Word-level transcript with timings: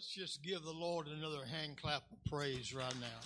Let's 0.00 0.14
just 0.14 0.42
give 0.42 0.62
the 0.62 0.72
Lord 0.72 1.08
another 1.08 1.44
hand 1.44 1.76
clap 1.76 2.04
of 2.10 2.24
praise 2.30 2.72
right 2.72 2.94
now. 3.02 3.20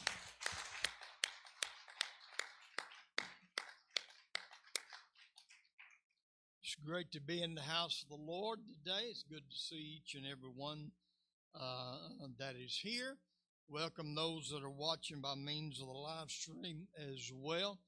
It's 6.65 6.75
great 6.85 7.13
to 7.13 7.21
be 7.21 7.45
in 7.45 7.55
the 7.55 7.61
house 7.61 8.03
of 8.03 8.09
the 8.09 8.25
Lord 8.25 8.59
today. 8.67 9.05
It's 9.09 9.23
good 9.23 9.49
to 9.49 9.57
see 9.57 10.01
each 10.01 10.17
and 10.17 10.27
every 10.27 10.51
one 10.53 10.91
uh, 11.55 11.95
that 12.41 12.57
is 12.57 12.77
here. 12.83 13.19
Welcome 13.69 14.17
those 14.17 14.51
that 14.51 14.65
are 14.65 14.69
watching 14.69 15.21
by 15.21 15.37
means 15.37 15.81
of 15.81 15.87
the 15.87 15.93
live 15.93 16.29
stream 16.29 16.89
as 17.09 17.31
well. 17.33 17.79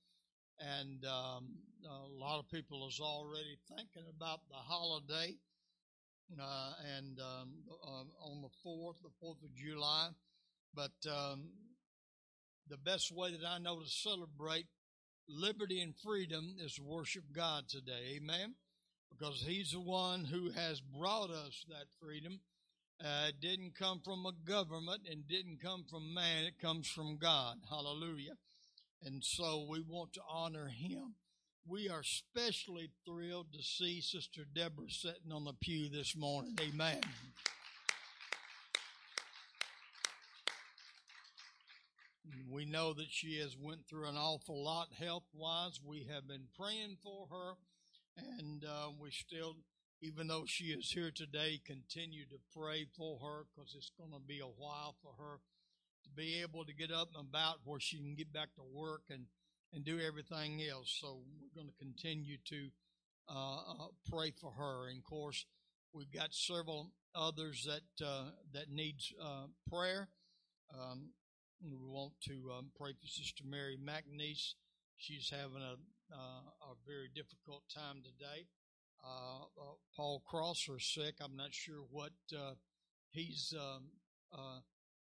And 0.60 1.04
um, 1.06 1.56
a 1.84 2.24
lot 2.24 2.38
of 2.38 2.48
people 2.48 2.86
is 2.86 3.00
already 3.00 3.58
thinking 3.68 4.08
about 4.16 4.42
the 4.48 4.54
holiday 4.54 5.34
uh, 6.40 6.72
and 6.96 7.18
um, 7.20 7.54
uh, 7.86 8.28
on 8.28 8.42
the 8.42 8.48
fourth, 8.62 8.96
the 9.02 9.10
Fourth 9.20 9.42
of 9.42 9.54
July. 9.54 10.08
But 10.74 10.92
um, 11.10 11.50
the 12.68 12.76
best 12.76 13.12
way 13.12 13.32
that 13.32 13.46
I 13.46 13.58
know 13.58 13.80
to 13.80 13.88
celebrate 13.88 14.66
liberty 15.28 15.80
and 15.80 15.94
freedom 15.96 16.56
is 16.62 16.74
to 16.74 16.82
worship 16.82 17.24
God 17.34 17.68
today. 17.68 18.16
Amen. 18.16 18.54
Because 19.10 19.44
He's 19.46 19.70
the 19.70 19.80
one 19.80 20.24
who 20.24 20.50
has 20.50 20.80
brought 20.80 21.30
us 21.30 21.64
that 21.68 21.86
freedom. 22.00 22.40
Uh, 23.02 23.28
it 23.28 23.40
didn't 23.40 23.74
come 23.78 24.00
from 24.04 24.24
a 24.26 24.32
government 24.48 25.02
and 25.10 25.28
didn't 25.28 25.60
come 25.62 25.84
from 25.88 26.14
man. 26.14 26.44
It 26.44 26.58
comes 26.60 26.88
from 26.88 27.18
God. 27.18 27.56
Hallelujah. 27.68 28.36
And 29.02 29.22
so 29.22 29.66
we 29.68 29.80
want 29.80 30.14
to 30.14 30.20
honor 30.28 30.68
Him 30.68 31.14
we 31.68 31.88
are 31.88 32.00
especially 32.00 32.90
thrilled 33.04 33.52
to 33.52 33.62
see 33.62 34.00
Sister 34.00 34.42
Deborah 34.54 34.88
sitting 34.88 35.32
on 35.32 35.44
the 35.44 35.54
pew 35.60 35.88
this 35.88 36.16
morning. 36.16 36.56
Amen. 36.60 37.00
We 42.48 42.64
know 42.64 42.92
that 42.94 43.10
she 43.10 43.40
has 43.40 43.56
went 43.60 43.80
through 43.88 44.08
an 44.08 44.16
awful 44.16 44.64
lot 44.64 44.88
health 44.98 45.24
wise. 45.34 45.80
We 45.84 46.06
have 46.12 46.28
been 46.28 46.46
praying 46.58 46.98
for 47.02 47.26
her, 47.30 47.54
and 48.38 48.64
uh, 48.64 48.90
we 49.00 49.10
still, 49.10 49.56
even 50.00 50.28
though 50.28 50.44
she 50.46 50.66
is 50.66 50.90
here 50.90 51.10
today, 51.14 51.60
continue 51.66 52.24
to 52.26 52.38
pray 52.56 52.86
for 52.96 53.18
her 53.18 53.46
because 53.54 53.74
it's 53.76 53.90
going 53.98 54.12
to 54.12 54.26
be 54.26 54.38
a 54.38 54.44
while 54.44 54.94
for 55.02 55.12
her 55.18 55.38
to 56.04 56.10
be 56.10 56.40
able 56.40 56.64
to 56.64 56.74
get 56.74 56.92
up 56.92 57.08
and 57.16 57.28
about 57.28 57.56
where 57.64 57.80
she 57.80 57.96
can 57.96 58.14
get 58.14 58.32
back 58.32 58.54
to 58.54 58.62
work 58.72 59.02
and 59.10 59.26
and 59.72 59.84
do 59.84 60.00
everything 60.00 60.62
else. 60.70 60.98
So 61.00 61.20
we're 61.40 61.62
going 61.62 61.72
to 61.72 61.84
continue 61.84 62.38
to 62.48 62.68
uh, 63.28 63.56
uh, 63.56 63.88
pray 64.10 64.32
for 64.40 64.52
her. 64.52 64.88
And 64.88 64.98
of 64.98 65.04
course, 65.04 65.44
we've 65.92 66.12
got 66.12 66.32
several 66.32 66.92
others 67.14 67.66
that 67.66 68.06
uh, 68.06 68.30
that 68.52 68.70
needs 68.70 69.12
uh, 69.22 69.46
prayer. 69.70 70.08
Um, 70.72 71.10
we 71.62 71.74
want 71.74 72.12
to 72.28 72.52
um, 72.56 72.70
pray 72.78 72.92
for 72.92 73.06
Sister 73.06 73.44
Mary 73.46 73.78
McNeese. 73.82 74.54
She's 74.96 75.30
having 75.30 75.62
a 75.62 75.76
uh, 76.14 76.70
a 76.70 76.74
very 76.86 77.08
difficult 77.14 77.62
time 77.74 78.02
today. 78.02 78.46
Uh, 79.04 79.44
Paul 79.96 80.22
Crosser 80.26 80.76
is 80.76 80.94
sick. 80.94 81.16
I'm 81.20 81.36
not 81.36 81.52
sure 81.52 81.82
what 81.90 82.12
he's 83.10 83.52
um, 83.58 83.90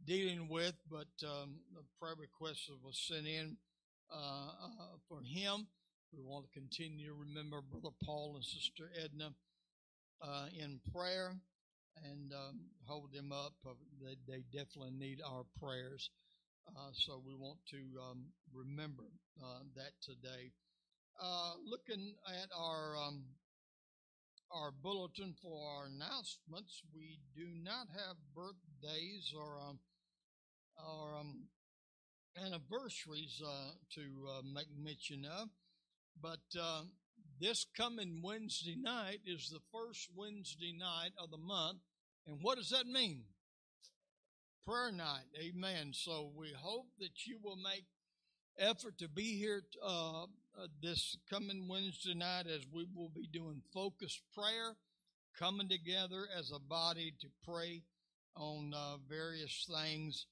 dealing 0.05 0.49
with, 0.49 0.75
but 0.91 1.08
um, 1.25 1.61
the 1.75 1.82
prayer 2.00 2.14
request 2.19 2.70
was 2.82 2.99
sent 2.99 3.26
in 3.26 3.56
for 5.08 5.20
him. 5.22 5.66
We 6.12 6.22
want 6.22 6.46
to 6.46 6.58
continue 6.58 7.06
to 7.08 7.14
remember 7.14 7.62
Brother 7.62 7.94
Paul 8.04 8.34
and 8.34 8.44
Sister 8.44 8.90
Edna 8.98 9.30
uh, 10.22 10.46
in 10.58 10.80
prayer 10.92 11.34
and 12.04 12.32
um, 12.32 12.60
hold 12.86 13.12
them 13.12 13.32
up. 13.32 13.52
They, 14.02 14.16
they, 14.26 14.42
definitely 14.52 14.92
need 14.92 15.20
our 15.24 15.44
prayers. 15.60 16.10
Uh, 16.68 16.90
so 16.92 17.22
we 17.24 17.34
want 17.34 17.58
to 17.70 17.78
um, 18.00 18.26
remember 18.52 19.04
uh, 19.42 19.60
that 19.76 19.92
today. 20.02 20.52
Uh, 21.20 21.52
looking 21.66 22.14
at 22.28 22.48
our 22.56 22.96
um, 22.96 23.24
our 24.52 24.72
bulletin 24.82 25.34
for 25.42 25.60
our 25.68 25.86
announcements, 25.86 26.82
we 26.94 27.20
do 27.36 27.46
not 27.62 27.86
have 27.94 28.16
birthdays 28.34 29.32
or 29.36 29.60
um, 29.60 29.78
or 30.78 31.16
um, 31.18 31.44
anniversaries 32.37 33.41
uh, 33.44 33.73
to 33.94 34.03
uh, 34.29 34.43
make 34.43 34.69
mention 34.79 35.25
of. 35.25 35.49
But 36.21 36.41
uh, 36.61 36.82
this 37.41 37.67
coming 37.77 38.21
Wednesday 38.23 38.77
night 38.77 39.21
is 39.27 39.49
the 39.49 39.61
first 39.73 40.09
Wednesday 40.15 40.75
night 40.79 41.12
of 41.19 41.31
the 41.31 41.38
month. 41.38 41.79
And 42.27 42.38
what 42.43 42.59
does 42.59 42.71
that 42.71 42.87
mean? 42.87 43.25
Prayer 44.65 44.93
night. 44.93 45.25
Amen. 45.41 45.93
So 45.93 46.31
we 46.37 46.53
hope 46.56 46.88
that 46.99 47.27
you 47.27 47.38
will 47.43 47.56
make 47.56 47.85
effort 48.59 48.99
to 48.99 49.09
be 49.09 49.38
here 49.38 49.62
uh, 49.82 50.25
uh, 50.25 50.27
this 50.82 51.17
coming 51.31 51.67
Wednesday 51.69 52.15
night 52.15 52.47
as 52.47 52.67
we 52.73 52.87
will 52.94 53.09
be 53.09 53.27
doing 53.32 53.62
focused 53.73 54.21
prayer, 54.35 54.77
coming 55.38 55.69
together 55.69 56.27
as 56.38 56.53
a 56.55 56.61
body 56.61 57.15
to 57.21 57.29
pray 57.44 57.82
on 58.37 58.73
uh, 58.75 58.97
various 59.09 59.67
things 59.73 60.27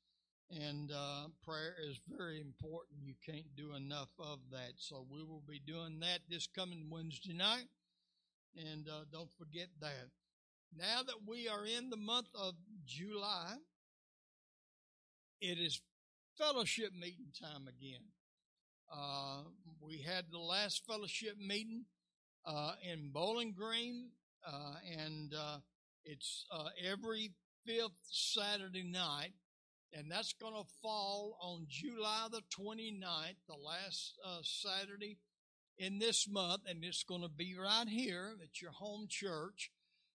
and 0.50 0.90
uh, 0.92 1.26
prayer 1.44 1.74
is 1.88 2.00
very 2.08 2.40
important. 2.40 3.00
You 3.04 3.14
can't 3.24 3.54
do 3.56 3.74
enough 3.74 4.08
of 4.18 4.38
that. 4.50 4.72
So 4.76 5.06
we 5.10 5.22
will 5.22 5.42
be 5.46 5.58
doing 5.58 6.00
that 6.00 6.20
this 6.28 6.46
coming 6.46 6.88
Wednesday 6.90 7.34
night. 7.34 7.66
And 8.56 8.88
uh, 8.88 9.04
don't 9.12 9.30
forget 9.38 9.68
that. 9.80 10.08
Now 10.76 11.02
that 11.02 11.26
we 11.26 11.48
are 11.48 11.64
in 11.66 11.90
the 11.90 11.96
month 11.96 12.28
of 12.34 12.54
July, 12.86 13.56
it 15.40 15.58
is 15.58 15.80
fellowship 16.36 16.92
meeting 16.94 17.32
time 17.40 17.68
again. 17.68 18.04
Uh, 18.92 19.42
we 19.80 19.98
had 19.98 20.26
the 20.30 20.38
last 20.38 20.82
fellowship 20.86 21.36
meeting 21.38 21.84
uh, 22.46 22.72
in 22.82 23.10
Bowling 23.12 23.52
Green, 23.52 24.08
uh, 24.46 24.76
and 24.98 25.34
uh, 25.34 25.58
it's 26.04 26.46
every 26.82 27.32
fifth 27.66 27.98
Saturday 28.10 28.82
night 28.82 29.32
and 29.92 30.10
that's 30.10 30.34
going 30.34 30.54
to 30.54 30.68
fall 30.82 31.38
on 31.40 31.66
July 31.68 32.28
the 32.30 32.42
29th, 32.56 33.36
the 33.46 33.54
last 33.54 34.18
uh, 34.24 34.38
Saturday 34.42 35.18
in 35.78 35.98
this 35.98 36.28
month, 36.28 36.62
and 36.68 36.84
it's 36.84 37.04
going 37.04 37.22
to 37.22 37.28
be 37.28 37.54
right 37.58 37.88
here 37.88 38.36
at 38.42 38.60
your 38.60 38.72
home 38.72 39.06
church 39.08 39.70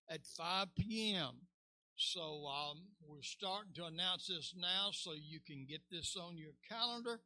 at 0.10 0.26
5 0.26 0.68
p.m. 0.78 1.48
So 1.96 2.46
um, 2.48 2.82
we're 3.08 3.22
starting 3.22 3.74
to 3.76 3.86
announce 3.86 4.28
this 4.28 4.54
now 4.58 4.90
so 4.92 5.12
you 5.14 5.40
can 5.46 5.66
get 5.68 5.82
this 5.92 6.16
on 6.20 6.38
your 6.38 6.54
calendar. 6.70 7.22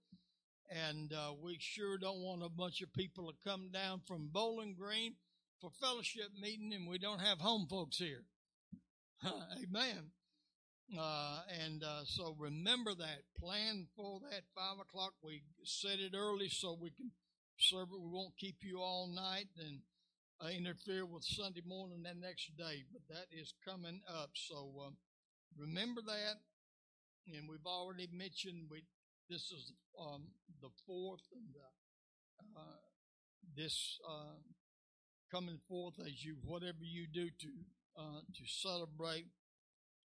And 0.69 1.13
uh, 1.13 1.33
we 1.41 1.57
sure 1.59 1.97
don't 1.97 2.19
want 2.19 2.43
a 2.43 2.49
bunch 2.49 2.81
of 2.81 2.93
people 2.93 3.27
to 3.31 3.49
come 3.49 3.69
down 3.71 4.01
from 4.05 4.29
Bowling 4.31 4.75
Green 4.77 5.15
for 5.61 5.71
fellowship 5.81 6.29
meeting 6.39 6.73
and 6.73 6.87
we 6.87 6.97
don't 6.97 7.21
have 7.21 7.39
home 7.39 7.67
folks 7.69 7.97
here. 7.97 8.23
Amen. 9.25 10.11
Uh, 10.95 11.41
and 11.65 11.83
uh, 11.83 12.01
so 12.05 12.35
remember 12.39 12.95
that. 12.95 13.23
Plan 13.39 13.87
for 13.95 14.21
that 14.31 14.43
five 14.55 14.79
o'clock. 14.79 15.13
We 15.21 15.43
set 15.63 15.99
it 15.99 16.15
early 16.15 16.47
so 16.49 16.77
we 16.79 16.91
can 16.91 17.11
serve 17.57 17.89
it. 17.91 18.01
We 18.01 18.09
won't 18.09 18.37
keep 18.37 18.57
you 18.61 18.79
all 18.79 19.07
night 19.13 19.47
and 19.59 19.79
uh, 20.39 20.47
interfere 20.47 21.05
with 21.05 21.23
Sunday 21.25 21.61
morning 21.65 22.03
that 22.03 22.17
next 22.17 22.55
day. 22.57 22.85
But 22.91 23.01
that 23.09 23.27
is 23.37 23.53
coming 23.67 23.99
up. 24.07 24.29
So 24.35 24.71
um, 24.85 24.97
remember 25.57 26.01
that. 26.05 26.35
And 27.35 27.49
we've 27.49 27.65
already 27.65 28.07
mentioned 28.11 28.67
we. 28.71 28.83
This 29.29 29.51
is 29.51 29.73
um, 29.99 30.23
the 30.61 30.69
fourth, 30.85 31.19
and 31.35 31.51
uh, 31.59 32.59
uh, 32.61 32.79
this 33.57 33.99
uh, 34.09 34.39
coming 35.29 35.59
forth 35.67 35.95
as 35.99 36.23
you 36.23 36.37
whatever 36.45 36.79
you 36.79 37.07
do 37.13 37.27
to 37.27 37.47
to 37.97 38.43
celebrate 38.45 39.25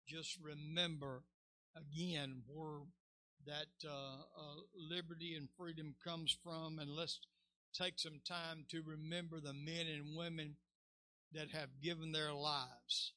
just 0.07 0.37
remember 0.41 1.23
again 1.75 2.43
where 2.47 2.81
that 3.45 3.87
uh, 3.87 4.21
uh, 4.37 4.61
liberty 4.75 5.35
and 5.35 5.49
freedom 5.57 5.95
comes 6.03 6.37
from, 6.43 6.79
and 6.79 6.89
let's 6.89 7.19
take 7.73 7.97
some 7.97 8.21
time 8.27 8.65
to 8.69 8.81
remember 8.85 9.39
the 9.39 9.53
men 9.53 9.87
and 9.87 10.15
women 10.15 10.55
that 11.33 11.49
have 11.51 11.69
given 11.81 12.11
their 12.11 12.33
lives. 12.33 13.13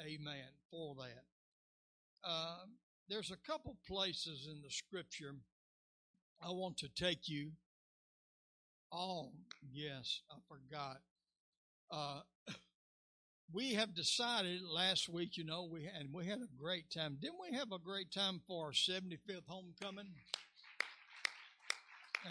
Amen. 0.00 0.46
For 0.70 0.94
that. 0.96 1.24
Uh, 2.22 2.66
there's 3.08 3.30
a 3.30 3.50
couple 3.50 3.76
places 3.86 4.48
in 4.50 4.60
the 4.62 4.70
scripture 4.70 5.34
I 6.42 6.50
want 6.50 6.76
to 6.78 6.88
take 6.88 7.28
you. 7.28 7.52
Oh, 8.92 9.30
yes, 9.72 10.20
I 10.30 10.36
forgot. 10.48 10.98
We 13.52 13.74
have 13.74 13.94
decided 13.94 14.62
last 14.62 15.08
week, 15.08 15.36
you 15.36 15.44
know, 15.44 15.68
we 15.70 15.88
and 15.98 16.12
we 16.12 16.26
had 16.26 16.40
a 16.40 16.48
great 16.60 16.90
time. 16.90 17.16
Didn't 17.20 17.38
we 17.40 17.56
have 17.56 17.70
a 17.72 17.78
great 17.78 18.10
time 18.10 18.40
for 18.46 18.66
our 18.66 18.72
75th 18.72 19.46
homecoming? 19.46 20.12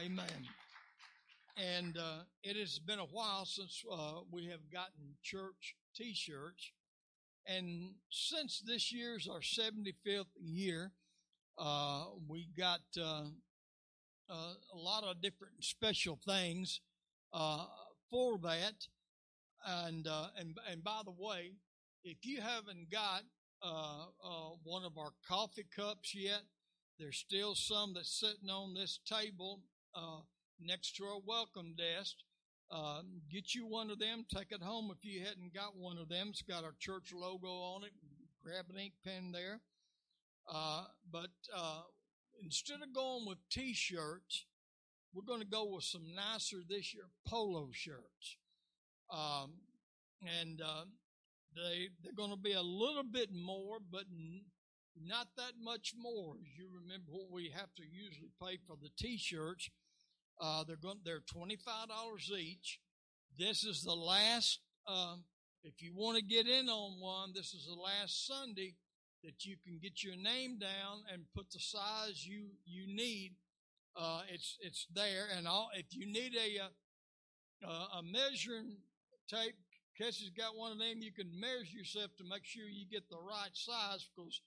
Amen. 0.03 0.25
And 1.57 1.97
uh, 1.97 2.23
it 2.43 2.57
has 2.57 2.79
been 2.79 2.99
a 2.99 3.05
while 3.05 3.45
since 3.45 3.81
uh, 3.89 4.19
we 4.29 4.47
have 4.47 4.69
gotten 4.71 5.15
church 5.23 5.75
T-shirts, 5.95 6.71
and 7.47 7.91
since 8.09 8.61
this 8.65 8.91
year's 8.91 9.29
our 9.29 9.39
75th 9.39 10.25
year, 10.37 10.91
uh, 11.57 12.05
we 12.27 12.49
got 12.57 12.81
uh, 12.99 13.23
uh, 14.29 14.53
a 14.73 14.77
lot 14.77 15.05
of 15.05 15.21
different 15.21 15.63
special 15.63 16.19
things 16.25 16.81
uh, 17.31 17.65
for 18.09 18.37
that. 18.39 18.87
And 19.65 20.07
uh, 20.07 20.27
and 20.37 20.57
and 20.71 20.83
by 20.83 21.01
the 21.03 21.11
way, 21.11 21.53
if 22.03 22.17
you 22.23 22.41
haven't 22.41 22.91
got 22.91 23.23
uh, 23.63 24.05
one 24.63 24.83
of 24.83 24.97
our 24.97 25.11
coffee 25.27 25.65
cups 25.75 26.13
yet, 26.13 26.41
there's 26.99 27.17
still 27.17 27.55
some 27.55 27.93
that's 27.95 28.19
sitting 28.19 28.49
on 28.49 28.73
this 28.73 28.99
table 29.05 29.61
next 30.59 30.95
to 30.95 31.05
our 31.05 31.19
welcome 31.25 31.75
desk. 31.75 32.15
Uh, 32.71 33.01
get 33.31 33.53
you 33.53 33.65
one 33.65 33.91
of 33.91 33.99
them. 33.99 34.25
Take 34.33 34.51
it 34.51 34.61
home 34.61 34.91
if 34.91 35.03
you 35.03 35.19
hadn't 35.23 35.53
got 35.53 35.77
one 35.77 35.97
of 35.97 36.09
them. 36.09 36.27
It's 36.29 36.41
got 36.41 36.63
our 36.63 36.75
church 36.79 37.13
logo 37.13 37.47
on 37.47 37.83
it. 37.83 37.91
Grab 38.43 38.65
an 38.69 38.79
ink 38.79 38.93
pen 39.03 39.31
there. 39.31 39.61
Uh, 40.51 40.85
but 41.11 41.31
uh, 41.55 41.81
instead 42.43 42.81
of 42.81 42.93
going 42.93 43.25
with 43.27 43.37
t-shirts, 43.49 44.45
we're 45.13 45.23
going 45.23 45.41
to 45.41 45.47
go 45.47 45.73
with 45.73 45.83
some 45.83 46.13
nicer 46.15 46.57
this 46.67 46.93
year 46.93 47.05
polo 47.27 47.69
shirts. 47.71 48.37
Um, 49.11 49.53
and 50.41 50.61
uh, 50.61 50.85
they 51.55 51.89
they're 52.03 52.13
going 52.13 52.31
to 52.31 52.37
be 52.37 52.53
a 52.53 52.61
little 52.61 53.03
bit 53.03 53.29
more, 53.33 53.77
but 53.91 54.05
n- 54.11 54.45
not 54.99 55.27
that 55.37 55.53
much 55.61 55.93
more. 55.97 56.35
As 56.35 56.57
you 56.57 56.67
remember, 56.73 57.11
what 57.11 57.31
we 57.31 57.51
have 57.55 57.73
to 57.75 57.83
usually 57.83 58.31
pay 58.41 58.57
for 58.65 58.75
the 58.81 58.89
t-shirts 58.97 59.69
uh, 60.39 60.63
they're 60.65 60.75
going, 60.75 60.99
they're 61.03 61.21
$25 61.21 62.37
each. 62.39 62.79
This 63.37 63.63
is 63.63 63.83
the 63.83 63.93
last, 63.93 64.59
um, 64.87 65.23
if 65.63 65.81
you 65.81 65.93
want 65.95 66.17
to 66.17 66.23
get 66.23 66.47
in 66.47 66.69
on 66.69 66.99
one, 66.99 67.31
this 67.33 67.53
is 67.53 67.65
the 67.65 67.81
last 67.81 68.27
Sunday 68.27 68.75
that 69.23 69.45
you 69.45 69.55
can 69.65 69.79
get 69.81 70.03
your 70.03 70.15
name 70.15 70.59
down 70.59 71.03
and 71.11 71.23
put 71.35 71.49
the 71.51 71.59
size 71.59 72.25
you, 72.25 72.47
you 72.65 72.85
need. 72.87 73.33
Uh, 73.97 74.21
it's, 74.29 74.57
it's 74.61 74.87
there. 74.93 75.25
And 75.35 75.47
all, 75.47 75.69
if 75.75 75.87
you 75.91 76.05
need 76.05 76.33
a, 76.35 77.67
uh, 77.67 77.99
a 77.99 78.03
measuring 78.03 78.77
tape, 79.27 79.55
Kessie's 79.97 80.31
got 80.31 80.57
one 80.57 80.71
of 80.71 80.79
them, 80.79 81.01
you 81.01 81.11
can 81.11 81.39
measure 81.39 81.77
yourself 81.77 82.11
to 82.17 82.23
make 82.23 82.43
sure 82.43 82.63
you 82.67 82.85
get 82.85 83.09
the 83.09 83.17
right 83.17 83.53
size 83.53 84.07
because 84.15 84.41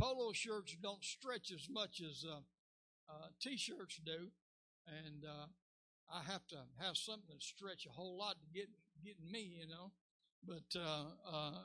polo 0.00 0.32
shirts 0.32 0.76
don't 0.82 1.04
stretch 1.04 1.50
as 1.52 1.68
much 1.70 2.00
as, 2.00 2.24
uh, 2.28 2.40
uh 3.10 3.28
t-shirts 3.40 4.00
do 4.04 4.30
and 4.86 5.24
uh, 5.24 5.46
I 6.12 6.22
have 6.30 6.46
to 6.48 6.56
have 6.78 6.96
something 6.96 7.36
to 7.38 7.44
stretch 7.44 7.86
a 7.86 7.92
whole 7.92 8.18
lot 8.18 8.36
to 8.40 8.58
get 8.58 8.68
get 9.04 9.16
me, 9.20 9.58
you 9.60 9.68
know. 9.68 9.92
But 10.46 10.78
uh, 10.78 11.04
uh, 11.30 11.58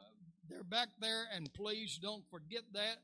they're 0.49 0.63
back 0.63 0.89
there, 0.99 1.25
and 1.33 1.53
please 1.53 1.97
don't 2.01 2.23
forget 2.29 2.63
that. 2.73 2.97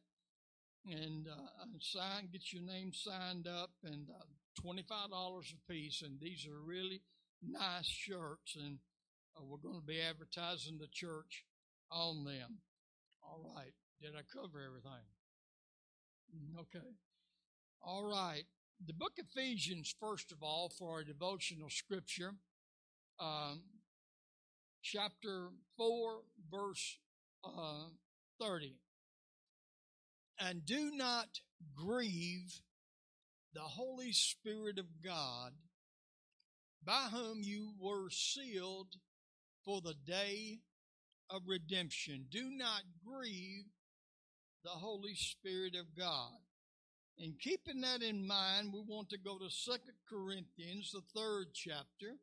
And 0.86 1.28
uh, 1.28 1.66
sign, 1.80 2.30
get 2.32 2.52
your 2.52 2.64
name 2.64 2.92
signed 2.94 3.48
up, 3.48 3.72
and 3.84 4.10
uh, 4.10 4.24
twenty 4.62 4.84
five 4.84 5.10
dollars 5.10 5.54
a 5.54 5.72
piece. 5.72 6.02
And 6.02 6.20
these 6.20 6.48
are 6.48 6.60
really 6.60 7.02
nice 7.42 7.86
shirts, 7.86 8.56
and 8.56 8.78
uh, 9.38 9.44
we're 9.44 9.58
going 9.58 9.80
to 9.80 9.86
be 9.86 10.02
advertising 10.02 10.78
the 10.80 10.88
church 10.92 11.46
on 11.92 12.24
them. 12.26 12.60
All 13.24 13.54
right, 13.56 13.74
did 14.02 14.12
I 14.16 14.22
cover 14.34 14.62
everything? 14.62 15.06
Okay. 16.60 16.88
All 17.84 18.06
right 18.06 18.46
the 18.86 18.94
book 18.94 19.14
of 19.20 19.26
Ephesians, 19.36 19.94
first 20.00 20.32
of 20.32 20.42
all, 20.42 20.70
for 20.70 20.94
our 20.94 21.04
devotional 21.04 21.70
scripture, 21.70 22.34
um, 23.20 23.62
chapter 24.82 25.50
4, 25.78 26.22
verse 26.52 26.98
uh, 27.44 27.90
30. 28.40 28.76
And 30.40 30.66
do 30.66 30.92
not 30.96 31.28
grieve 31.76 32.62
the 33.54 33.62
Holy 33.62 34.12
Spirit 34.12 34.80
of 34.80 34.86
God, 35.04 35.52
by 36.84 37.10
whom 37.12 37.42
you 37.44 37.74
were 37.80 38.10
sealed 38.10 38.96
for 39.66 39.82
the 39.82 39.96
day 40.06 40.60
of 41.30 41.42
redemption. 41.48 42.26
Do 42.30 42.50
not 42.52 42.82
grieve 43.06 43.66
the 44.64 44.72
Holy 44.72 45.16
Spirit 45.16 45.76
of 45.76 45.98
God. 45.98 46.38
And 47.18 47.40
keeping 47.40 47.82
that 47.82 48.02
in 48.02 48.26
mind, 48.26 48.74
we 48.74 48.82
want 48.88 49.10
to 49.10 49.18
go 49.18 49.38
to 49.38 49.50
Second 49.50 49.96
Corinthians, 50.10 50.92
the 50.92 51.02
third 51.16 51.48
chapter, 51.54 52.18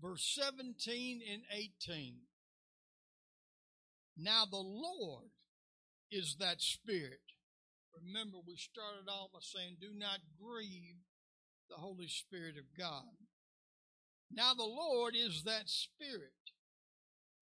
verse 0.00 0.38
17 0.40 1.20
and 1.30 1.42
18. 1.52 2.14
Now 4.16 4.44
the 4.50 4.56
Lord 4.56 5.30
is 6.10 6.36
that 6.40 6.62
Spirit. 6.62 7.20
Remember, 8.04 8.38
we 8.46 8.56
started 8.56 9.08
off 9.10 9.32
by 9.32 9.40
saying, 9.40 9.76
do 9.80 9.88
not 9.94 10.20
grieve 10.40 11.00
the 11.68 11.76
Holy 11.76 12.08
Spirit 12.08 12.56
of 12.56 12.64
God. 12.78 13.25
Now 14.30 14.54
the 14.54 14.64
Lord 14.64 15.14
is 15.16 15.42
that 15.44 15.68
Spirit. 15.68 16.32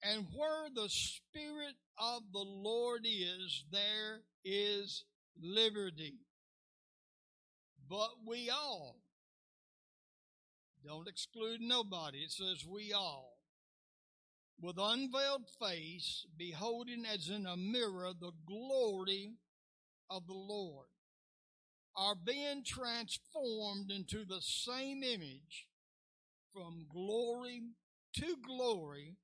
And 0.02 0.26
where 0.34 0.68
the 0.74 0.88
Spirit 0.88 1.76
of 1.98 2.22
the 2.32 2.44
Lord 2.44 3.02
is, 3.04 3.64
there 3.72 4.20
is 4.44 5.04
liberty. 5.40 6.18
But 7.88 8.10
we 8.26 8.50
all, 8.50 8.96
don't 10.86 11.08
exclude 11.08 11.60
nobody, 11.60 12.18
it 12.18 12.32
says 12.32 12.66
we 12.66 12.92
all, 12.92 13.38
with 14.60 14.76
unveiled 14.78 15.48
face, 15.60 16.26
beholding 16.36 17.04
as 17.06 17.28
in 17.28 17.46
a 17.46 17.56
mirror 17.56 18.12
the 18.18 18.32
glory 18.46 19.34
of 20.10 20.26
the 20.26 20.34
Lord, 20.34 20.86
are 21.96 22.14
being 22.14 22.62
transformed 22.64 23.90
into 23.90 24.24
the 24.24 24.40
same 24.40 25.02
image 25.02 25.66
from 26.54 26.86
glory 26.92 27.62
to 28.14 28.36
glory, 28.46 29.16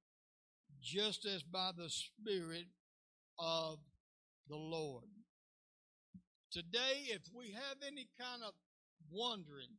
just 0.82 1.24
as 1.24 1.42
by 1.42 1.70
the 1.76 1.88
Spirit 1.88 2.66
of 3.38 3.78
the 4.48 4.56
Lord. 4.56 5.04
Today, 6.50 7.06
if 7.06 7.22
we 7.32 7.52
have 7.52 7.76
any 7.86 8.08
kind 8.18 8.42
of 8.44 8.52
wondering 9.08 9.78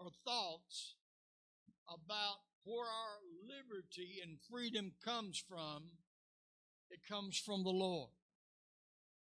or 0.00 0.10
thoughts 0.26 0.96
about 1.88 2.38
where 2.64 2.86
our 2.86 3.18
liberty 3.46 4.18
and 4.22 4.38
freedom 4.50 4.92
comes 5.04 5.42
from, 5.48 5.84
it 6.90 7.00
comes 7.08 7.38
from 7.38 7.62
the 7.62 7.70
Lord. 7.70 8.10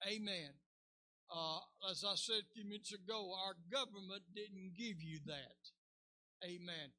Amen. 0.07 0.51
Uh, 1.31 1.61
as 1.91 2.05
I 2.05 2.15
said 2.17 2.43
a 2.43 2.53
few 2.53 2.65
minutes 2.65 2.93
ago, 2.93 3.33
our 3.47 3.55
government 3.71 4.23
didn't 4.35 4.73
give 4.77 5.01
you 5.01 5.21
that. 5.27 6.45
Amen. 6.45 6.91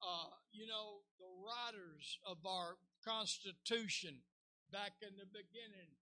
Uh, 0.00 0.32
you 0.50 0.66
know, 0.66 1.04
the 1.20 1.28
writers 1.44 2.18
of 2.24 2.40
our 2.48 2.80
Constitution 3.04 4.24
back 4.72 4.96
in 5.04 5.16
the 5.20 5.28
beginning 5.28 5.96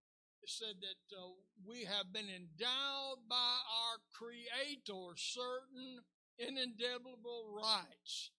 said 0.47 0.81
that 0.81 1.03
uh, 1.13 1.35
we 1.61 1.85
have 1.85 2.09
been 2.09 2.31
endowed 2.31 3.21
by 3.29 3.61
our 3.67 4.01
Creator 4.17 5.13
certain 5.21 6.01
inalienable 6.41 7.53
rights. 7.53 8.33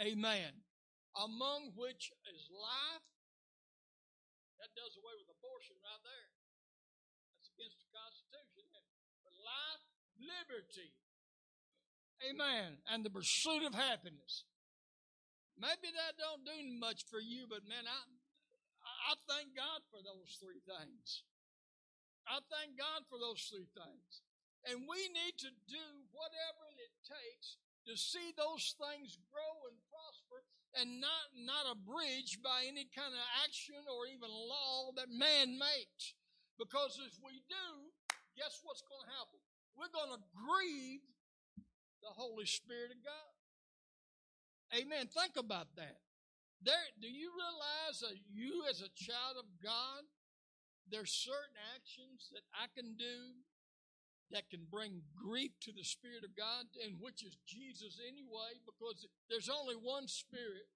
Amen. 0.00 0.64
Among 1.12 1.76
which 1.76 2.08
is 2.24 2.48
life. 2.48 3.04
That 4.62 4.72
does 4.72 4.96
away 4.96 5.12
with 5.18 5.28
abortion 5.28 5.76
right 5.84 6.00
there. 6.06 6.30
That's 7.36 7.52
against 7.52 7.82
the 7.84 7.90
Constitution. 7.92 8.80
But 9.26 9.34
life, 9.44 9.84
liberty. 10.16 10.96
Amen. 12.24 12.80
And 12.88 13.04
the 13.04 13.12
pursuit 13.12 13.66
of 13.66 13.74
happiness. 13.74 14.48
Maybe 15.62 15.94
that 15.94 16.18
don't 16.18 16.42
do 16.42 16.58
much 16.82 17.06
for 17.06 17.22
you, 17.22 17.46
but 17.46 17.62
man, 17.70 17.86
I, 17.86 18.02
I 18.82 19.14
thank 19.30 19.54
God 19.54 19.78
for 19.94 20.02
those 20.02 20.34
three 20.42 20.58
things. 20.58 21.22
I 22.26 22.42
thank 22.50 22.74
God 22.74 23.06
for 23.06 23.14
those 23.14 23.46
three 23.46 23.70
things. 23.70 24.10
And 24.66 24.90
we 24.90 25.06
need 25.14 25.38
to 25.38 25.54
do 25.70 25.86
whatever 26.10 26.66
it 26.82 26.90
takes 27.06 27.62
to 27.86 27.94
see 27.94 28.34
those 28.34 28.74
things 28.74 29.22
grow 29.30 29.54
and 29.70 29.78
prosper 29.86 30.42
and 30.74 30.98
not, 30.98 31.30
not 31.38 31.78
abridged 31.78 32.42
by 32.42 32.66
any 32.66 32.90
kind 32.90 33.14
of 33.14 33.22
action 33.46 33.86
or 33.86 34.10
even 34.10 34.30
law 34.34 34.90
that 34.98 35.14
man 35.14 35.62
makes. 35.62 36.18
Because 36.58 36.98
if 36.98 37.14
we 37.22 37.38
do, 37.46 37.68
guess 38.34 38.58
what's 38.66 38.82
going 38.82 39.06
to 39.06 39.14
happen? 39.14 39.38
We're 39.78 39.94
going 39.94 40.10
to 40.10 40.22
grieve 40.34 41.06
the 42.02 42.10
Holy 42.14 42.50
Spirit 42.50 42.90
of 42.94 42.98
God. 43.02 43.31
Amen. 44.74 45.06
Think 45.08 45.36
about 45.36 45.68
that. 45.76 45.98
There, 46.64 46.74
do 47.00 47.08
you 47.08 47.30
realize 47.34 48.00
that 48.00 48.16
you 48.32 48.64
as 48.70 48.80
a 48.80 48.88
child 48.94 49.36
of 49.38 49.46
God 49.62 50.04
there's 50.90 51.12
certain 51.12 51.56
actions 51.74 52.28
that 52.32 52.44
I 52.52 52.66
can 52.74 52.96
do 53.00 53.40
that 54.30 54.48
can 54.50 54.68
bring 54.70 55.02
grief 55.12 55.52
to 55.60 55.72
the 55.72 55.84
Spirit 55.84 56.24
of 56.24 56.36
God, 56.36 56.64
and 56.84 56.96
which 57.00 57.22
is 57.22 57.36
Jesus 57.46 58.00
anyway, 58.00 58.60
because 58.64 59.06
there's 59.28 59.48
only 59.48 59.74
one 59.74 60.08
Spirit. 60.08 60.68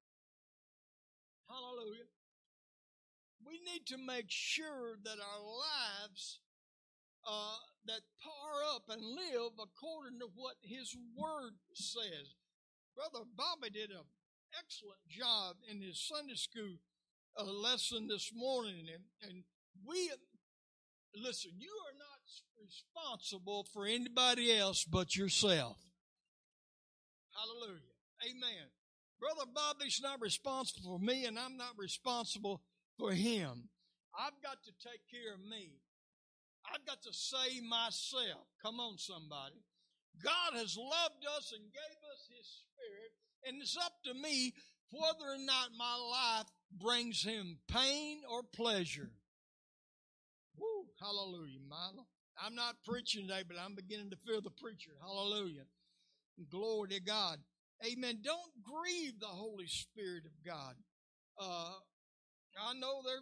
Hallelujah. 1.49 2.11
we 3.47 3.61
need 3.63 3.87
to 3.87 3.97
make 3.97 4.27
sure 4.29 4.97
that 5.05 5.23
our 5.23 5.43
lives 5.45 6.41
uh, 7.27 7.63
that 7.87 8.03
par 8.19 8.75
up 8.75 8.91
and 8.91 9.03
live 9.03 9.53
according 9.63 10.19
to 10.21 10.29
what 10.35 10.57
His 10.63 10.97
Word 11.17 11.55
says. 11.73 12.35
Brother 12.97 13.27
Bobby 13.37 13.71
did 13.71 13.91
an 13.91 14.09
excellent 14.59 15.05
job 15.07 15.57
in 15.71 15.83
his 15.83 16.01
Sunday 16.01 16.35
school 16.35 16.81
uh, 17.39 17.45
lesson 17.45 18.09
this 18.09 18.33
morning, 18.35 18.87
and, 18.89 19.05
and 19.31 19.45
we 19.87 20.11
listen. 21.15 21.53
You 21.59 21.69
are 21.69 21.99
not 21.99 22.17
responsible 22.59 23.67
for 23.73 23.85
anybody 23.87 24.57
else 24.57 24.85
but 24.85 25.15
yourself. 25.15 25.77
Hallelujah. 27.37 27.93
Amen. 28.25 28.73
Brother 29.21 29.51
Bobby's 29.55 30.01
not 30.03 30.21
responsible 30.23 30.99
for 30.99 31.05
me, 31.05 31.27
and 31.27 31.39
I'm 31.39 31.59
not 31.59 31.77
responsible 31.77 32.63
for 32.99 33.13
him. 33.13 33.69
I've 34.19 34.41
got 34.43 34.57
to 34.65 34.73
take 34.81 35.05
care 35.13 35.35
of 35.35 35.41
me. 35.41 35.77
I've 36.73 36.85
got 36.87 37.03
to 37.03 37.13
save 37.13 37.63
myself. 37.63 38.49
Come 38.65 38.81
on, 38.81 38.97
somebody. 38.97 39.61
God 40.25 40.57
has 40.57 40.77
loved 40.77 41.25
us 41.37 41.53
and 41.53 41.63
gave 41.63 41.99
Spirit, 42.87 43.13
and 43.47 43.61
it's 43.61 43.77
up 43.77 43.93
to 44.05 44.15
me 44.15 44.55
whether 44.91 45.35
or 45.35 45.39
not 45.39 45.71
my 45.77 45.97
life 45.97 46.47
brings 46.71 47.23
Him 47.23 47.59
pain 47.69 48.21
or 48.31 48.43
pleasure. 48.43 49.11
Woo, 50.57 50.87
hallelujah, 51.01 51.61
Milo. 51.69 52.07
I'm 52.39 52.55
not 52.55 52.77
preaching 52.85 53.27
today, 53.27 53.43
but 53.47 53.57
I'm 53.59 53.75
beginning 53.75 54.11
to 54.11 54.17
feel 54.27 54.41
the 54.41 54.51
preacher. 54.51 54.93
Hallelujah. 55.01 55.65
Glory 56.51 56.89
to 56.91 57.01
God. 57.01 57.39
Amen. 57.85 58.21
Don't 58.23 58.53
grieve 58.63 59.19
the 59.21 59.27
Holy 59.27 59.67
Spirit 59.67 60.25
of 60.25 60.33
God. 60.45 60.75
Uh, 61.41 61.77
I 62.57 62.73
know 62.75 63.01
there 63.05 63.21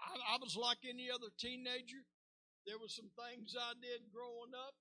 I, 0.00 0.34
I 0.34 0.36
was 0.40 0.56
like 0.56 0.78
any 0.88 1.08
other 1.08 1.28
teenager. 1.38 2.04
There 2.66 2.78
were 2.78 2.88
some 2.88 3.10
things 3.16 3.56
I 3.56 3.72
did 3.80 4.12
growing 4.12 4.52
up, 4.54 4.74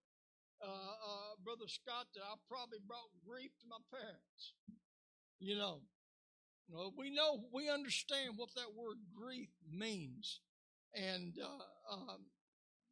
uh, 0.63 0.68
uh, 0.68 1.32
Brother 1.44 1.68
Scott, 1.68 2.08
that 2.15 2.22
I 2.22 2.36
probably 2.50 2.80
brought 2.86 3.10
grief 3.27 3.51
to 3.62 3.68
my 3.68 3.82
parents. 3.91 4.53
You 5.39 5.58
know, 5.58 5.82
you 6.70 6.75
know, 6.75 6.94
we 6.98 7.10
know, 7.10 7.44
we 7.53 7.70
understand 7.70 8.34
what 8.38 8.50
that 8.56 8.75
word 8.75 8.98
grief 9.13 9.50
means. 9.70 10.39
And 10.94 11.34
uh, 11.41 11.94
um, 11.94 12.25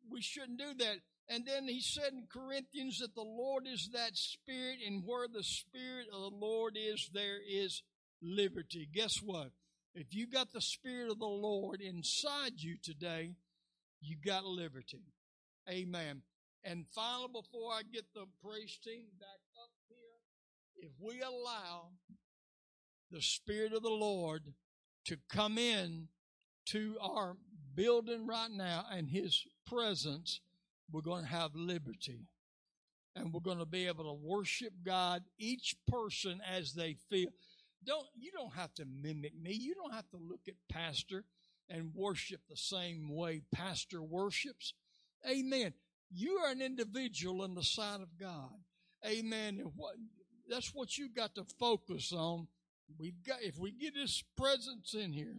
we 0.10 0.22
shouldn't 0.22 0.60
do 0.60 0.74
that. 0.80 0.98
And 1.30 1.46
then 1.46 1.68
he 1.68 1.82
said 1.82 2.12
in 2.12 2.28
Corinthians 2.32 2.98
that 3.00 3.14
the 3.14 3.22
Lord 3.22 3.68
is 3.68 3.90
that 3.94 4.18
Spirit, 4.18 4.80
and 4.86 5.04
where 5.06 5.28
the 5.28 5.44
Spirit 5.44 6.08
of 6.12 6.22
the 6.22 6.38
Lord 6.38 6.76
is, 6.76 7.10
there 7.14 7.40
is 7.48 7.84
liberty. 8.22 8.90
Guess 8.92 9.22
what? 9.24 9.52
If 9.94 10.08
you 10.14 10.28
got 10.28 10.52
the 10.52 10.62
Spirit 10.62 11.12
of 11.12 11.20
the 11.20 11.26
Lord 11.26 11.82
inside 11.82 12.54
you 12.58 12.78
today, 12.82 13.36
you 14.02 14.18
got 14.26 14.44
liberty. 14.44 15.04
Amen. 15.70 16.24
And 16.64 16.86
finally, 16.94 17.30
before 17.34 17.72
I 17.72 17.82
get 17.92 18.06
the 18.14 18.26
praise 18.44 18.78
team 18.84 19.06
back 19.20 19.40
up 19.64 19.72
here, 19.88 20.88
if 20.88 20.92
we 21.00 21.22
allow 21.22 21.92
the 23.12 23.22
Spirit 23.22 23.74
of 23.74 23.82
the 23.82 23.90
Lord 23.90 24.54
to 25.06 25.18
come 25.30 25.58
in 25.58 26.08
to 26.68 26.98
our 27.02 27.38
building 27.76 28.28
right 28.28 28.52
now 28.52 28.86
and 28.92 29.10
His 29.10 29.46
presence, 29.66 30.42
we're 30.92 31.02
going 31.02 31.24
to 31.24 31.30
have 31.30 31.56
liberty. 31.56 32.28
And 33.16 33.34
we're 33.34 33.40
going 33.40 33.60
to 33.60 33.66
be 33.66 33.88
able 33.88 34.04
to 34.06 34.20
worship 34.22 34.74
God, 34.86 35.24
each 35.38 35.76
person 35.88 36.42
as 36.48 36.74
they 36.74 36.96
feel. 37.10 37.30
Don't, 37.86 38.08
you 38.16 38.32
don't 38.32 38.54
have 38.54 38.74
to 38.76 38.86
mimic 38.86 39.34
me. 39.42 39.54
You 39.54 39.74
don't 39.74 39.94
have 39.94 40.10
to 40.12 40.18
look 40.18 40.42
at 40.48 40.54
Pastor 40.72 41.24
and 41.70 41.92
worship 41.96 42.42
the 42.50 42.58
same 42.58 43.10
way 43.10 43.42
Pastor 43.54 44.02
worships. 44.02 44.74
Amen. 45.30 45.74
You 46.12 46.38
are 46.38 46.52
an 46.52 46.62
individual 46.62 47.44
in 47.44 47.56
the 47.56 47.64
sight 47.64 48.02
of 48.02 48.18
God. 48.20 48.52
Amen. 49.06 49.62
What, 49.76 49.96
that's 50.50 50.74
what 50.74 50.98
you 50.98 51.10
got 51.10 51.36
to 51.36 51.46
focus 51.60 52.12
on. 52.12 52.48
We've 52.98 53.24
got, 53.26 53.42
if 53.42 53.58
we 53.60 53.72
get 53.72 53.96
His 53.96 54.24
presence 54.36 54.94
in 54.94 55.14
here, 55.14 55.36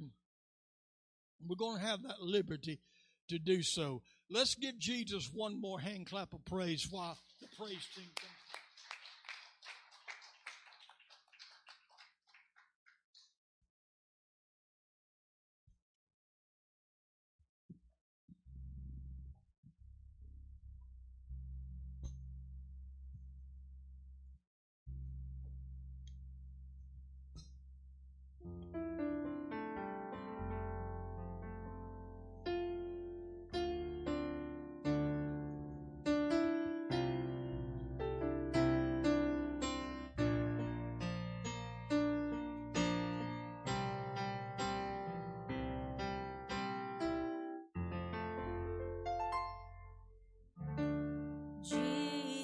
we're 1.46 1.56
going 1.56 1.80
to 1.80 1.86
have 1.86 2.02
that 2.02 2.20
liberty 2.20 2.80
to 3.28 3.38
do 3.38 3.62
so. 3.62 4.02
Let's 4.30 4.54
give 4.54 4.78
Jesus 4.78 5.30
one 5.32 5.60
more 5.60 5.80
hand 5.80 6.06
clap 6.06 6.32
of 6.32 6.44
praise 6.44 6.86
while 6.90 7.18
the 7.40 7.48
praise 7.56 7.86
team 7.96 8.06
comes. 8.14 8.39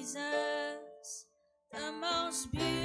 Jesus, 0.07 1.25
the 1.73 1.91
most 1.99 2.49
beautiful. 2.53 2.76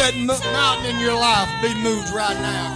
That 0.00 0.16
mountain 0.16 0.86
in 0.86 0.98
your 0.98 1.12
life 1.14 1.50
be 1.60 1.74
moved 1.74 2.08
right 2.08 2.36
now. 2.40 2.69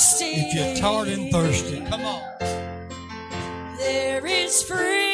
thirsty, 0.00 0.32
if 0.36 0.54
you're 0.54 0.74
tired 0.76 1.08
and 1.08 1.30
thirsty, 1.30 1.84
come 1.84 2.06
on. 2.06 2.22
There 3.76 4.26
is 4.26 4.62
free. 4.62 5.09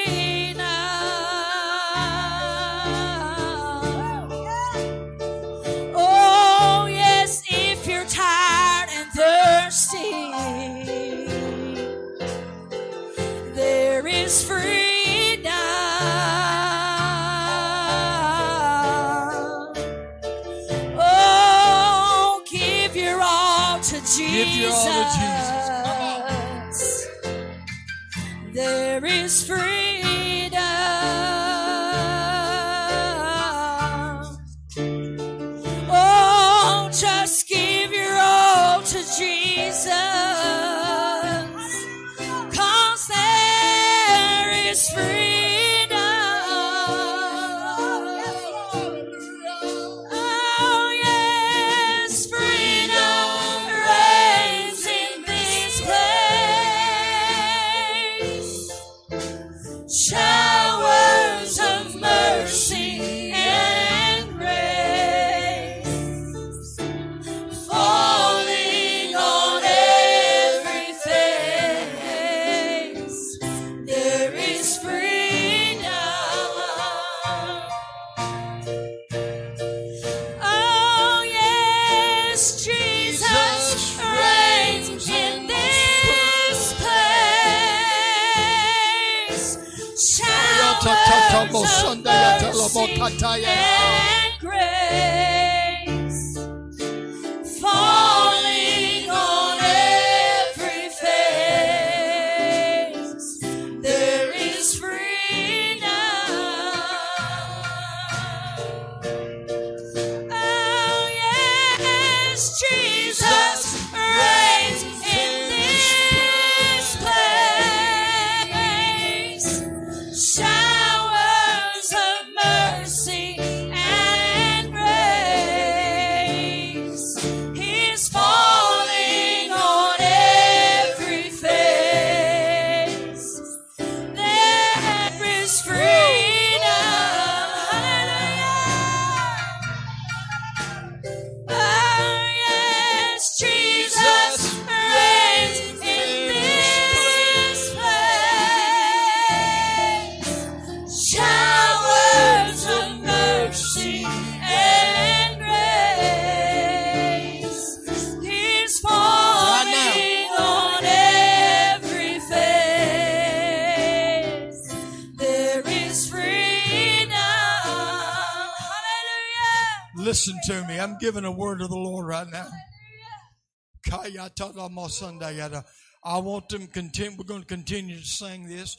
I 176.05 176.19
want 176.19 176.49
them 176.49 176.67
continue. 176.69 177.19
We're 177.19 177.25
going 177.25 177.41
to 177.41 177.47
continue 177.47 177.99
to 177.99 178.07
sing 178.07 178.49
this, 178.49 178.77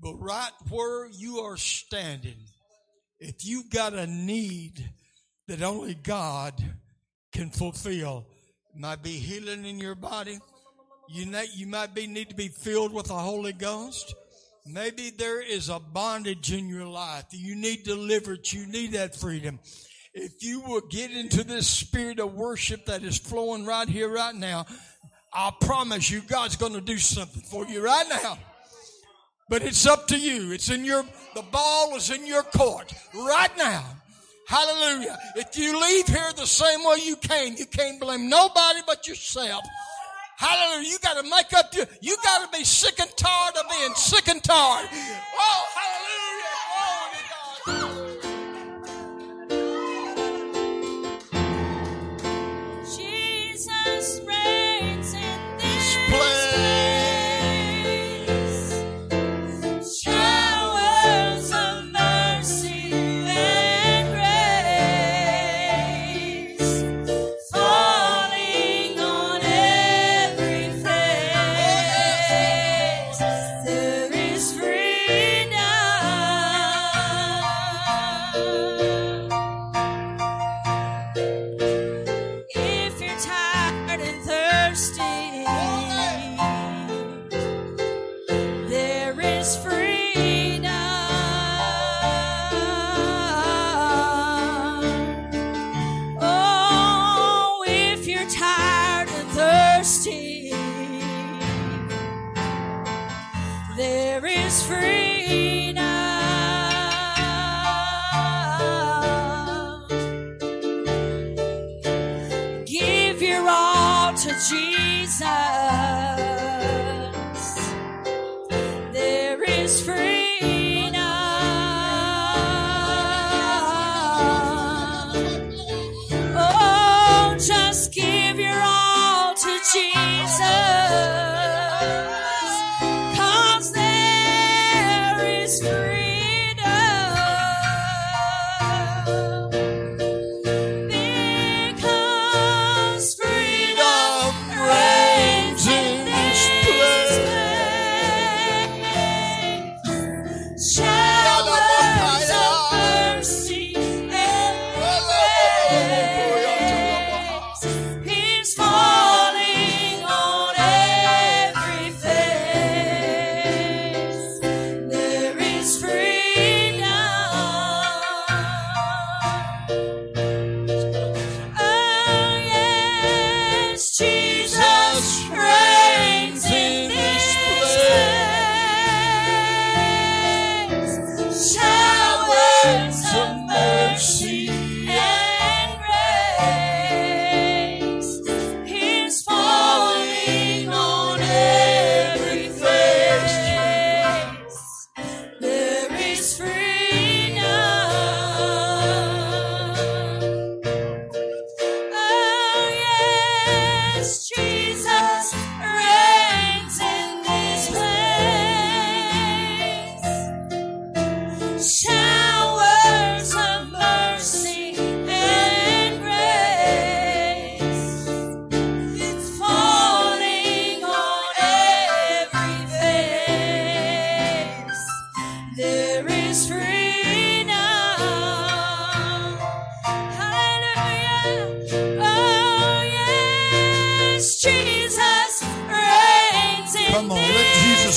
but 0.00 0.14
right 0.14 0.50
where 0.70 1.08
you 1.10 1.38
are 1.38 1.56
standing, 1.56 2.38
if 3.18 3.44
you've 3.44 3.70
got 3.70 3.92
a 3.92 4.06
need 4.06 4.88
that 5.48 5.62
only 5.62 5.94
God 5.94 6.54
can 7.32 7.50
fulfill, 7.50 8.26
it 8.74 8.80
might 8.80 9.02
be 9.02 9.12
healing 9.12 9.64
in 9.64 9.78
your 9.78 9.94
body. 9.94 10.38
You 11.08 11.26
know, 11.26 11.42
you 11.54 11.66
might 11.66 11.94
be 11.94 12.06
need 12.06 12.30
to 12.30 12.34
be 12.34 12.48
filled 12.48 12.92
with 12.94 13.06
the 13.06 13.14
Holy 13.14 13.52
Ghost. 13.52 14.14
Maybe 14.66 15.10
there 15.10 15.42
is 15.42 15.68
a 15.68 15.78
bondage 15.78 16.50
in 16.50 16.68
your 16.68 16.86
life. 16.86 17.24
You 17.30 17.54
need 17.54 17.84
deliverance. 17.84 18.54
You 18.54 18.66
need 18.66 18.92
that 18.92 19.14
freedom. 19.14 19.60
If 20.14 20.42
you 20.42 20.60
will 20.60 20.80
get 20.80 21.10
into 21.10 21.44
this 21.44 21.68
spirit 21.68 22.20
of 22.20 22.34
worship 22.34 22.86
that 22.86 23.02
is 23.02 23.18
flowing 23.18 23.66
right 23.66 23.88
here, 23.88 24.08
right 24.08 24.34
now, 24.34 24.64
I 25.34 25.52
promise 25.60 26.10
you 26.10 26.20
God's 26.20 26.56
going 26.56 26.74
to 26.74 26.80
do 26.80 26.96
something 26.96 27.42
for 27.42 27.66
you 27.66 27.84
right 27.84 28.06
now. 28.08 28.38
But 29.48 29.62
it's 29.62 29.86
up 29.86 30.06
to 30.08 30.18
you. 30.18 30.52
It's 30.52 30.70
in 30.70 30.84
your, 30.84 31.04
the 31.34 31.42
ball 31.42 31.96
is 31.96 32.10
in 32.10 32.26
your 32.26 32.42
court 32.42 32.94
right 33.14 33.50
now. 33.58 33.84
Hallelujah. 34.46 35.18
If 35.36 35.58
you 35.58 35.80
leave 35.80 36.06
here 36.06 36.32
the 36.36 36.46
same 36.46 36.84
way 36.84 36.98
you 37.04 37.16
came, 37.16 37.56
you 37.58 37.66
can't 37.66 38.00
blame 38.00 38.28
nobody 38.28 38.80
but 38.86 39.06
yourself. 39.08 39.62
Hallelujah. 40.36 40.88
You 40.88 40.98
got 41.02 41.22
to 41.22 41.28
make 41.28 41.52
up 41.52 41.74
your, 41.74 41.86
you 42.00 42.16
got 42.22 42.50
to 42.50 42.58
be 42.58 42.64
sick 42.64 43.00
and 43.00 43.10
tired 43.16 43.56
of 43.56 43.70
being 43.70 43.94
sick 43.94 44.28
and 44.28 44.42
tired. 44.42 44.88
Oh, 44.92 45.64
hallelujah. 45.74 46.13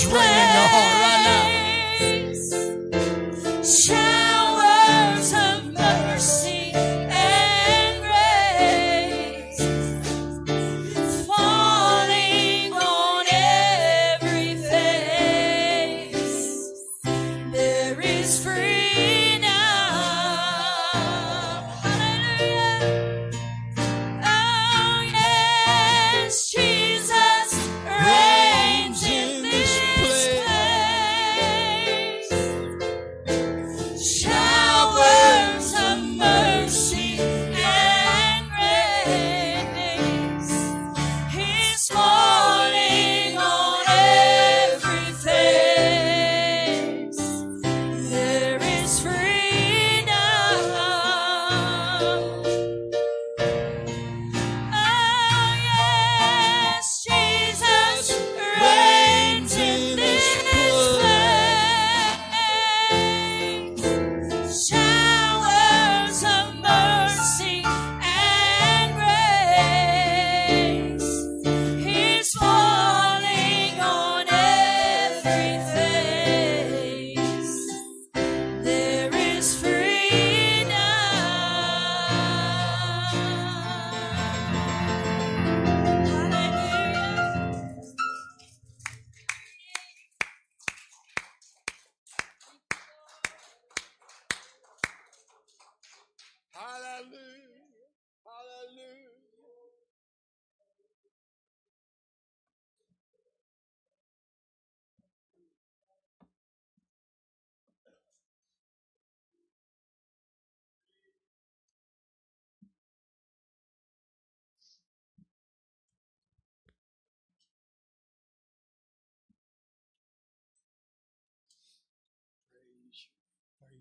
In 0.06 0.12
your 0.12 0.70
right 0.94 1.22
now. 3.62 3.97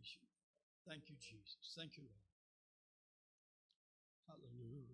Praise 0.07 0.19
you. 0.21 0.29
Thank 0.89 1.09
you, 1.09 1.17
Jesus. 1.19 1.75
Thank 1.77 1.97
you, 1.97 2.05
Lord. 2.05 2.23
Hallelujah. 4.29 4.87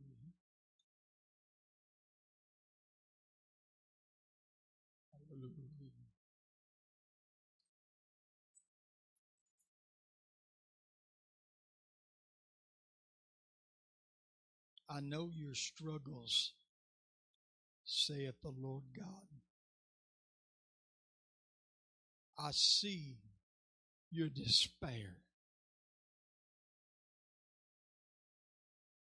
Hallelujah. 5.29 5.53
I 14.89 15.01
know 15.01 15.31
your 15.33 15.55
struggles, 15.55 16.53
saith 17.85 18.35
the 18.43 18.51
Lord 18.51 18.85
God. 18.97 19.07
I 22.39 22.51
see 22.53 23.17
your 24.13 24.29
despair. 24.29 25.17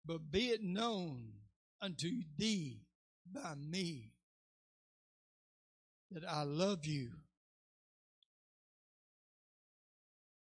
But 0.05 0.31
be 0.31 0.49
it 0.49 0.63
known 0.63 1.33
unto 1.81 2.09
thee 2.37 2.81
by 3.31 3.55
me 3.55 4.13
that 6.11 6.23
I 6.27 6.43
love 6.43 6.85
you 6.85 7.11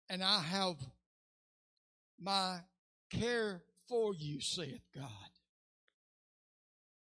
and 0.10 0.24
I 0.24 0.42
have 0.42 0.76
my 2.20 2.60
care 3.10 3.62
for 3.88 4.14
you, 4.14 4.42
saith 4.42 4.82
God. 4.96 5.06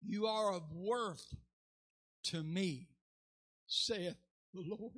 You 0.02 0.28
are 0.28 0.54
of 0.54 0.72
worth 0.74 1.36
to 2.26 2.44
me, 2.44 2.88
saith 3.68 4.18
the 4.54 4.62
Lord. 4.66 4.94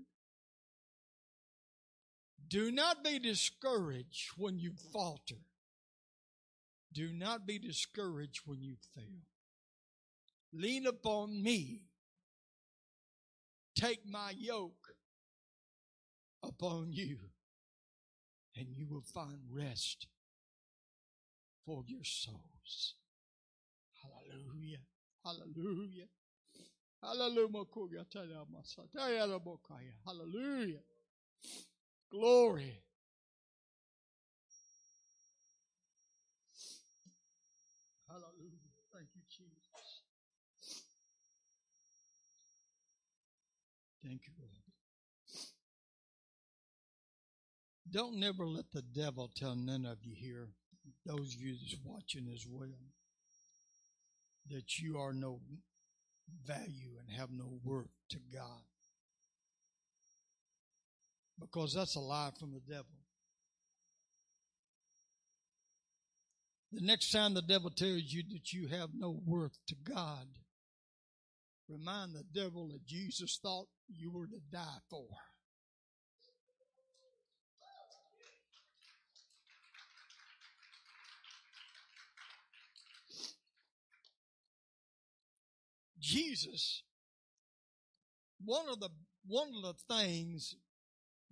Do 2.51 2.69
not 2.69 3.01
be 3.01 3.17
discouraged 3.17 4.31
when 4.35 4.59
you 4.59 4.73
falter. 4.91 5.39
Do 6.91 7.13
not 7.13 7.47
be 7.47 7.57
discouraged 7.57 8.41
when 8.45 8.61
you 8.61 8.75
fail. 8.93 9.23
Lean 10.51 10.85
upon 10.85 11.41
me. 11.41 11.83
Take 13.73 14.05
my 14.05 14.33
yoke 14.37 14.95
upon 16.43 16.91
you, 16.91 17.19
and 18.57 18.67
you 18.75 18.85
will 18.85 19.05
find 19.13 19.39
rest 19.49 20.07
for 21.65 21.85
your 21.87 22.03
souls. 22.03 22.95
Hallelujah. 24.03 24.79
Hallelujah. 25.23 26.07
Hallelujah. 27.01 28.05
Hallelujah. 30.05 30.81
Glory. 32.11 32.77
Hallelujah. 38.07 38.59
Thank 38.93 39.07
you, 39.15 39.21
Jesus. 39.29 40.01
Thank 44.03 44.21
you, 44.27 44.33
Lord. 44.39 44.51
Don't 47.89 48.19
never 48.19 48.45
let 48.45 48.65
the 48.73 48.81
devil 48.81 49.29
tell 49.33 49.55
none 49.55 49.85
of 49.85 49.99
you 50.03 50.13
here, 50.15 50.49
those 51.05 51.33
of 51.35 51.41
you 51.41 51.53
that's 51.53 51.77
watching 51.85 52.29
as 52.33 52.45
well, 52.49 52.91
that 54.49 54.79
you 54.79 54.97
are 54.97 55.13
no 55.13 55.39
value 56.45 56.97
and 56.99 57.17
have 57.17 57.29
no 57.31 57.59
worth 57.63 57.91
to 58.09 58.17
God. 58.33 58.63
Because 61.41 61.73
that's 61.73 61.95
a 61.95 61.99
lie 61.99 62.29
from 62.39 62.53
the 62.53 62.61
devil. 62.71 62.85
The 66.71 66.85
next 66.85 67.11
time 67.11 67.33
the 67.33 67.41
devil 67.41 67.69
tells 67.69 68.03
you 68.03 68.23
that 68.31 68.53
you 68.53 68.67
have 68.67 68.91
no 68.93 69.19
worth 69.25 69.57
to 69.67 69.75
God, 69.83 70.27
remind 71.67 72.13
the 72.13 72.23
devil 72.33 72.69
that 72.69 72.85
Jesus 72.85 73.39
thought 73.41 73.67
you 73.89 74.11
were 74.11 74.27
to 74.27 74.39
die 74.51 74.79
for. 74.89 75.07
Jesus, 85.99 86.83
one 88.43 88.67
of 88.69 88.79
the 88.79 88.89
one 89.27 89.49
of 89.55 89.61
the 89.61 89.95
things 89.95 90.55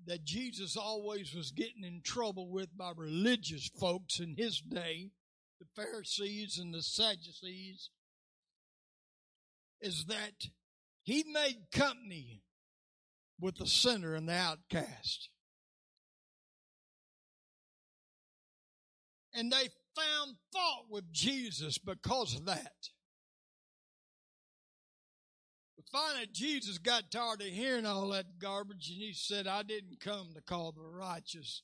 that 0.06 0.24
Jesus 0.24 0.76
always 0.78 1.34
was 1.34 1.52
getting 1.52 1.84
in 1.84 2.02
trouble 2.04 2.50
with 2.50 2.76
by 2.78 2.92
religious 2.96 3.70
folks 3.80 4.20
in 4.20 4.36
his 4.38 4.60
day, 4.62 5.12
the 5.60 5.82
Pharisees 5.82 6.58
and 6.58 6.74
the 6.74 6.82
Sadducees, 6.82 7.90
is 9.82 10.06
that 10.06 10.48
he 11.04 11.24
made 11.32 11.72
company 11.72 12.44
with 13.40 13.58
the 13.58 13.68
sinner 13.68 14.16
and 14.16 14.28
the 14.28 14.34
outcast. 14.34 15.30
And 19.34 19.52
they 19.52 19.70
found 19.96 20.38
fault 20.52 20.86
with 20.90 21.12
Jesus 21.12 21.78
because 21.78 22.36
of 22.36 22.46
that. 22.46 22.90
Finally, 25.92 26.28
Jesus 26.32 26.78
got 26.78 27.10
tired 27.10 27.42
of 27.42 27.48
hearing 27.48 27.86
all 27.86 28.10
that 28.10 28.38
garbage 28.40 28.90
and 28.90 29.02
he 29.02 29.12
said, 29.14 29.48
I 29.48 29.64
didn't 29.64 30.00
come 30.00 30.30
to 30.36 30.42
call 30.42 30.72
the 30.72 30.84
righteous. 30.84 31.64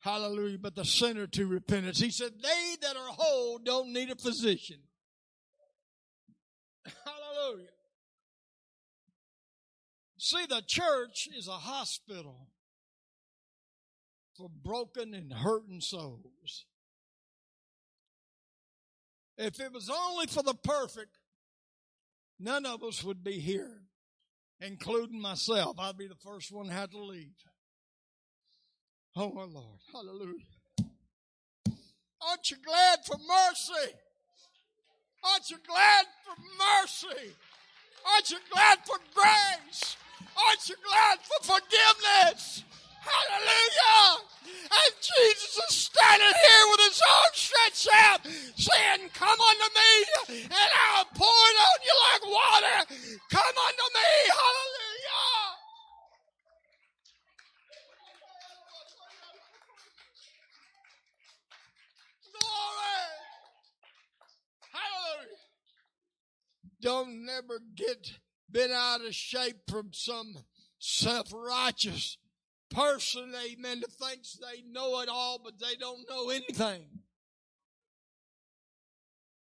Hallelujah, 0.00 0.58
but 0.58 0.74
the 0.74 0.84
sinner 0.84 1.26
to 1.26 1.46
repentance. 1.46 1.98
He 1.98 2.10
said, 2.10 2.32
They 2.40 2.76
that 2.80 2.96
are 2.96 3.08
whole 3.08 3.58
don't 3.58 3.92
need 3.92 4.10
a 4.10 4.16
physician. 4.16 4.78
Hallelujah. 7.04 7.68
See, 10.18 10.46
the 10.46 10.62
church 10.66 11.28
is 11.36 11.46
a 11.46 11.52
hospital 11.52 12.48
for 14.36 14.48
broken 14.48 15.12
and 15.12 15.32
hurting 15.32 15.80
souls. 15.80 16.64
If 19.36 19.60
it 19.60 19.72
was 19.72 19.90
only 19.90 20.26
for 20.26 20.42
the 20.42 20.54
perfect, 20.54 21.18
none 22.38 22.66
of 22.66 22.82
us 22.82 23.02
would 23.04 23.22
be 23.22 23.38
here, 23.38 23.82
including 24.60 25.20
myself. 25.20 25.76
I'd 25.78 25.96
be 25.96 26.08
the 26.08 26.14
first 26.14 26.52
one 26.52 26.68
had 26.68 26.90
to 26.92 26.98
leave. 26.98 27.34
Oh, 29.16 29.32
my 29.32 29.44
Lord. 29.44 29.78
Hallelujah. 29.92 30.44
Aren't 32.20 32.50
you 32.50 32.56
glad 32.64 32.98
for 33.06 33.16
mercy? 33.16 33.94
Aren't 35.24 35.50
you 35.50 35.56
glad 35.66 36.06
for 36.24 36.36
mercy? 36.58 37.32
Aren't 38.12 38.30
you 38.30 38.38
glad 38.52 38.78
for 38.84 38.96
grace? 39.14 39.96
Aren't 40.36 40.68
you 40.68 40.76
glad 40.84 41.18
for 41.20 41.54
forgiveness? 41.54 42.62
Hallelujah! 43.06 44.26
And 44.66 44.92
Jesus 44.98 45.54
is 45.70 45.76
standing 45.76 46.26
here 46.26 46.64
with 46.70 46.80
his 46.90 47.02
arms 47.06 47.38
stretched 47.38 47.88
out, 47.94 48.20
saying, 48.56 49.10
Come 49.14 49.38
unto 49.40 49.68
me, 49.78 50.42
and 50.44 50.70
I'll 50.90 51.06
pour 51.14 51.26
it 51.28 51.58
on 51.66 51.78
you 51.86 51.94
like 52.06 52.24
water. 52.26 52.78
Come 53.30 53.56
unto 53.66 53.86
me. 53.94 54.10
Hallelujah! 54.34 55.36
Glory! 62.34 63.02
Hallelujah! 64.72 65.46
Don't 66.80 67.24
never 67.24 67.60
get 67.74 68.18
been 68.50 68.70
out 68.72 69.04
of 69.04 69.14
shape 69.14 69.58
from 69.68 69.90
some 69.92 70.44
self-righteous 70.78 72.18
person, 72.70 73.32
amen, 73.34 73.80
that 73.80 73.92
thinks 73.92 74.36
they 74.36 74.62
know 74.70 75.00
it 75.00 75.08
all, 75.08 75.40
but 75.42 75.58
they 75.58 75.76
don't 75.76 76.08
know 76.08 76.30
anything. 76.30 76.82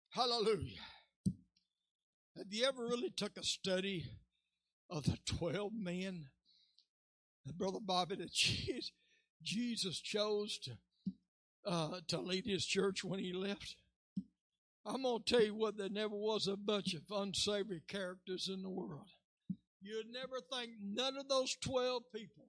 Hallelujah. 0.09 0.79
Have 2.37 2.47
you 2.51 2.65
ever 2.65 2.83
really 2.83 3.09
took 3.09 3.37
a 3.37 3.43
study 3.43 4.05
of 4.89 5.05
the 5.05 5.17
12 5.25 5.71
men 5.75 6.25
that 7.45 7.57
Brother 7.57 7.79
Bobby 7.81 8.15
that 8.15 8.31
Jesus 9.41 9.99
chose 9.99 10.59
to, 10.59 10.71
uh, 11.65 11.99
to 12.07 12.19
lead 12.19 12.45
his 12.45 12.65
church 12.65 13.03
when 13.03 13.19
he 13.19 13.33
left? 13.33 13.75
I'm 14.85 15.03
going 15.03 15.23
to 15.23 15.33
tell 15.33 15.43
you 15.43 15.55
what, 15.55 15.77
there 15.77 15.89
never 15.89 16.15
was 16.15 16.47
a 16.47 16.57
bunch 16.57 16.93
of 16.93 17.03
unsavory 17.09 17.81
characters 17.87 18.49
in 18.53 18.61
the 18.61 18.69
world. 18.69 19.07
You'd 19.81 20.11
never 20.11 20.39
think 20.51 20.73
none 20.83 21.17
of 21.17 21.27
those 21.27 21.55
12 21.61 22.03
people 22.13 22.45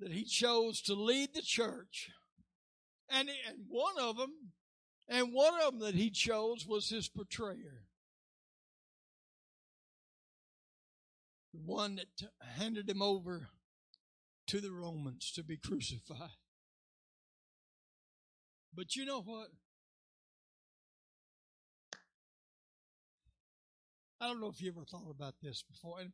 that 0.00 0.12
he 0.12 0.24
chose 0.24 0.80
to 0.82 0.94
lead 0.94 1.30
the 1.34 1.42
church, 1.42 2.10
and, 3.08 3.28
and 3.28 3.58
one 3.68 3.98
of 4.00 4.16
them, 4.16 4.52
and 5.08 5.32
one 5.32 5.54
of 5.60 5.72
them 5.72 5.80
that 5.80 5.94
he 5.94 6.10
chose 6.10 6.66
was 6.66 6.90
his 6.90 7.08
betrayer. 7.08 7.84
The 11.52 11.60
one 11.60 11.96
that 11.96 12.28
handed 12.56 12.88
him 12.88 13.02
over 13.02 13.48
to 14.48 14.60
the 14.60 14.70
Romans 14.70 15.32
to 15.32 15.42
be 15.42 15.56
crucified. 15.56 16.30
But 18.74 18.94
you 18.94 19.04
know 19.04 19.22
what? 19.22 19.48
I 24.20 24.26
don't 24.26 24.40
know 24.40 24.48
if 24.48 24.60
you 24.60 24.70
ever 24.70 24.84
thought 24.84 25.10
about 25.10 25.34
this 25.42 25.62
before. 25.62 26.00
And 26.00 26.12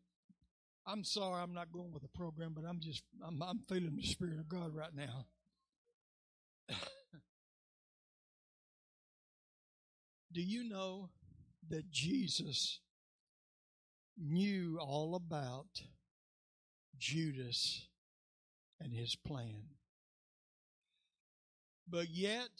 I'm 0.86 1.02
sorry 1.02 1.42
I'm 1.42 1.54
not 1.54 1.72
going 1.72 1.92
with 1.92 2.02
the 2.02 2.08
program, 2.08 2.52
but 2.54 2.64
I'm 2.68 2.80
just 2.80 3.02
I'm, 3.26 3.42
I'm 3.42 3.60
feeling 3.68 3.96
the 3.96 4.02
spirit 4.02 4.38
of 4.38 4.48
God 4.48 4.74
right 4.74 4.94
now. 4.94 5.26
Do 10.32 10.42
you 10.42 10.68
know 10.68 11.10
that 11.70 11.90
Jesus 11.90 12.80
knew 14.18 14.78
all 14.80 15.14
about 15.14 15.82
Judas 16.98 17.88
and 18.80 18.92
his 18.92 19.16
plan? 19.16 19.68
But 21.88 22.10
yet, 22.10 22.50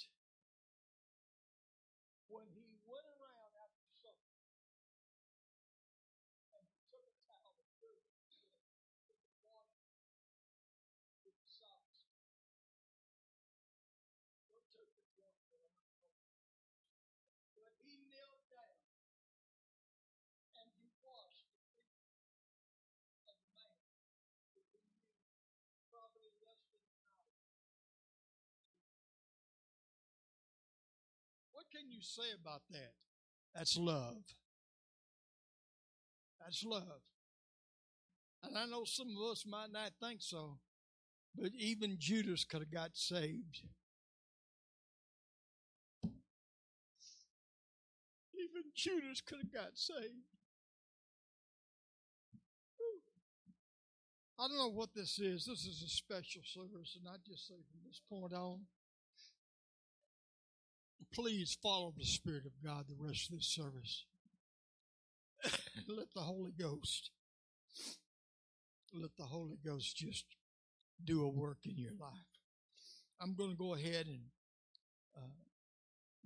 can 31.74 31.90
you 31.90 32.00
say 32.00 32.30
about 32.40 32.62
that? 32.70 32.92
That's 33.54 33.76
love. 33.76 34.22
That's 36.40 36.64
love. 36.64 37.02
And 38.44 38.56
I 38.56 38.66
know 38.66 38.84
some 38.84 39.08
of 39.08 39.30
us 39.32 39.44
might 39.46 39.72
not 39.72 39.92
think 40.00 40.20
so, 40.20 40.58
but 41.34 41.50
even 41.58 41.96
Judas 41.98 42.44
could 42.44 42.60
have 42.60 42.72
got 42.72 42.90
saved. 42.94 43.62
Even 48.34 48.62
Judas 48.76 49.20
could 49.20 49.38
have 49.38 49.52
got 49.52 49.70
saved. 49.74 50.28
I 54.38 54.48
don't 54.48 54.58
know 54.58 54.70
what 54.70 54.94
this 54.94 55.18
is. 55.18 55.46
This 55.46 55.64
is 55.64 55.82
a 55.86 55.88
special 55.88 56.42
service, 56.44 56.98
and 56.98 57.08
I 57.08 57.16
just 57.26 57.48
say 57.48 57.54
from 57.54 57.80
this 57.86 58.00
point 58.10 58.32
on, 58.32 58.60
please 61.14 61.56
follow 61.62 61.92
the 61.96 62.04
Spirit 62.04 62.44
of 62.44 62.52
God 62.64 62.86
the 62.88 62.96
rest 62.98 63.30
of 63.30 63.36
this 63.36 63.46
service. 63.46 64.04
let 65.88 66.12
the 66.14 66.20
Holy 66.20 66.52
Ghost, 66.58 67.10
let 68.92 69.10
the 69.16 69.24
Holy 69.24 69.58
Ghost 69.64 69.96
just 69.96 70.24
do 71.02 71.22
a 71.22 71.28
work 71.28 71.58
in 71.64 71.76
your 71.76 71.92
life. 72.00 72.10
I'm 73.20 73.34
going 73.34 73.50
to 73.50 73.56
go 73.56 73.74
ahead 73.74 74.06
and 74.06 74.20
uh, 75.16 75.30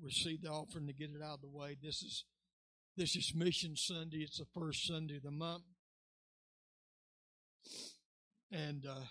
receive 0.02 0.42
the 0.42 0.48
offering 0.48 0.86
to 0.86 0.92
get 0.92 1.10
it 1.10 1.22
out 1.22 1.34
of 1.34 1.40
the 1.42 1.48
way. 1.48 1.76
This 1.82 2.02
is 2.02 2.24
this 2.96 3.14
is 3.14 3.32
Mission 3.34 3.76
Sunday. 3.76 4.18
It's 4.18 4.38
the 4.38 4.46
first 4.58 4.86
Sunday 4.86 5.18
of 5.18 5.22
the 5.22 5.30
month, 5.30 5.62
and 8.50 8.84
uh, 8.86 9.04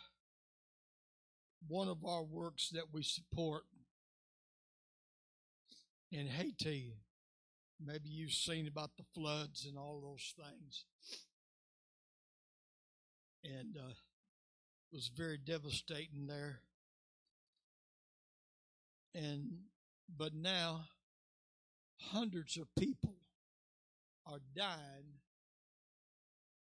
one 1.67 1.88
of 1.88 2.03
our 2.03 2.23
works 2.23 2.69
that 2.73 2.86
we 2.91 3.03
support 3.03 3.63
in 6.12 6.28
Haiti. 6.28 6.93
Maybe 7.80 8.10
you've 8.10 8.32
seen 8.32 8.68
about 8.68 8.91
the 8.97 9.03
floods 9.14 9.66
and 9.66 9.78
all 9.78 10.01
those 10.01 10.34
things. 10.36 10.86
And 13.43 13.78
uh, 13.78 13.91
it 14.91 14.95
was 14.95 15.12
very 15.16 15.38
devastating 15.38 16.28
there. 16.28 16.62
And 19.14 19.60
but 20.16 20.34
now 20.34 20.86
hundreds 21.99 22.58
of 22.58 22.68
people 22.78 23.16
are 24.26 24.39
dying 24.55 25.20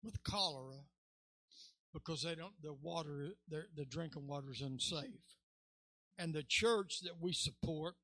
with 0.02 0.22
cholera 0.22 0.84
because 1.92 2.22
they 2.22 2.34
don't 2.34 2.60
the 2.62 2.72
water 2.72 3.30
their 3.48 3.66
the 3.76 3.84
drinking 3.84 4.26
water 4.26 4.50
is 4.52 4.60
unsafe. 4.60 5.36
And 6.18 6.34
the 6.34 6.44
church 6.46 7.00
that 7.02 7.20
we 7.20 7.32
support 7.32 7.94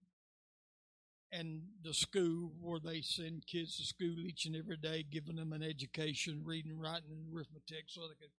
and 1.33 1.62
the 1.83 1.93
school 1.95 2.53
where 2.61 2.81
they 2.81 3.01
send 3.01 3.47
kids 3.47 3.77
to 3.77 3.85
school 3.85 4.18
each 4.20 4.47
and 4.47 4.57
every 4.57 4.77
day, 4.77 5.05
giving 5.11 5.37
them 5.37 5.53
an 5.53 5.62
education, 5.62 6.43
reading, 6.45 6.79
writing, 6.79 7.11
and 7.11 7.35
arithmetic 7.35 7.85
so 7.89 8.03
they 8.03 8.14
can 8.14 8.31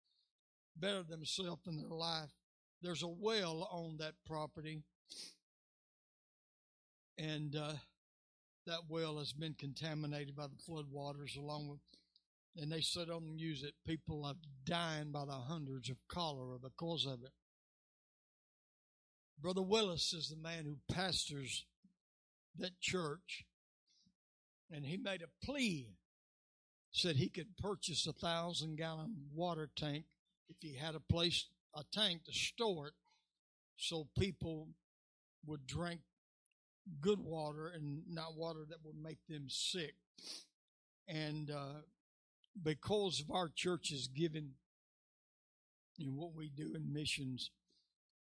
better 0.77 1.03
themselves 1.03 1.67
in 1.67 1.77
their 1.77 1.89
life. 1.89 2.31
There's 2.83 3.03
a 3.03 3.09
well 3.09 3.69
on 3.71 3.97
that 3.99 4.15
property, 4.27 4.83
and 7.19 7.57
uh, 7.57 7.73
that 8.67 8.81
well 8.89 9.19
has 9.19 9.33
been 9.33 9.55
contaminated 9.55 10.37
by 10.37 10.47
the 10.47 10.63
flood 10.65 10.87
waters 10.91 11.37
along 11.37 11.69
with 11.69 11.81
and 12.59 12.73
they 12.73 12.81
sit 12.81 13.11
on 13.11 13.23
and 13.23 13.41
use 13.41 13.63
it. 13.63 13.75
People 13.87 14.25
are 14.25 14.35
dying 14.65 15.13
by 15.13 15.25
the 15.25 15.33
hundreds 15.33 15.91
of 15.91 15.97
cholera 16.09 16.59
because 16.59 17.05
of 17.07 17.23
it. 17.23 17.33
Brother 19.41 19.63
Willis 19.63 20.15
is 20.15 20.31
the 20.31 20.37
man 20.37 20.65
who 20.65 20.79
pastors 20.95 21.67
that 22.59 22.81
church, 22.81 23.45
and 24.71 24.85
he 24.85 24.97
made 24.97 25.23
a 25.23 25.45
plea, 25.47 25.89
said 26.93 27.17
he 27.17 27.29
could 27.29 27.57
purchase 27.59 28.07
a 28.07 28.13
thousand 28.13 28.77
gallon 28.77 29.15
water 29.35 29.71
tank 29.77 30.05
if 30.49 30.57
he 30.61 30.77
had 30.77 30.95
a 30.95 31.01
place, 31.01 31.47
a 31.75 31.83
tank 31.93 32.25
to 32.25 32.33
store 32.33 32.89
it, 32.89 32.95
so 33.77 34.09
people 34.19 34.69
would 35.47 35.67
drink 35.67 36.01
good 37.01 37.21
water 37.21 37.69
and 37.69 38.03
not 38.09 38.37
water 38.37 38.61
that 38.69 38.85
would 38.85 38.97
make 38.97 39.19
them 39.29 39.47
sick. 39.49 39.95
And 41.09 41.51
uh, 41.51 41.83
because 42.63 43.21
of 43.21 43.35
our 43.35 43.51
church's 43.55 44.09
giving 44.09 44.51
and 45.99 46.17
what 46.17 46.35
we 46.35 46.49
do 46.49 46.75
in 46.75 46.93
missions, 46.93 47.51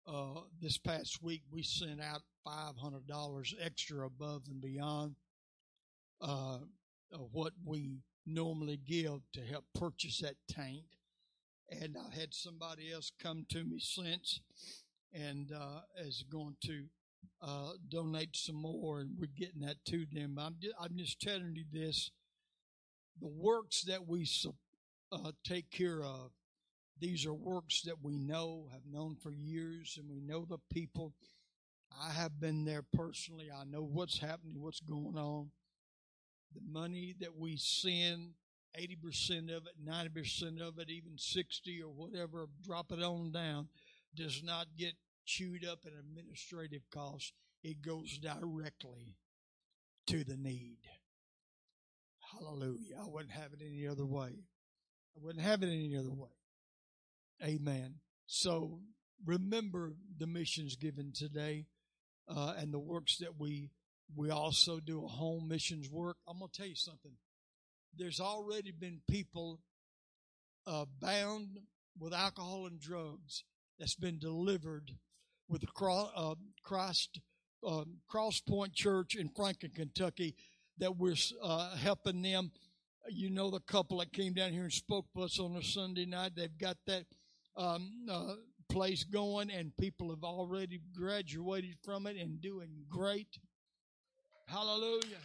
uh, 0.07 0.41
this 0.61 0.77
past 0.77 1.21
week 1.21 1.43
we 1.51 1.63
sent 1.63 2.01
out 2.01 2.21
$500 2.45 3.53
extra 3.63 4.05
above 4.05 4.43
and 4.49 4.61
beyond 4.61 5.15
uh, 6.21 6.57
what 7.31 7.53
we 7.65 7.99
normally 8.25 8.79
give 8.85 9.19
to 9.33 9.41
help 9.41 9.65
purchase 9.75 10.19
that 10.19 10.35
tank. 10.49 10.83
And 11.69 11.95
I 11.97 12.13
had 12.19 12.33
somebody 12.33 12.91
else 12.91 13.11
come 13.21 13.45
to 13.49 13.63
me 13.63 13.79
since 13.79 14.41
and 15.13 15.51
uh, 15.51 15.81
is 15.97 16.23
going 16.29 16.55
to 16.65 16.85
uh, 17.41 17.71
donate 17.89 18.35
some 18.35 18.55
more, 18.55 18.99
and 18.99 19.11
we're 19.19 19.27
getting 19.35 19.61
that 19.61 19.83
to 19.85 20.05
them. 20.11 20.37
I'm 20.39 20.55
just, 20.61 20.75
I'm 20.79 20.97
just 20.97 21.19
telling 21.21 21.55
you 21.55 21.65
this 21.71 22.11
the 23.19 23.27
works 23.27 23.83
that 23.83 24.07
we 24.07 24.27
uh, 25.11 25.31
take 25.43 25.69
care 25.69 26.03
of, 26.03 26.31
these 27.01 27.25
are 27.25 27.33
works 27.33 27.81
that 27.81 28.03
we 28.03 28.19
know, 28.19 28.67
have 28.71 28.85
known 28.89 29.15
for 29.15 29.31
years, 29.31 29.97
and 29.99 30.07
we 30.07 30.21
know 30.21 30.45
the 30.45 30.59
people. 30.71 31.13
I 31.99 32.11
have 32.11 32.39
been 32.39 32.63
there 32.63 32.83
personally. 32.93 33.49
I 33.51 33.65
know 33.65 33.81
what's 33.81 34.19
happening, 34.19 34.61
what's 34.61 34.79
going 34.79 35.17
on. 35.17 35.49
The 36.53 36.61
money 36.71 37.15
that 37.19 37.35
we 37.35 37.57
send, 37.57 38.33
80% 38.79 39.55
of 39.55 39.65
it, 39.65 39.83
90% 39.83 40.61
of 40.61 40.77
it, 40.77 40.89
even 40.89 41.17
60 41.17 41.81
or 41.81 41.89
whatever, 41.89 42.45
drop 42.63 42.91
it 42.91 43.01
on 43.01 43.31
down, 43.31 43.69
does 44.15 44.43
not 44.43 44.67
get 44.77 44.93
chewed 45.25 45.65
up 45.65 45.79
in 45.85 45.93
administrative 45.97 46.83
costs. 46.93 47.33
It 47.63 47.81
goes 47.81 48.19
directly 48.19 49.15
to 50.07 50.23
the 50.23 50.37
need. 50.37 50.79
Hallelujah. 52.31 52.97
I 53.01 53.07
wouldn't 53.07 53.31
have 53.31 53.53
it 53.53 53.61
any 53.65 53.87
other 53.87 54.05
way. 54.05 54.35
I 55.15 55.19
wouldn't 55.19 55.43
have 55.43 55.63
it 55.63 55.67
any 55.67 55.97
other 55.97 56.13
way. 56.13 56.29
Amen. 57.43 57.95
So 58.27 58.79
remember 59.25 59.93
the 60.17 60.27
missions 60.27 60.75
given 60.75 61.11
today 61.13 61.65
uh, 62.27 62.53
and 62.57 62.73
the 62.73 62.79
works 62.79 63.17
that 63.17 63.39
we 63.39 63.71
we 64.15 64.29
also 64.29 64.79
do 64.79 65.05
a 65.05 65.07
home 65.07 65.47
missions 65.47 65.89
work. 65.89 66.17
I'm 66.27 66.39
going 66.39 66.51
to 66.51 66.57
tell 66.57 66.67
you 66.67 66.75
something. 66.75 67.13
There's 67.97 68.19
already 68.19 68.71
been 68.71 68.99
people 69.09 69.61
uh, 70.67 70.85
bound 70.99 71.59
with 71.97 72.13
alcohol 72.13 72.67
and 72.67 72.79
drugs 72.79 73.43
that's 73.79 73.95
been 73.95 74.19
delivered 74.19 74.91
with 75.47 75.61
the 75.61 76.11
uh, 76.15 76.35
Christ 76.63 77.19
uh, 77.65 77.83
Cross 78.07 78.41
Point 78.41 78.73
Church 78.73 79.15
in 79.15 79.29
Franklin, 79.29 79.71
Kentucky 79.73 80.35
that 80.77 80.97
we're 80.97 81.15
uh, 81.41 81.75
helping 81.75 82.21
them. 82.21 82.51
You 83.09 83.29
know, 83.29 83.49
the 83.49 83.59
couple 83.61 83.99
that 83.99 84.13
came 84.13 84.33
down 84.33 84.51
here 84.51 84.63
and 84.63 84.71
spoke 84.71 85.05
to 85.15 85.23
us 85.23 85.39
on 85.39 85.55
a 85.55 85.63
Sunday 85.63 86.05
night, 86.05 86.33
they've 86.35 86.57
got 86.57 86.77
that 86.85 87.05
um, 87.57 88.05
uh, 88.09 88.35
place 88.69 89.03
going, 89.03 89.51
and 89.51 89.75
people 89.77 90.09
have 90.09 90.23
already 90.23 90.81
graduated 90.95 91.75
from 91.83 92.07
it 92.07 92.17
and 92.17 92.41
doing 92.41 92.69
great. 92.89 93.39
Hallelujah. 94.47 95.19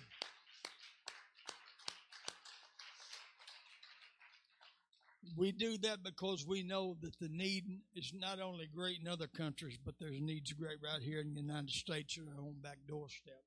We 5.36 5.52
do 5.52 5.76
that 5.78 6.02
because 6.02 6.46
we 6.46 6.62
know 6.62 6.96
that 7.02 7.18
the 7.20 7.28
need 7.28 7.64
is 7.94 8.12
not 8.14 8.40
only 8.40 8.68
great 8.74 9.00
in 9.00 9.08
other 9.08 9.26
countries, 9.26 9.78
but 9.84 9.94
there's 10.00 10.20
needs 10.20 10.52
great 10.52 10.78
right 10.82 11.02
here 11.02 11.20
in 11.20 11.34
the 11.34 11.40
United 11.40 11.70
States 11.70 12.16
at 12.16 12.32
our 12.32 12.40
own 12.40 12.56
back 12.62 12.78
doorstep. 12.88 13.42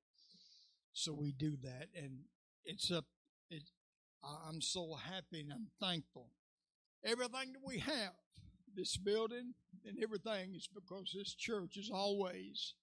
So 0.92 1.12
we 1.12 1.32
do 1.32 1.56
that, 1.62 1.88
and 1.96 2.20
it's 2.64 2.90
up. 2.92 3.06
It, 3.50 3.62
I'm 4.22 4.60
so 4.60 4.94
happy 4.94 5.40
and 5.40 5.52
I'm 5.52 5.68
thankful. 5.80 6.28
Everything 7.04 7.52
that 7.54 7.62
we 7.64 7.78
have, 7.78 8.12
this 8.80 8.96
building 8.96 9.54
and 9.86 9.96
everything, 10.02 10.54
is 10.54 10.68
because 10.72 11.12
this 11.14 11.34
church 11.34 11.76
is 11.76 11.90
always 11.92 12.74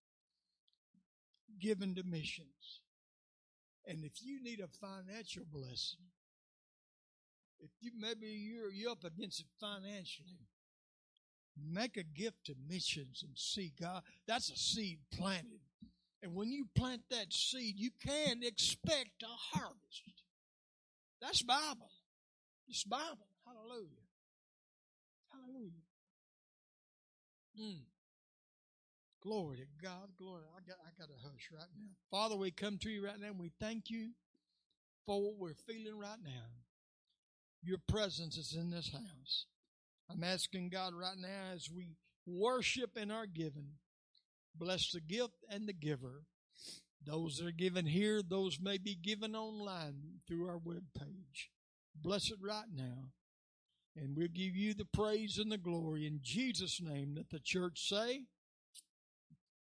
given 1.60 1.96
to 1.96 2.04
missions. 2.04 2.82
And 3.86 4.04
if 4.04 4.14
you 4.22 4.44
need 4.44 4.60
a 4.60 4.68
financial 4.68 5.44
blessing, 5.52 6.00
if 7.60 7.72
you 7.80 7.92
maybe 7.98 8.28
you're 8.28 8.72
you're 8.72 8.92
up 8.92 9.04
against 9.04 9.40
it 9.40 9.48
financially, 9.60 10.48
make 11.72 11.98
a 11.98 12.04
gift 12.04 12.46
to 12.46 12.56
missions 12.70 13.24
and 13.26 13.36
see 13.36 13.74
God. 13.80 14.04
That's 14.28 14.52
a 14.52 14.56
seed 14.56 15.00
planted 15.12 15.62
and 16.24 16.36
when 16.36 16.52
you 16.52 16.66
plant 16.76 17.04
that 17.10 17.32
seed, 17.32 17.76
you 17.78 17.92
can 18.06 18.42
expect 18.44 19.24
a 19.24 19.58
harvest. 19.58 20.24
That's 21.22 21.42
Bible. 21.42 21.92
It's 22.68 22.84
Bible. 22.84 23.28
Hallelujah. 23.46 24.04
Hallelujah. 25.32 25.87
Mm. 27.60 27.82
Glory 29.24 29.58
to 29.58 29.66
God. 29.82 30.10
Glory. 30.18 30.44
I 30.56 30.60
got 30.68 30.78
I 30.86 30.90
got 30.98 31.10
a 31.10 31.28
hush 31.28 31.50
right 31.52 31.70
now. 31.76 31.90
Father, 32.12 32.36
we 32.36 32.52
come 32.52 32.78
to 32.80 32.90
you 32.90 33.06
right 33.06 33.20
now 33.20 33.28
and 33.28 33.40
we 33.40 33.52
thank 33.60 33.90
you 33.90 34.12
for 35.06 35.22
what 35.22 35.38
we're 35.38 35.54
feeling 35.54 35.98
right 35.98 36.20
now. 36.24 36.46
Your 37.64 37.80
presence 37.88 38.38
is 38.38 38.56
in 38.56 38.70
this 38.70 38.92
house. 38.92 39.46
I'm 40.10 40.24
asking 40.24 40.70
God 40.70 40.94
right 40.94 41.18
now 41.18 41.54
as 41.54 41.70
we 41.70 41.96
worship 42.26 42.96
in 42.96 43.12
our 43.12 43.26
giving 43.26 43.72
Bless 44.58 44.92
the 44.92 45.02
gift 45.02 45.46
and 45.50 45.68
the 45.68 45.74
giver. 45.74 46.24
Those 47.06 47.38
that 47.38 47.48
are 47.48 47.52
given 47.52 47.86
here, 47.86 48.22
those 48.28 48.60
may 48.60 48.78
be 48.78 48.96
given 48.96 49.36
online 49.36 50.20
through 50.28 50.48
our 50.48 50.58
web 50.58 50.84
page. 50.98 51.52
Bless 51.96 52.32
it 52.32 52.38
right 52.42 52.66
now. 52.74 53.12
And 54.00 54.16
we'll 54.16 54.28
give 54.28 54.56
you 54.56 54.76
the 54.76 54.86
praise 54.86 55.40
and 55.40 55.52
the 55.52 55.58
glory 55.58 56.06
in 56.06 56.20
Jesus' 56.22 56.80
name. 56.80 57.16
that 57.16 57.32
the 57.32 57.40
church 57.40 57.90
say, 57.90 58.26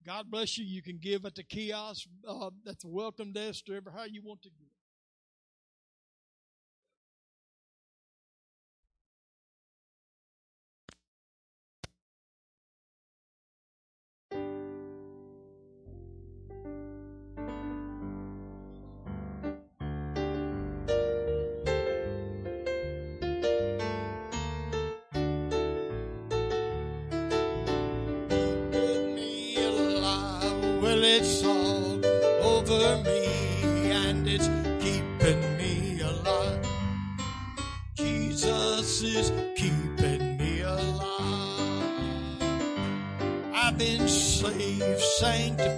God 0.06 0.30
bless 0.30 0.58
you. 0.58 0.66
You 0.66 0.82
can 0.82 0.98
give 0.98 1.26
at 1.26 1.36
the 1.36 1.44
kiosk, 1.44 2.08
uh, 2.28 2.50
at 2.68 2.80
the 2.80 2.88
welcome 2.88 3.32
desk, 3.32 3.66
or 3.70 3.82
how 3.96 4.04
you 4.04 4.22
want 4.22 4.42
to 4.44 4.50
give. 4.50 4.75
Is 39.04 39.30
keeping 39.58 40.38
me 40.38 40.62
alive. 40.62 41.02
I've 43.54 43.78
been 43.78 44.08
saved, 44.08 45.02
sanctified, 45.20 45.75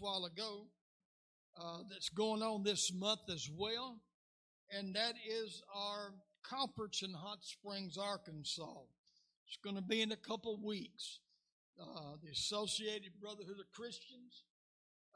a 0.00 0.04
while 0.04 0.24
ago 0.24 0.66
uh, 1.60 1.78
that's 1.90 2.08
going 2.08 2.42
on 2.42 2.62
this 2.62 2.92
month 2.94 3.20
as 3.32 3.48
well, 3.56 4.00
and 4.70 4.94
that 4.94 5.14
is 5.28 5.62
our 5.74 6.14
conference 6.42 7.02
in 7.02 7.12
Hot 7.12 7.38
Springs, 7.42 7.96
Arkansas. 7.96 8.82
It's 9.46 9.58
going 9.62 9.76
to 9.76 9.82
be 9.82 10.02
in 10.02 10.12
a 10.12 10.16
couple 10.16 10.58
weeks. 10.62 11.20
Uh, 11.80 12.14
the 12.22 12.30
Associated 12.30 13.12
Brotherhood 13.20 13.58
of 13.58 13.72
Christians 13.74 14.44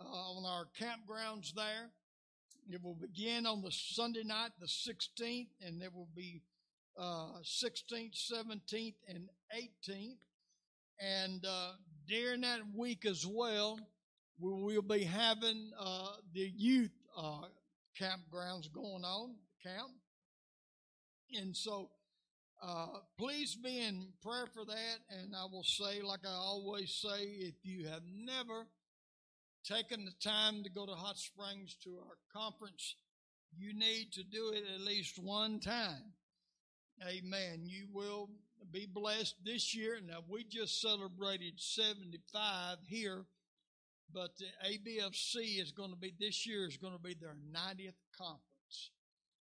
uh, 0.01 0.05
on 0.05 0.45
our 0.45 0.66
campgrounds 0.79 1.55
there. 1.55 1.91
It 2.70 2.83
will 2.83 2.97
begin 2.97 3.47
on 3.47 3.62
the 3.62 3.70
Sunday 3.70 4.24
night, 4.24 4.51
the 4.61 4.66
16th, 4.66 5.49
and 5.61 5.83
it 5.83 5.95
will 5.95 6.09
be 6.14 6.43
uh, 6.99 7.41
16th, 7.43 8.31
17th, 8.33 8.95
and 9.09 9.29
18th. 9.57 10.18
And 11.01 11.45
uh, 11.47 11.72
during 12.09 12.41
that 12.41 12.61
week 12.76 13.07
as 13.07 13.24
well, 13.26 13.79
we 14.39 14.74
will 14.74 14.82
be 14.82 15.05
having 15.05 15.70
uh, 15.78 16.12
the 16.32 16.53
youth 16.57 16.93
uh, 17.16 17.43
campgrounds 18.01 18.72
going 18.72 19.05
on, 19.05 19.34
camp. 19.62 19.91
And 21.34 21.57
so 21.57 21.91
uh, 22.62 22.86
please 23.18 23.55
be 23.57 23.80
in 23.80 24.09
prayer 24.22 24.47
for 24.47 24.64
that. 24.64 24.99
And 25.11 25.34
I 25.34 25.45
will 25.51 25.64
say, 25.64 26.03
like 26.03 26.24
I 26.24 26.34
always 26.34 26.91
say, 26.91 27.22
if 27.22 27.55
you 27.62 27.89
have 27.89 28.03
never 28.14 28.66
taken 29.64 30.05
the 30.05 30.14
time 30.22 30.62
to 30.64 30.70
go 30.70 30.86
to 30.86 30.93
Hot 30.93 31.18
Springs 31.18 31.76
to 31.84 31.99
our 31.99 32.16
conference, 32.32 32.95
you 33.57 33.74
need 33.74 34.12
to 34.12 34.22
do 34.22 34.53
it 34.55 34.62
at 34.74 34.80
least 34.80 35.18
one 35.18 35.61
time. 35.61 36.12
Amen. 37.07 37.62
You 37.64 37.86
will 37.93 38.28
be 38.72 38.86
blessed 38.93 39.36
this 39.45 39.74
year. 39.74 39.99
Now, 40.05 40.18
we 40.28 40.45
just 40.45 40.80
celebrated 40.80 41.55
75 41.59 42.78
here, 42.89 43.24
but 44.13 44.31
the 44.39 44.47
ABFC 44.67 45.61
is 45.61 45.73
going 45.73 45.91
to 45.91 45.97
be, 45.97 46.13
this 46.19 46.47
year 46.47 46.67
is 46.67 46.77
going 46.77 46.95
to 46.95 47.03
be 47.03 47.15
their 47.15 47.37
90th 47.55 47.95
conference, 48.17 48.91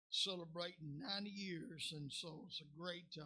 celebrating 0.09 0.99
90 0.99 1.30
years. 1.30 1.93
And 1.95 2.11
so 2.11 2.43
it's 2.47 2.61
a 2.61 2.80
great 2.80 3.18
uh, 3.20 3.26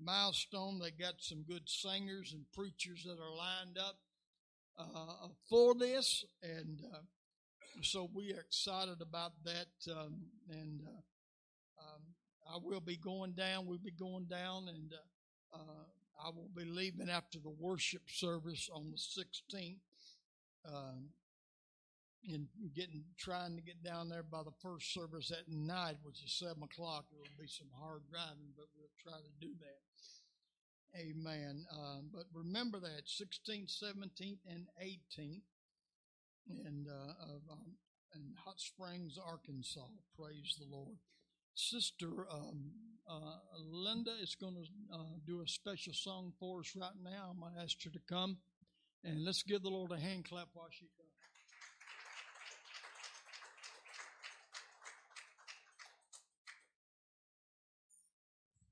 milestone. 0.00 0.78
They 0.78 0.90
got 0.90 1.14
some 1.18 1.44
good 1.48 1.68
singers 1.68 2.32
and 2.34 2.44
preachers 2.52 3.04
that 3.04 3.18
are 3.22 3.36
lined 3.36 3.78
up 3.78 3.98
uh, 4.78 5.28
for 5.48 5.74
this. 5.74 6.24
And 6.42 6.82
uh, 6.92 6.98
so 7.82 8.10
we 8.14 8.32
are 8.32 8.40
excited 8.40 9.00
about 9.00 9.32
that. 9.44 9.68
Um, 9.90 10.22
and 10.50 10.82
uh, 10.86 11.82
um, 11.82 12.02
I 12.54 12.58
will 12.62 12.80
be 12.80 12.96
going 12.96 13.32
down. 13.32 13.66
We'll 13.66 13.78
be 13.78 13.90
going 13.90 14.26
down, 14.26 14.68
and 14.68 14.92
uh, 14.92 15.56
uh, 15.56 16.26
I 16.26 16.30
will 16.30 16.50
be 16.54 16.64
leaving 16.64 17.10
after 17.10 17.38
the 17.38 17.50
worship 17.50 18.02
service 18.08 18.68
on 18.72 18.90
the 18.90 18.96
16th. 18.96 19.78
Um, 20.66 21.10
and 22.28 22.48
getting 22.74 23.04
trying 23.18 23.54
to 23.54 23.62
get 23.62 23.84
down 23.84 24.08
there 24.08 24.24
by 24.24 24.42
the 24.42 24.54
first 24.60 24.92
service 24.92 25.30
at 25.30 25.46
night, 25.48 25.96
which 26.02 26.24
is 26.24 26.32
seven 26.38 26.64
o'clock. 26.64 27.06
It 27.12 27.18
will 27.18 27.38
be 27.38 27.46
some 27.46 27.70
hard 27.78 28.02
driving, 28.10 28.50
but 28.56 28.66
we'll 28.76 28.90
try 28.98 29.18
to 29.18 29.32
do 29.40 29.52
that. 29.60 29.86
Amen. 30.98 31.66
Um, 31.70 32.08
but 32.12 32.24
remember 32.32 32.80
that 32.80 33.06
16th, 33.06 33.70
17th, 33.82 34.38
and 34.48 34.66
18th, 34.82 35.42
and 36.64 36.86
uh, 36.88 37.34
of, 37.34 37.42
um, 37.50 37.76
in 38.14 38.32
Hot 38.44 38.58
Springs, 38.58 39.18
Arkansas. 39.18 39.80
Praise 40.18 40.56
the 40.58 40.74
Lord. 40.74 40.96
Sister 41.54 42.26
um, 42.30 42.70
uh, 43.08 43.38
Linda 43.60 44.12
is 44.22 44.34
going 44.34 44.54
to 44.54 44.94
uh, 44.94 45.18
do 45.26 45.42
a 45.42 45.48
special 45.48 45.92
song 45.92 46.32
for 46.38 46.60
us 46.60 46.72
right 46.76 46.90
now. 47.02 47.30
I'm 47.30 47.40
going 47.40 47.54
to 47.54 47.62
ask 47.62 47.82
her 47.84 47.90
to 47.90 48.00
come, 48.08 48.38
and 49.06 49.24
let's 49.24 49.42
give 49.44 49.62
the 49.62 49.68
Lord 49.68 49.92
a 49.92 49.98
hand 49.98 50.24
clap 50.28 50.48
while 50.52 50.66
she 50.70 50.86
comes. 50.98 51.06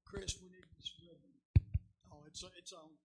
Chris, 0.05 0.37
we 0.43 0.49
need 0.49 0.66
this 0.76 0.93
ribbon. 1.03 1.70
Oh, 2.12 2.22
it's 2.26 2.45
it's 2.59 2.72
on. 2.72 3.04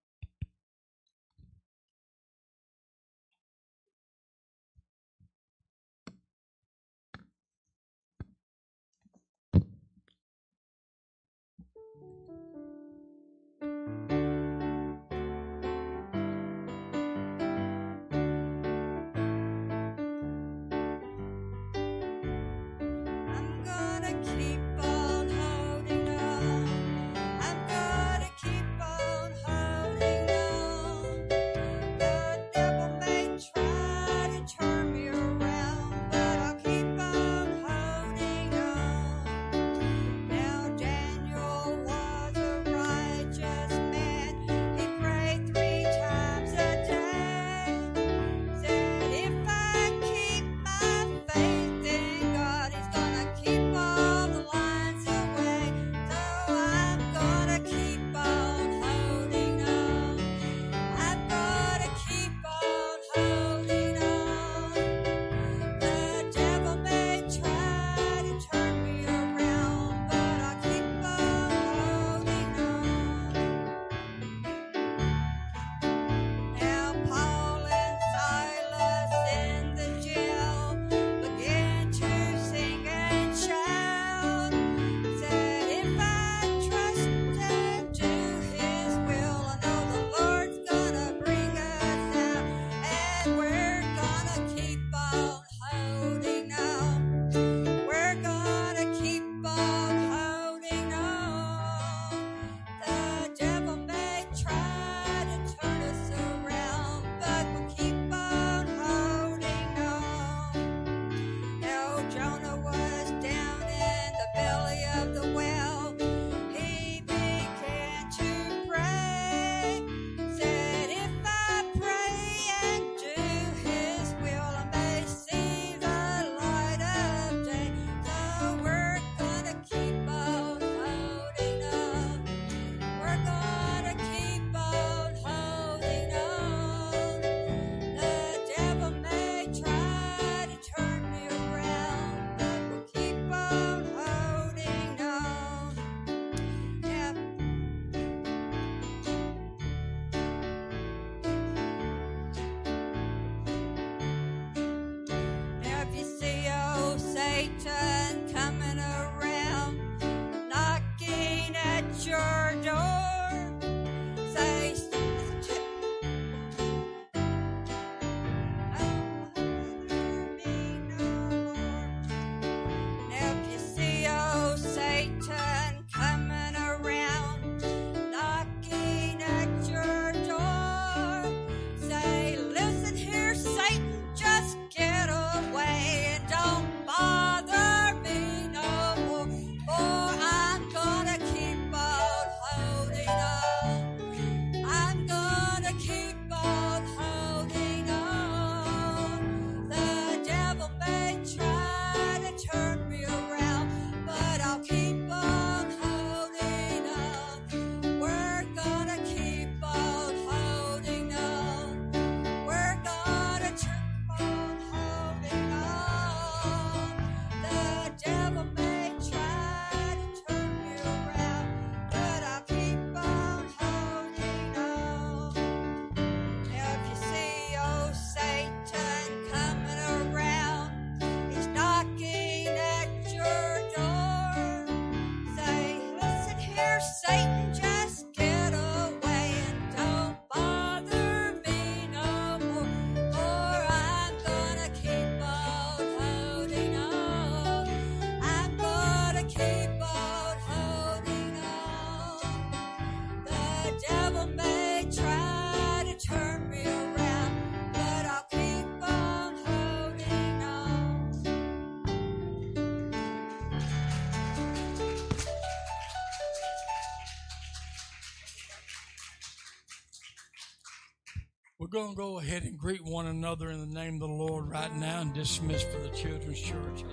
Going 271.80 271.91
to 271.91 271.97
go 271.97 272.19
ahead 272.19 272.43
and 272.43 272.57
greet 272.57 272.84
one 272.84 273.05
another 273.05 273.51
in 273.51 273.59
the 273.61 273.73
name 273.73 273.93
of 273.93 273.99
the 274.01 274.07
Lord 274.07 274.49
right 274.49 274.75
now 274.75 274.99
and 274.99 275.13
dismiss 275.13 275.63
for 275.63 275.80
the 275.80 275.88
children's 275.89 276.41
church. 276.41 276.84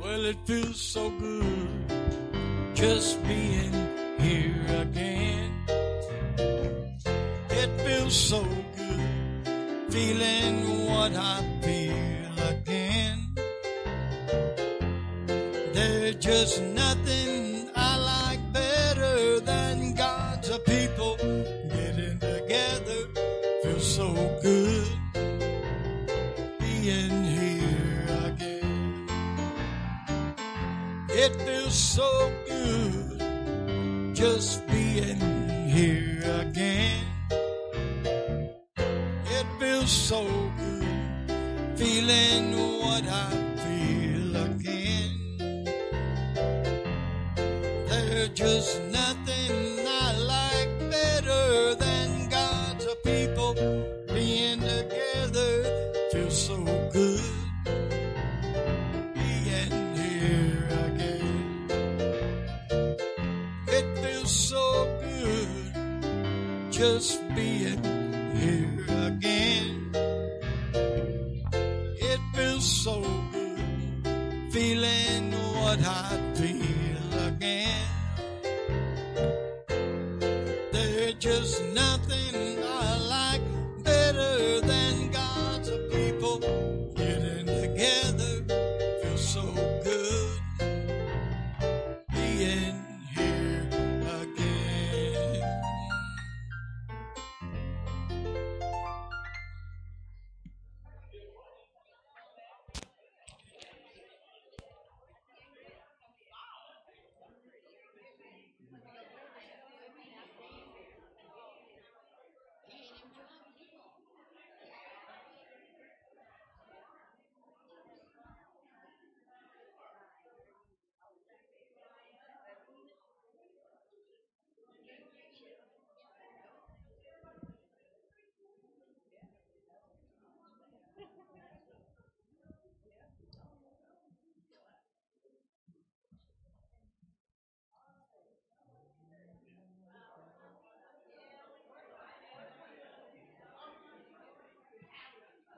Well, 0.00 0.24
it 0.24 0.36
feels 0.44 0.80
so 0.80 1.10
good 1.10 1.84
just 2.74 3.20
being 3.26 3.72
here 4.20 4.66
again. 4.68 5.03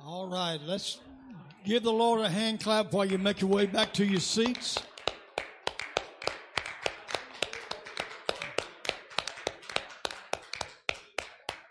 All 0.06 0.28
right, 0.28 0.60
let's 0.64 1.00
give 1.64 1.82
the 1.82 1.92
Lord 1.92 2.20
a 2.20 2.28
hand 2.28 2.60
clap 2.60 2.92
while 2.92 3.04
you 3.04 3.18
make 3.18 3.40
your 3.40 3.50
way 3.50 3.66
back 3.66 3.92
to 3.94 4.06
your 4.06 4.20
seats. 4.20 4.78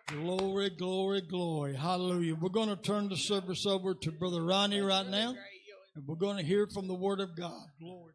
Glory, 0.08 0.70
glory, 0.72 1.22
glory. 1.22 1.76
Hallelujah. 1.76 2.36
We're 2.36 2.50
going 2.50 2.68
to 2.68 2.76
turn 2.76 3.08
the 3.08 3.16
service 3.16 3.66
over 3.66 3.94
to 3.94 4.12
Brother 4.12 4.44
Ronnie 4.44 4.82
right 4.82 5.08
now, 5.08 5.34
and 5.96 6.06
we're 6.06 6.16
going 6.16 6.36
to 6.36 6.44
hear 6.44 6.68
from 6.68 6.90
the 6.90 6.94
Word 6.94 7.22
of 7.22 7.38
God. 7.38 7.68
Glory. 7.80 8.12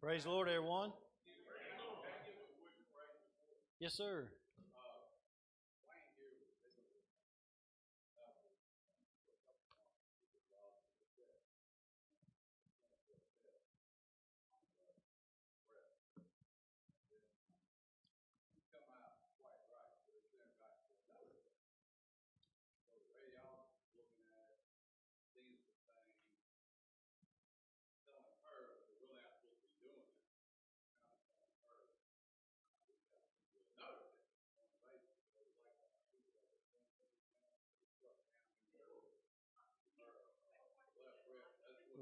Praise 0.00 0.22
the 0.22 0.30
Lord, 0.30 0.48
everyone. 0.48 0.92
Yes, 3.80 3.94
sir. 3.94 4.30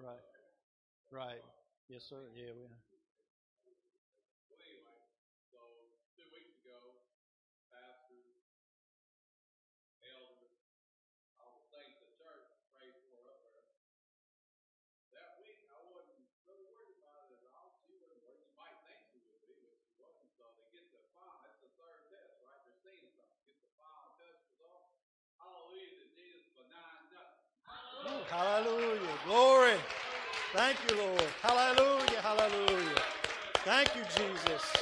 Right. 0.02 0.20
Right. 1.12 1.42
Yes, 1.88 2.04
sir. 2.04 2.30
Yeah, 2.36 2.52
we. 2.56 2.66
Hallelujah. 28.32 29.18
Glory. 29.26 29.74
Thank 30.54 30.78
you, 30.88 30.96
Lord. 30.96 31.22
Hallelujah. 31.42 32.20
Hallelujah. 32.22 33.02
Thank 33.56 33.94
you, 33.94 34.02
Jesus. 34.16 34.72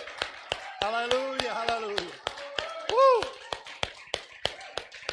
Hallelujah. 0.81 1.53
Hallelujah. 1.53 2.13
Woo. 2.93 3.29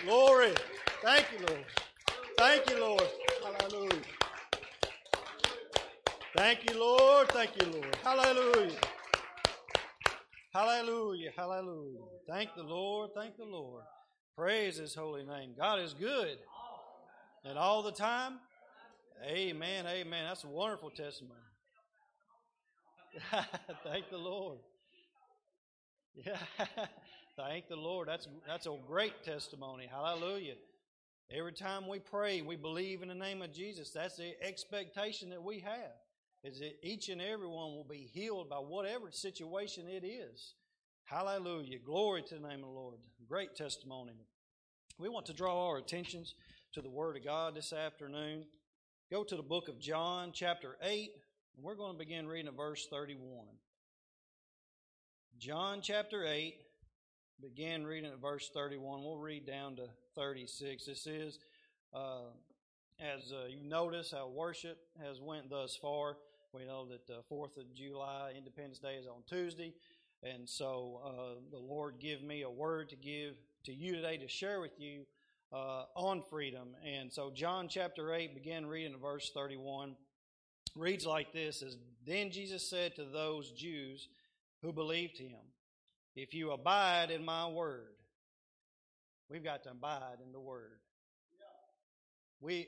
Glory. 0.03 0.53
Thank 1.01 1.25
you, 1.31 1.47
Lord. 1.47 1.65
Thank 2.37 2.69
you, 2.69 2.79
Lord. 2.79 3.07
Hallelujah. 3.43 4.01
Thank 6.35 6.69
you, 6.69 6.79
Lord. 6.79 7.29
Thank 7.29 7.59
you, 7.59 7.71
Lord. 7.71 7.97
Hallelujah. 8.03 8.79
Hallelujah. 10.53 11.31
Hallelujah. 11.35 12.01
Thank 12.29 12.53
the 12.55 12.61
Lord. 12.61 13.09
Thank 13.15 13.35
the 13.37 13.45
Lord. 13.45 13.81
Praise 14.37 14.77
his 14.77 14.93
holy 14.93 15.23
name. 15.23 15.55
God 15.57 15.79
is 15.79 15.95
good. 15.95 16.37
And 17.47 17.57
all 17.57 17.81
the 17.81 17.91
time? 17.91 18.33
Amen, 19.25 19.85
amen. 19.87 20.25
That's 20.27 20.43
a 20.43 20.47
wonderful 20.47 20.89
testimony. 20.89 21.39
Thank 23.85 24.09
the 24.09 24.17
Lord. 24.17 24.57
Yeah. 26.13 26.37
Thank 27.37 27.69
the 27.69 27.77
Lord. 27.77 28.09
That's 28.09 28.27
that's 28.45 28.65
a 28.65 28.75
great 28.85 29.23
testimony. 29.23 29.87
Hallelujah. 29.89 30.55
Every 31.31 31.53
time 31.53 31.87
we 31.87 31.99
pray, 31.99 32.41
we 32.41 32.57
believe 32.57 33.01
in 33.01 33.07
the 33.07 33.15
name 33.15 33.41
of 33.41 33.53
Jesus. 33.53 33.91
That's 33.91 34.17
the 34.17 34.33
expectation 34.41 35.29
that 35.29 35.41
we 35.41 35.59
have. 35.61 35.95
Is 36.43 36.59
that 36.59 36.75
each 36.83 37.07
and 37.07 37.21
every 37.21 37.47
one 37.47 37.73
will 37.73 37.87
be 37.89 38.09
healed 38.13 38.49
by 38.49 38.57
whatever 38.57 39.09
situation 39.11 39.87
it 39.87 40.05
is. 40.05 40.53
Hallelujah. 41.05 41.79
Glory 41.79 42.23
to 42.23 42.35
the 42.35 42.41
name 42.41 42.59
of 42.59 42.65
the 42.65 42.79
Lord. 42.79 42.95
Great 43.27 43.55
testimony. 43.55 44.13
We 44.99 45.09
want 45.09 45.25
to 45.27 45.33
draw 45.33 45.69
our 45.69 45.77
attentions 45.77 46.33
to 46.73 46.81
the 46.81 46.89
Word 46.89 47.15
of 47.15 47.23
God 47.23 47.55
this 47.55 47.71
afternoon. 47.71 48.45
Go 49.09 49.23
to 49.23 49.35
the 49.35 49.43
book 49.43 49.69
of 49.69 49.79
John, 49.79 50.31
chapter 50.33 50.75
8, 50.81 51.11
and 51.55 51.63
we're 51.63 51.75
going 51.75 51.93
to 51.93 51.97
begin 51.97 52.27
reading 52.27 52.47
at 52.47 52.57
verse 52.57 52.87
31. 52.91 53.45
John 55.37 55.79
chapter 55.81 56.25
8, 56.25 56.55
begin 57.41 57.85
reading 57.85 58.11
at 58.11 58.19
verse 58.19 58.49
31. 58.53 59.03
We'll 59.03 59.17
read 59.17 59.45
down 59.45 59.77
to 59.77 59.83
36. 60.15 60.85
This 60.85 61.07
is, 61.07 61.39
uh, 61.93 62.31
as 62.99 63.31
uh, 63.31 63.47
you 63.47 63.63
notice, 63.63 64.11
how 64.11 64.27
worship 64.27 64.77
has 65.01 65.21
went 65.21 65.49
thus 65.49 65.77
far. 65.81 66.17
We 66.53 66.65
know 66.65 66.85
that 66.87 67.07
the 67.07 67.21
4th 67.31 67.57
of 67.57 67.73
July, 67.73 68.33
Independence 68.37 68.79
Day, 68.79 68.95
is 68.95 69.07
on 69.07 69.23
Tuesday. 69.27 69.73
And 70.21 70.49
so 70.49 71.01
uh, 71.05 71.39
the 71.51 71.59
Lord 71.59 71.95
give 71.99 72.23
me 72.23 72.41
a 72.41 72.49
word 72.49 72.89
to 72.89 72.95
give 72.95 73.35
to 73.65 73.73
you 73.73 73.93
today 73.93 74.17
to 74.17 74.27
share 74.27 74.59
with 74.59 74.79
you 74.79 75.05
uh, 75.51 75.83
on 75.95 76.21
freedom. 76.29 76.69
And 76.85 77.11
so 77.11 77.31
John 77.33 77.67
chapter 77.69 78.13
8, 78.13 78.33
begin 78.33 78.65
reading 78.65 78.93
at 78.93 79.01
verse 79.01 79.31
31, 79.33 79.95
reads 80.75 81.05
like 81.05 81.31
this, 81.33 81.61
as 81.61 81.77
Then 82.05 82.31
Jesus 82.31 82.69
said 82.69 82.95
to 82.95 83.05
those 83.05 83.51
Jews 83.51 84.07
who 84.61 84.73
believed 84.73 85.17
him, 85.17 85.35
If 86.15 86.33
you 86.33 86.51
abide 86.51 87.11
in 87.11 87.23
my 87.23 87.47
word, 87.47 87.93
we've 89.29 89.43
got 89.43 89.63
to 89.63 89.71
abide 89.71 90.17
in 90.25 90.31
the 90.31 90.39
word. 90.39 90.79
We, 92.39 92.67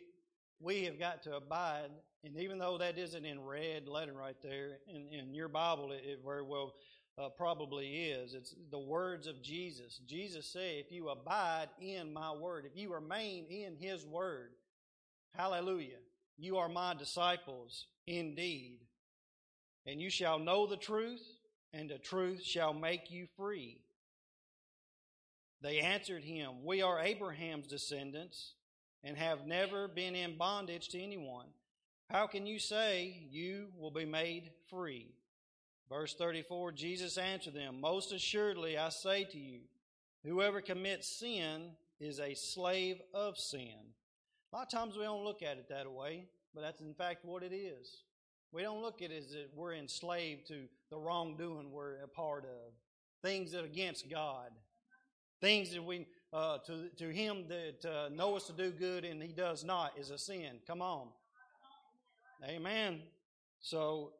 we 0.59 0.85
have 0.85 0.97
got 0.97 1.23
to 1.23 1.35
abide, 1.35 1.89
and 2.23 2.35
even 2.37 2.57
though 2.57 2.79
that 2.79 2.97
isn't 2.97 3.25
in 3.25 3.39
red 3.39 3.87
letter 3.87 4.13
right 4.13 4.35
there, 4.41 4.79
in, 4.87 5.07
in 5.11 5.33
your 5.35 5.47
Bible, 5.47 5.91
it, 5.91 6.01
it 6.03 6.19
very 6.25 6.41
well 6.41 6.73
uh, 7.19 7.29
probably 7.29 7.87
is. 7.87 8.33
It's 8.33 8.55
the 8.71 8.79
words 8.79 9.27
of 9.27 9.41
Jesus. 9.41 9.99
Jesus 10.07 10.51
said, 10.51 10.75
If 10.85 10.91
you 10.91 11.09
abide 11.09 11.67
in 11.81 12.13
my 12.13 12.31
word, 12.31 12.65
if 12.65 12.77
you 12.77 12.93
remain 12.93 13.45
in 13.49 13.75
his 13.75 14.05
word, 14.05 14.51
hallelujah, 15.35 15.97
you 16.37 16.57
are 16.57 16.69
my 16.69 16.93
disciples 16.93 17.85
indeed. 18.07 18.79
And 19.85 19.99
you 20.01 20.09
shall 20.09 20.39
know 20.39 20.67
the 20.67 20.77
truth, 20.77 21.23
and 21.73 21.89
the 21.89 21.97
truth 21.97 22.43
shall 22.43 22.73
make 22.73 23.11
you 23.11 23.27
free. 23.37 23.79
They 25.61 25.79
answered 25.79 26.23
him, 26.23 26.63
We 26.63 26.81
are 26.81 27.01
Abraham's 27.01 27.67
descendants 27.67 28.53
and 29.03 29.17
have 29.17 29.45
never 29.45 29.87
been 29.87 30.15
in 30.15 30.37
bondage 30.37 30.89
to 30.89 31.01
anyone. 31.01 31.47
How 32.09 32.27
can 32.27 32.45
you 32.45 32.59
say 32.59 33.27
you 33.29 33.67
will 33.77 33.91
be 33.91 34.05
made 34.05 34.51
free? 34.69 35.13
Verse 35.89 36.13
34 36.13 36.71
Jesus 36.71 37.17
answered 37.17 37.55
them, 37.55 37.81
Most 37.81 38.11
assuredly 38.11 38.77
I 38.77 38.89
say 38.89 39.23
to 39.25 39.37
you, 39.37 39.61
whoever 40.23 40.61
commits 40.61 41.19
sin 41.19 41.71
is 41.99 42.19
a 42.19 42.35
slave 42.35 43.01
of 43.13 43.37
sin. 43.37 43.93
A 44.51 44.55
lot 44.55 44.65
of 44.65 44.71
times 44.71 44.95
we 44.95 45.03
don't 45.03 45.23
look 45.23 45.43
at 45.43 45.57
it 45.57 45.67
that 45.69 45.91
way, 45.91 46.25
but 46.53 46.61
that's 46.61 46.81
in 46.81 46.93
fact 46.93 47.25
what 47.25 47.43
it 47.43 47.53
is. 47.53 48.03
We 48.51 48.63
don't 48.63 48.81
look 48.81 49.01
at 49.01 49.11
it 49.11 49.17
as 49.17 49.31
that 49.31 49.49
we're 49.55 49.75
enslaved 49.75 50.47
to 50.47 50.65
the 50.89 50.97
wrongdoing 50.97 51.71
we're 51.71 52.03
a 52.03 52.07
part 52.07 52.45
of, 52.45 52.73
things 53.21 53.51
that 53.51 53.61
are 53.61 53.65
against 53.65 54.09
God, 54.09 54.49
things 55.41 55.71
that 55.71 55.83
we 55.83 56.07
uh, 56.33 56.59
to 56.59 56.89
to 56.97 57.09
Him 57.09 57.45
that 57.47 57.85
uh, 57.85 58.09
know 58.09 58.35
us 58.35 58.45
to 58.47 58.53
do 58.53 58.71
good 58.71 59.05
and 59.05 59.21
He 59.21 59.33
does 59.33 59.63
not 59.63 59.93
is 59.99 60.09
a 60.09 60.17
sin. 60.17 60.59
Come 60.65 60.81
on, 60.81 61.09
Amen. 62.47 63.01
So 63.61 64.13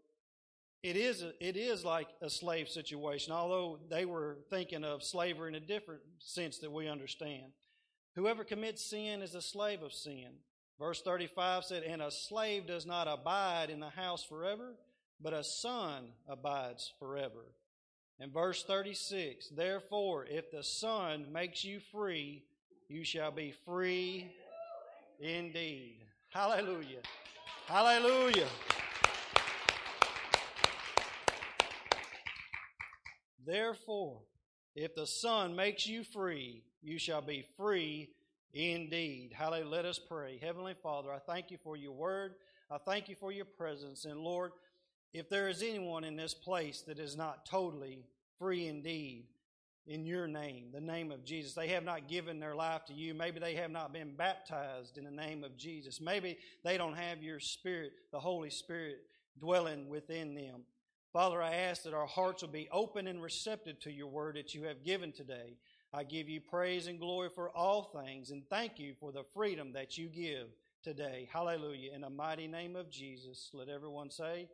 it 0.82 0.96
is 0.96 1.24
it 1.40 1.58
is 1.58 1.84
like 1.84 2.08
a 2.22 2.30
slave 2.30 2.70
situation, 2.70 3.34
although 3.34 3.80
they 3.90 4.06
were 4.06 4.38
thinking 4.50 4.84
of 4.84 5.04
slavery 5.04 5.50
in 5.50 5.56
a 5.56 5.60
different 5.60 6.02
sense 6.20 6.60
that 6.60 6.72
we 6.72 6.88
understand. 6.88 7.52
Whoever 8.16 8.44
commits 8.44 8.90
sin 8.90 9.22
is 9.22 9.36
a 9.36 9.42
slave 9.42 9.82
of 9.82 9.94
sin. 9.94 10.30
Verse 10.80 11.02
35 11.02 11.66
said, 11.66 11.84
And 11.84 12.02
a 12.02 12.12
slave 12.12 12.66
does 12.66 12.86
not 12.86 13.08
abide 13.08 13.70
in 13.70 13.80
the 13.80 13.90
house 13.90 14.24
forever, 14.24 14.76
but 15.22 15.34
a 15.34 15.44
son 15.44 16.12
abides 16.28 16.94
forever. 17.00 17.46
And 18.20 18.34
verse 18.34 18.64
36, 18.64 19.50
Therefore, 19.50 20.26
if 20.26 20.52
the 20.52 20.64
Son 20.64 21.28
makes 21.32 21.64
you 21.64 21.80
free, 21.92 22.44
you 22.90 23.06
shall 23.06 23.32
be 23.32 23.54
free 23.66 24.30
indeed. 25.20 26.02
Hallelujah. 26.30 27.02
Hallelujah. 27.68 28.48
Therefore, 33.50 34.22
if 34.76 34.94
the 34.94 35.08
Son 35.08 35.56
makes 35.56 35.88
you 35.88 36.04
free, 36.04 36.62
you 36.84 37.00
shall 37.00 37.24
be 37.24 37.48
free 37.58 38.10
indeed. 38.54 39.32
Hallelujah. 39.34 39.68
Let 39.68 39.86
us 39.86 39.98
pray. 39.98 40.38
Heavenly 40.40 40.76
Father, 40.84 41.12
I 41.12 41.18
thank 41.18 41.50
you 41.50 41.58
for 41.64 41.76
your 41.76 41.94
word. 41.94 42.36
I 42.70 42.78
thank 42.78 43.10
you 43.10 43.16
for 43.16 43.32
your 43.32 43.46
presence. 43.46 44.06
And 44.06 44.20
Lord, 44.20 44.52
if 45.14 45.30
there 45.30 45.50
is 45.50 45.64
anyone 45.64 46.04
in 46.04 46.16
this 46.16 46.36
place 46.36 46.84
that 46.84 47.00
is 47.00 47.18
not 47.18 47.48
totally 47.48 48.06
free 48.38 48.68
indeed, 48.68 49.26
in 49.88 50.06
your 50.06 50.28
name, 50.28 50.68
the 50.72 50.80
name 50.80 51.12
of 51.12 51.26
Jesus. 51.26 51.56
They 51.56 51.70
have 51.70 51.84
not 51.84 52.08
given 52.08 52.40
their 52.40 52.54
life 52.54 52.86
to 52.86 52.94
you. 52.94 53.16
Maybe 53.16 53.40
they 53.40 53.56
have 53.56 53.72
not 53.72 53.92
been 53.92 54.14
baptized 54.16 55.00
in 55.00 55.04
the 55.04 55.10
name 55.10 55.44
of 55.44 55.58
Jesus. 55.58 56.00
Maybe 56.00 56.38
they 56.64 56.78
don't 56.78 56.94
have 56.94 57.24
your 57.24 57.40
Spirit, 57.40 57.94
the 58.12 58.20
Holy 58.20 58.52
Spirit, 58.52 59.00
dwelling 59.40 59.90
within 59.90 60.36
them. 60.36 60.62
Father, 61.12 61.42
I 61.42 61.56
ask 61.56 61.84
that 61.84 61.94
our 61.96 62.06
hearts 62.06 62.44
will 62.44 62.50
be 62.50 62.70
open 62.72 63.08
and 63.08 63.22
receptive 63.22 63.80
to 63.80 63.92
your 63.92 64.08
word 64.08 64.36
that 64.36 64.54
you 64.54 64.66
have 64.66 64.84
given 64.84 65.12
today. 65.12 65.58
I 65.92 66.04
give 66.04 66.30
you 66.30 66.40
praise 66.40 66.86
and 66.86 67.00
glory 67.00 67.30
for 67.34 67.50
all 67.50 67.92
things 68.06 68.30
and 68.30 68.44
thank 68.48 68.78
you 68.78 68.94
for 69.00 69.12
the 69.12 69.24
freedom 69.34 69.74
that 69.74 69.98
you 69.98 70.08
give 70.08 70.48
today. 70.84 71.28
Hallelujah. 71.34 71.94
In 71.96 72.02
the 72.02 72.12
mighty 72.12 72.48
name 72.48 72.76
of 72.76 72.92
Jesus, 72.92 73.50
let 73.54 73.70
everyone 73.70 74.12
say, 74.12 74.50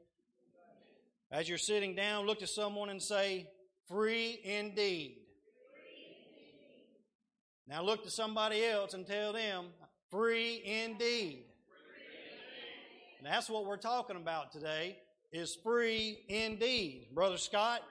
as 1.30 1.50
you're 1.50 1.58
sitting 1.58 1.94
down, 1.94 2.26
look 2.26 2.40
to 2.40 2.48
someone 2.48 2.90
and 2.90 3.02
say, 3.02 3.50
free 3.90 4.40
indeed. 4.42 5.18
Now 7.68 7.84
look 7.84 8.04
to 8.04 8.12
somebody 8.12 8.64
else 8.64 8.94
and 8.94 9.06
tell 9.06 9.34
them, 9.34 9.66
free 10.10 10.62
indeed. 10.64 11.44
And 13.18 13.28
that's 13.28 13.50
what 13.50 13.66
we're 13.66 13.76
talking 13.76 14.16
about 14.16 14.54
today 14.54 14.96
is 15.36 15.58
free 15.64 16.20
indeed. 16.30 17.08
Brother 17.14 17.38
Scott, 17.38 17.82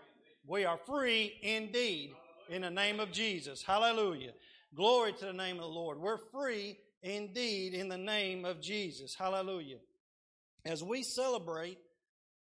we 0.46 0.64
are 0.64 0.78
free 0.86 1.32
indeed 1.42 2.14
in 2.48 2.62
the 2.62 2.70
name 2.70 3.00
of 3.00 3.12
Jesus. 3.12 3.62
Hallelujah. 3.62 4.32
Glory 4.74 5.12
to 5.12 5.26
the 5.26 5.32
name 5.32 5.56
of 5.56 5.62
the 5.62 5.68
Lord. 5.68 5.98
We're 5.98 6.18
free 6.32 6.78
indeed 7.02 7.74
in 7.74 7.88
the 7.88 7.98
name 7.98 8.44
of 8.44 8.62
Jesus. 8.62 9.14
Hallelujah. 9.14 9.76
As 10.64 10.82
we 10.82 11.02
celebrate 11.02 11.78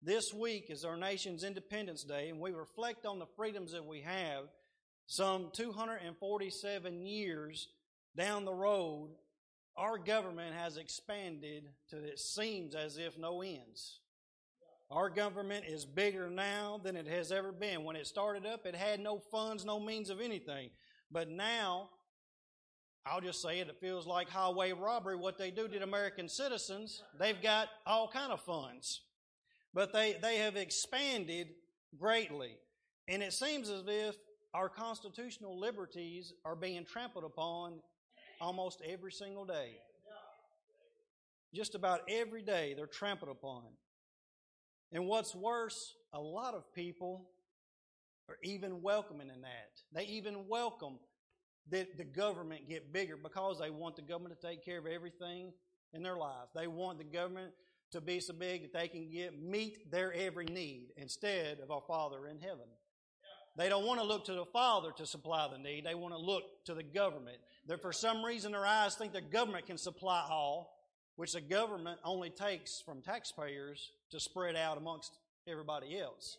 this 0.03 0.35
week 0.35 0.67
is 0.69 0.85
our 0.85 0.97
nation's 0.97 1.43
Independence 1.43 2.05
Day, 2.05 2.29
and 2.29 2.39
we 2.39 2.53
reflect 2.53 3.07
on 3.07 3.19
the 3.19 3.27
freedoms 3.35 3.73
that 3.73 3.87
we 3.87 4.03
have 4.03 4.45
some 5.07 5.51
247 5.55 7.07
years 7.07 7.69
down 8.15 8.45
the 8.45 8.53
road. 8.53 9.11
Our 9.75 9.97
government 9.97 10.55
has 10.55 10.77
expanded 10.77 11.65
to 11.91 11.97
it 11.97 12.19
seems 12.19 12.75
as 12.75 12.99
if 12.99 13.17
no 13.17 13.41
ends. 13.41 14.01
Our 14.93 15.09
government 15.09 15.65
is 15.67 15.87
bigger 15.87 16.29
now 16.29 16.79
than 16.85 16.97
it 16.97 17.07
has 17.07 17.33
ever 17.33 17.51
been. 17.51 17.83
When 17.83 17.97
it 17.97 18.07
started 18.07 18.45
up, 18.45 18.67
it 18.67 18.75
had 18.75 19.01
no 19.01 19.19
funds, 19.31 19.65
no 19.65 19.81
means 19.81 20.11
of 20.11 20.21
anything. 20.21 20.69
But 21.11 21.31
now, 21.31 21.89
I'll 23.07 23.23
just 23.23 23.41
say 23.41 23.61
it, 23.61 23.69
it 23.69 23.81
feels 23.81 24.07
like 24.07 24.29
highway 24.29 24.73
robbery. 24.73 25.17
What 25.17 25.39
they 25.39 25.51
do 25.51 25.67
to 25.67 25.83
American 25.83 26.29
citizens, 26.29 27.03
they've 27.19 27.41
got 27.41 27.69
all 27.87 28.07
kind 28.07 28.33
of 28.33 28.43
funds. 28.43 29.01
But 29.73 29.95
they, 29.95 30.17
they 30.21 30.37
have 30.37 30.57
expanded 30.57 31.49
greatly. 31.99 32.59
And 33.09 33.23
it 33.23 33.33
seems 33.33 33.71
as 33.71 33.85
if 33.87 34.17
our 34.53 34.69
constitutional 34.69 35.59
liberties 35.59 36.35
are 36.45 36.55
being 36.55 36.85
trampled 36.85 37.25
upon 37.25 37.81
almost 38.43 38.83
every 38.87 39.13
single 39.13 39.47
day. 39.47 39.71
Just 41.55 41.75
about 41.75 42.03
every 42.11 42.43
day 42.43 42.75
they're 42.77 42.87
trampled 42.87 43.31
upon. 43.31 43.63
And 44.93 45.07
what's 45.07 45.35
worse, 45.35 45.95
a 46.13 46.21
lot 46.21 46.55
of 46.55 46.73
people 46.75 47.29
are 48.29 48.37
even 48.43 48.83
welcoming 48.83 49.31
in 49.35 49.41
that. 49.43 49.71
They 49.93 50.05
even 50.05 50.47
welcome 50.49 50.99
that 51.71 51.97
the 51.97 52.05
government 52.05 52.69
get 52.69 52.93
bigger 52.93 53.17
because 53.17 53.59
they 53.59 53.71
want 53.71 53.97
the 53.97 54.03
government 54.03 54.39
to 54.39 54.47
take 54.47 54.65
care 54.65 54.79
of 54.79 54.87
everything 54.87 55.53
in 55.95 56.03
their 56.03 56.17
life. 56.17 56.49
They 56.55 56.67
want 56.67 56.99
the 56.99 57.05
government 57.05 57.53
to 57.93 58.01
be 58.01 58.21
so 58.21 58.35
big 58.35 58.63
that 58.63 58.79
they 58.79 58.89
can 58.89 59.11
get 59.11 59.41
meet 59.41 59.91
their 59.91 60.13
every 60.13 60.47
need 60.47 60.89
instead 60.97 61.61
of 61.61 61.71
our 61.71 61.83
Father 61.87 62.27
in 62.27 62.39
heaven. 62.39 62.67
They 63.57 63.69
don't 63.69 63.87
want 63.87 64.01
to 64.01 64.07
look 64.07 64.25
to 64.27 64.33
the 64.33 64.47
Father 64.47 64.93
to 64.97 65.07
supply 65.07 65.47
the 65.51 65.59
need. 65.59 65.85
They 65.85 65.95
want 65.95 66.15
to 66.15 66.19
look 66.19 66.45
to 66.65 66.75
the 66.75 66.83
government. 66.83 67.37
That 67.67 67.83
for 67.83 67.93
some 67.93 68.25
reason 68.25 68.53
their 68.53 68.67
eyes 68.67 68.95
think 68.95 69.13
the 69.13 69.21
government 69.21 69.67
can 69.67 69.77
supply 69.77 70.27
all, 70.29 70.75
which 71.17 71.35
the 71.35 71.41
government 71.43 72.01
only 72.03 72.31
takes 72.31 72.81
from 72.81 73.03
taxpayers 73.03 73.91
to 74.13 74.21
spread 74.21 74.57
out 74.57 74.79
amongst 74.79 75.19
everybody 75.49 75.99
else. 75.99 76.39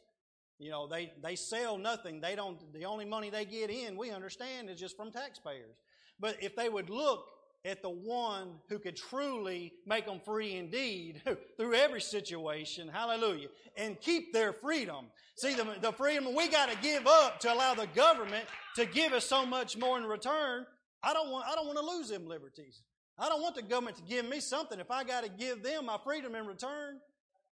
You 0.60 0.72
know, 0.72 0.88
they, 0.88 1.12
they 1.22 1.36
sell 1.36 1.78
nothing. 1.78 2.22
They 2.22 2.36
don't, 2.36 2.58
the 2.74 2.86
only 2.86 3.06
money 3.06 3.30
they 3.30 3.46
get 3.46 3.70
in, 3.70 3.98
we 3.98 4.12
understand, 4.12 4.70
is 4.70 4.80
just 4.80 4.96
from 4.96 5.12
taxpayers. 5.12 5.76
But 6.20 6.38
if 6.42 6.56
they 6.56 6.70
would 6.70 6.90
look 6.90 7.26
at 7.66 7.82
the 7.82 7.90
one 7.90 8.56
who 8.70 8.78
could 8.78 8.96
truly 8.96 9.74
make 9.86 10.06
them 10.06 10.20
free 10.24 10.56
indeed 10.56 11.22
through 11.58 11.74
every 11.74 12.02
situation, 12.02 12.88
hallelujah, 12.88 13.48
and 13.78 14.00
keep 14.00 14.34
their 14.34 14.54
freedom. 14.54 15.06
See, 15.38 15.54
the, 15.56 15.66
the 15.82 15.92
freedom 15.92 16.36
we 16.36 16.50
got 16.50 16.70
to 16.70 16.78
give 16.82 17.08
up 17.08 17.40
to 17.42 17.54
allow 17.54 17.74
the 17.74 17.88
government 17.88 18.46
to 18.76 18.86
give 18.86 19.14
us 19.14 19.26
so 19.26 19.46
much 19.46 19.78
more 19.78 19.98
in 19.98 20.06
return. 20.06 20.66
I 21.02 21.14
don't 21.14 21.30
want, 21.30 21.46
I 21.48 21.56
don't 21.56 21.68
want 21.68 21.80
to 21.80 21.86
lose 21.86 22.10
them 22.10 22.28
liberties. 22.28 22.82
I 23.18 23.30
don't 23.30 23.42
want 23.42 23.56
the 23.56 23.62
government 23.62 23.98
to 23.98 24.04
give 24.04 24.28
me 24.28 24.40
something 24.40 24.80
if 24.80 24.90
I 24.92 25.04
got 25.04 25.24
to 25.24 25.30
give 25.30 25.64
them 25.64 25.86
my 25.86 25.98
freedom 26.04 26.36
in 26.36 26.46
return. 26.46 27.00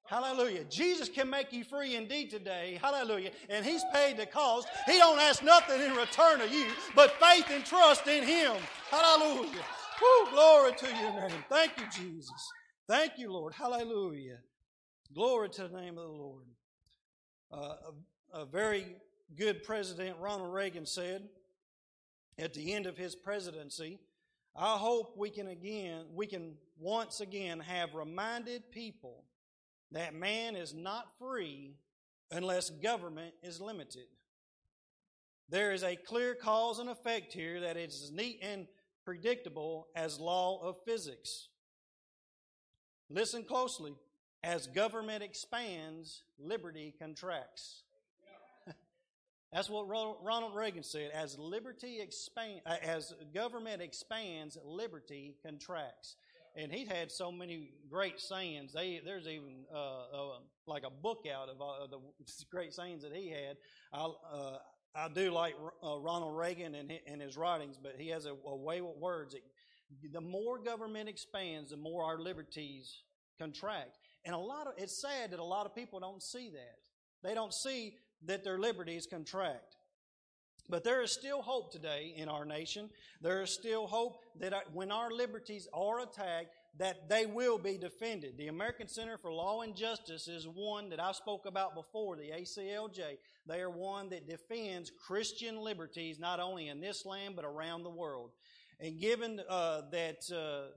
Hallelujah. 0.05 0.65
Jesus 0.65 1.07
can 1.07 1.29
make 1.29 1.53
you 1.53 1.63
free 1.63 1.95
indeed 1.95 2.29
today. 2.29 2.77
Hallelujah. 2.81 3.31
And 3.49 3.65
He's 3.65 3.83
paid 3.93 4.17
the 4.17 4.25
cost. 4.25 4.67
He 4.85 4.97
don't 4.97 5.19
ask 5.19 5.41
nothing 5.43 5.81
in 5.81 5.95
return 5.95 6.41
of 6.41 6.51
you, 6.51 6.65
but 6.95 7.11
faith 7.13 7.45
and 7.49 7.65
trust 7.65 8.07
in 8.07 8.23
Him. 8.23 8.55
Hallelujah. 8.89 9.63
Woo, 10.01 10.31
glory 10.31 10.73
to 10.73 10.87
your 10.87 11.13
name. 11.13 11.43
Thank 11.47 11.73
you, 11.77 11.85
Jesus. 11.95 12.49
Thank 12.87 13.13
you, 13.17 13.31
Lord. 13.31 13.53
Hallelujah. 13.53 14.39
Glory 15.13 15.49
to 15.49 15.67
the 15.67 15.79
name 15.79 15.97
of 15.97 16.03
the 16.03 16.11
Lord. 16.11 16.45
Uh, 17.51 17.75
a, 18.33 18.39
a 18.41 18.45
very 18.45 18.95
good 19.37 19.63
president, 19.63 20.17
Ronald 20.19 20.53
Reagan, 20.53 20.85
said 20.85 21.27
at 22.37 22.53
the 22.53 22.73
end 22.73 22.85
of 22.85 22.97
his 22.97 23.15
presidency, 23.15 23.99
I 24.55 24.77
hope 24.77 25.15
we 25.17 25.29
can 25.29 25.47
again, 25.47 26.05
we 26.13 26.27
can 26.27 26.55
once 26.79 27.21
again 27.21 27.59
have 27.59 27.93
reminded 27.93 28.71
people 28.71 29.23
that 29.91 30.13
man 30.13 30.55
is 30.55 30.73
not 30.73 31.07
free 31.19 31.75
unless 32.31 32.69
government 32.69 33.33
is 33.43 33.59
limited. 33.59 34.05
There 35.49 35.73
is 35.73 35.83
a 35.83 35.97
clear 35.97 36.33
cause 36.33 36.79
and 36.79 36.89
effect 36.89 37.33
here 37.33 37.59
that 37.61 37.75
is 37.75 38.11
neat 38.13 38.39
and 38.41 38.67
predictable 39.03 39.87
as 39.95 40.19
law 40.19 40.61
of 40.61 40.77
physics. 40.85 41.49
Listen 43.09 43.43
closely. 43.43 43.93
As 44.43 44.65
government 44.65 45.21
expands, 45.21 46.23
liberty 46.39 46.95
contracts. 46.97 47.83
That's 49.53 49.69
what 49.69 49.87
Ronald 49.87 50.55
Reagan 50.55 50.83
said. 50.83 51.11
As 51.13 51.37
liberty 51.37 51.99
expand, 51.99 52.61
uh, 52.65 52.77
as 52.81 53.13
government 53.33 53.81
expands, 53.81 54.57
liberty 54.63 55.35
contracts 55.45 56.15
and 56.55 56.71
he 56.71 56.85
had 56.85 57.11
so 57.11 57.31
many 57.31 57.71
great 57.89 58.19
sayings. 58.19 58.73
They, 58.73 59.01
there's 59.03 59.27
even 59.27 59.65
uh, 59.73 59.77
uh, 59.77 60.39
like 60.67 60.83
a 60.85 60.89
book 60.89 61.25
out 61.33 61.49
of 61.49 61.61
uh, 61.61 61.87
the 61.87 61.99
great 62.51 62.73
sayings 62.73 63.03
that 63.03 63.13
he 63.13 63.29
had. 63.29 63.57
I, 63.93 64.09
uh, 64.33 64.57
I 64.93 65.07
do 65.07 65.31
like 65.31 65.55
uh, 65.83 65.99
Ronald 65.99 66.35
Reagan 66.35 66.75
and, 66.75 66.91
and 67.07 67.21
his 67.21 67.37
writings, 67.37 67.77
but 67.81 67.93
he 67.97 68.09
has 68.09 68.25
a, 68.25 68.33
a 68.33 68.55
way 68.55 68.81
with 68.81 68.97
words. 68.97 69.33
It, 69.33 69.43
the 70.11 70.21
more 70.21 70.59
government 70.59 71.07
expands, 71.09 71.71
the 71.71 71.77
more 71.77 72.03
our 72.03 72.19
liberties 72.19 73.03
contract. 73.39 73.97
And 74.25 74.35
a 74.35 74.39
lot 74.39 74.67
of 74.67 74.73
it's 74.77 75.01
sad 75.01 75.31
that 75.31 75.39
a 75.39 75.43
lot 75.43 75.65
of 75.65 75.75
people 75.75 75.99
don't 75.99 76.21
see 76.21 76.49
that. 76.49 76.79
They 77.23 77.33
don't 77.33 77.53
see 77.53 77.95
that 78.25 78.43
their 78.43 78.59
liberties 78.59 79.07
contract. 79.09 79.75
But 80.71 80.85
there 80.85 81.01
is 81.01 81.11
still 81.11 81.41
hope 81.41 81.69
today 81.69 82.13
in 82.15 82.29
our 82.29 82.45
nation. 82.45 82.89
There 83.21 83.41
is 83.41 83.51
still 83.51 83.87
hope 83.87 84.23
that 84.39 84.53
when 84.73 84.89
our 84.89 85.11
liberties 85.11 85.67
are 85.73 85.99
attacked, 85.99 86.55
that 86.79 87.09
they 87.09 87.25
will 87.25 87.57
be 87.57 87.77
defended. 87.77 88.37
The 88.37 88.47
American 88.47 88.87
Center 88.87 89.17
for 89.17 89.33
Law 89.33 89.63
and 89.63 89.75
Justice 89.75 90.29
is 90.29 90.47
one 90.47 90.89
that 90.91 91.01
I 91.01 91.11
spoke 91.11 91.45
about 91.45 91.75
before, 91.75 92.15
the 92.15 92.31
ACLJ. 92.31 93.17
They 93.45 93.59
are 93.59 93.69
one 93.69 94.09
that 94.11 94.29
defends 94.29 94.89
Christian 95.05 95.57
liberties 95.57 96.19
not 96.19 96.39
only 96.39 96.69
in 96.69 96.79
this 96.79 97.05
land 97.05 97.35
but 97.35 97.43
around 97.43 97.83
the 97.83 97.89
world. 97.89 98.31
And 98.79 98.97
given 98.97 99.41
uh, 99.49 99.81
that 99.91 100.23
uh, 100.33 100.71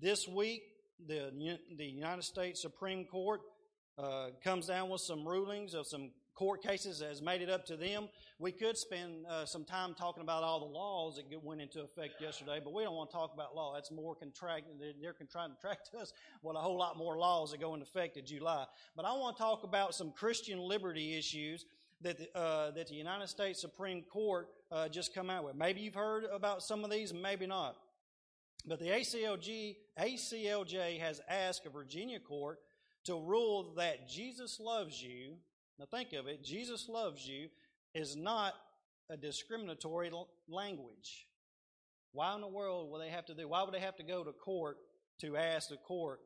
this 0.00 0.26
week 0.26 0.62
the, 1.06 1.58
the 1.76 1.84
United 1.84 2.24
States 2.24 2.62
Supreme 2.62 3.04
Court 3.04 3.42
uh, 3.98 4.28
comes 4.42 4.68
down 4.68 4.88
with 4.88 5.02
some 5.02 5.28
rulings 5.28 5.74
of 5.74 5.86
some 5.86 6.12
court 6.38 6.62
cases 6.62 7.02
has 7.02 7.20
made 7.20 7.42
it 7.42 7.50
up 7.50 7.66
to 7.66 7.76
them. 7.76 8.08
We 8.38 8.52
could 8.52 8.78
spend 8.78 9.26
uh, 9.26 9.44
some 9.44 9.64
time 9.64 9.92
talking 9.92 10.22
about 10.22 10.44
all 10.44 10.60
the 10.60 10.72
laws 10.72 11.16
that 11.16 11.44
went 11.44 11.60
into 11.60 11.80
effect 11.80 12.20
yesterday, 12.20 12.60
but 12.62 12.72
we 12.72 12.84
don't 12.84 12.94
want 12.94 13.10
to 13.10 13.16
talk 13.16 13.34
about 13.34 13.56
law. 13.56 13.74
That's 13.74 13.90
more 13.90 14.14
contract. 14.14 14.66
They're 14.78 15.14
trying 15.32 15.50
to 15.50 15.60
track 15.60 15.78
us 16.00 16.12
with 16.44 16.54
a 16.54 16.60
whole 16.60 16.78
lot 16.78 16.96
more 16.96 17.18
laws 17.18 17.50
that 17.50 17.60
go 17.60 17.74
into 17.74 17.86
effect 17.86 18.16
in 18.16 18.24
July. 18.24 18.66
But 18.94 19.04
I 19.04 19.14
want 19.14 19.36
to 19.36 19.42
talk 19.42 19.64
about 19.64 19.96
some 19.96 20.12
Christian 20.12 20.60
liberty 20.60 21.18
issues 21.18 21.64
that 22.02 22.18
the, 22.18 22.38
uh, 22.38 22.70
that 22.70 22.86
the 22.86 22.94
United 22.94 23.26
States 23.26 23.60
Supreme 23.60 24.02
Court 24.02 24.46
uh, 24.70 24.88
just 24.88 25.12
come 25.12 25.30
out 25.30 25.44
with. 25.44 25.56
Maybe 25.56 25.80
you've 25.80 25.96
heard 25.96 26.22
about 26.32 26.62
some 26.62 26.84
of 26.84 26.90
these, 26.92 27.12
maybe 27.12 27.48
not. 27.48 27.74
But 28.64 28.78
the 28.78 28.90
ACLG, 28.90 29.74
ACLJ 29.98 31.00
has 31.00 31.20
asked 31.28 31.66
a 31.66 31.70
Virginia 31.70 32.20
court 32.20 32.60
to 33.06 33.14
rule 33.14 33.74
that 33.76 34.08
Jesus 34.08 34.60
loves 34.60 35.02
you 35.02 35.38
now 35.78 35.86
think 35.90 36.12
of 36.12 36.26
it. 36.26 36.42
Jesus 36.42 36.88
loves 36.88 37.26
you 37.26 37.48
is 37.94 38.16
not 38.16 38.54
a 39.10 39.16
discriminatory 39.16 40.10
language. 40.48 41.26
Why 42.12 42.34
in 42.34 42.40
the 42.40 42.48
world 42.48 42.90
will 42.90 42.98
they 42.98 43.10
have 43.10 43.26
to 43.26 43.34
do? 43.34 43.48
Why 43.48 43.62
would 43.62 43.72
they 43.72 43.80
have 43.80 43.96
to 43.96 44.02
go 44.02 44.24
to 44.24 44.32
court 44.32 44.76
to 45.20 45.36
ask 45.36 45.68
the 45.68 45.76
court 45.76 46.20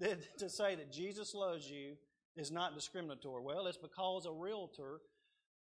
to 0.38 0.50
say 0.50 0.74
that 0.74 0.92
Jesus 0.92 1.34
loves 1.34 1.70
you 1.70 1.96
is 2.36 2.50
not 2.50 2.74
discriminatory? 2.74 3.42
Well, 3.42 3.66
it's 3.66 3.78
because 3.78 4.26
a 4.26 4.32
realtor 4.32 5.00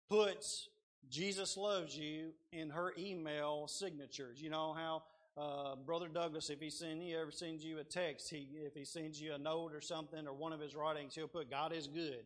puts 0.08 0.68
Jesus 1.08 1.56
loves 1.56 1.96
you 1.96 2.30
in 2.52 2.70
her 2.70 2.92
email 2.98 3.66
signatures. 3.66 4.40
You 4.40 4.50
know 4.50 4.72
how 4.72 5.02
uh, 5.36 5.76
Brother 5.76 6.08
Douglas, 6.08 6.50
if 6.50 6.60
he 6.60 6.70
sends 6.70 7.02
he 7.02 7.14
ever 7.14 7.30
sends 7.30 7.64
you 7.64 7.78
a 7.78 7.84
text, 7.84 8.28
he 8.30 8.48
if 8.54 8.74
he 8.74 8.84
sends 8.84 9.20
you 9.20 9.32
a 9.34 9.38
note 9.38 9.72
or 9.72 9.80
something 9.80 10.26
or 10.26 10.34
one 10.34 10.52
of 10.52 10.60
his 10.60 10.74
writings, 10.74 11.14
he'll 11.14 11.28
put 11.28 11.50
God 11.50 11.72
is 11.72 11.86
good 11.86 12.24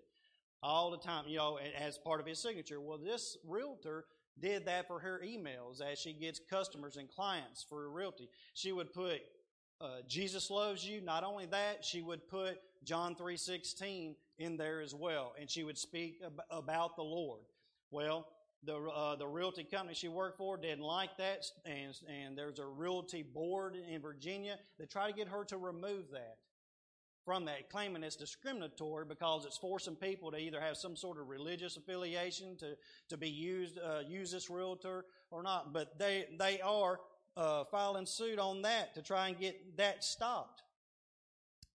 all 0.63 0.91
the 0.91 0.99
time, 0.99 1.25
you 1.29 1.37
know, 1.37 1.59
as 1.79 1.99
part 1.99 2.21
of 2.21 2.27
his 2.27 2.41
signature. 2.41 2.81
Well, 2.81 2.99
this 2.99 3.37
realtor 3.47 4.05
did 4.41 4.67
that 4.67 4.89
for 4.89 4.99
her 4.99 5.23
emails 5.25 5.81
as 5.81 5.99
she 5.99 6.13
gets 6.13 6.41
customers 6.51 6.97
and 6.97 7.09
clients 7.09 7.65
for 7.69 7.89
realty. 7.91 8.29
She 8.55 8.73
would 8.73 8.93
put 8.93 9.21
uh, 9.81 9.99
Jesus 10.09 10.51
loves 10.51 10.85
you. 10.85 11.01
Not 11.01 11.23
only 11.23 11.47
that, 11.47 11.85
she 11.85 12.01
would 12.01 12.27
put 12.29 12.59
John 12.85 13.15
3:16 13.15 14.15
in 14.39 14.57
there 14.57 14.81
as 14.81 14.95
well, 14.95 15.35
and 15.39 15.51
she 15.51 15.65
would 15.65 15.79
speak 15.79 16.21
ab- 16.25 16.41
about 16.51 16.97
the 16.97 17.03
Lord. 17.03 17.43
Well, 17.91 18.27
the 18.65 18.77
uh, 18.77 19.17
the 19.17 19.27
realty 19.27 19.65
company 19.65 19.95
she 19.95 20.09
worked 20.09 20.39
for 20.39 20.57
didn't 20.57 20.85
like 20.85 21.17
that, 21.19 21.45
and 21.65 21.95
and 22.09 22.37
there's 22.37 22.59
a 22.59 22.67
realty 22.67 23.23
board 23.23 23.77
in 23.77 24.01
Virginia 24.01 24.59
that 24.79 24.91
tried 24.91 25.11
to 25.11 25.17
get 25.17 25.29
her 25.29 25.45
to 25.45 25.57
remove 25.57 26.11
that 26.13 26.39
from 27.25 27.45
that, 27.45 27.71
claiming 27.71 28.05
it's 28.05 28.17
discriminatory 28.17 29.05
because 29.05 29.45
it's 29.45 29.59
forcing 29.59 29.97
people 29.97 30.31
to 30.31 30.39
either 30.39 30.61
have 30.61 30.77
some 30.77 30.97
sort 30.97 31.19
of 31.19 31.29
religious 31.29 31.77
affiliation 31.77 32.57
to 32.59 32.77
to 33.09 33.17
be 33.17 33.29
used 33.29 33.79
uh, 33.79 34.01
use 34.07 34.31
this 34.31 34.49
realtor 34.49 35.05
or 35.31 35.43
not. 35.43 35.73
But 35.73 35.99
they 35.99 36.27
they 36.39 36.61
are 36.61 37.01
uh, 37.37 37.65
filing 37.65 38.07
suit 38.07 38.39
on 38.39 38.63
that 38.63 38.95
to 38.95 39.03
try 39.03 39.29
and 39.29 39.39
get 39.39 39.77
that 39.77 40.03
stopped. 40.05 40.63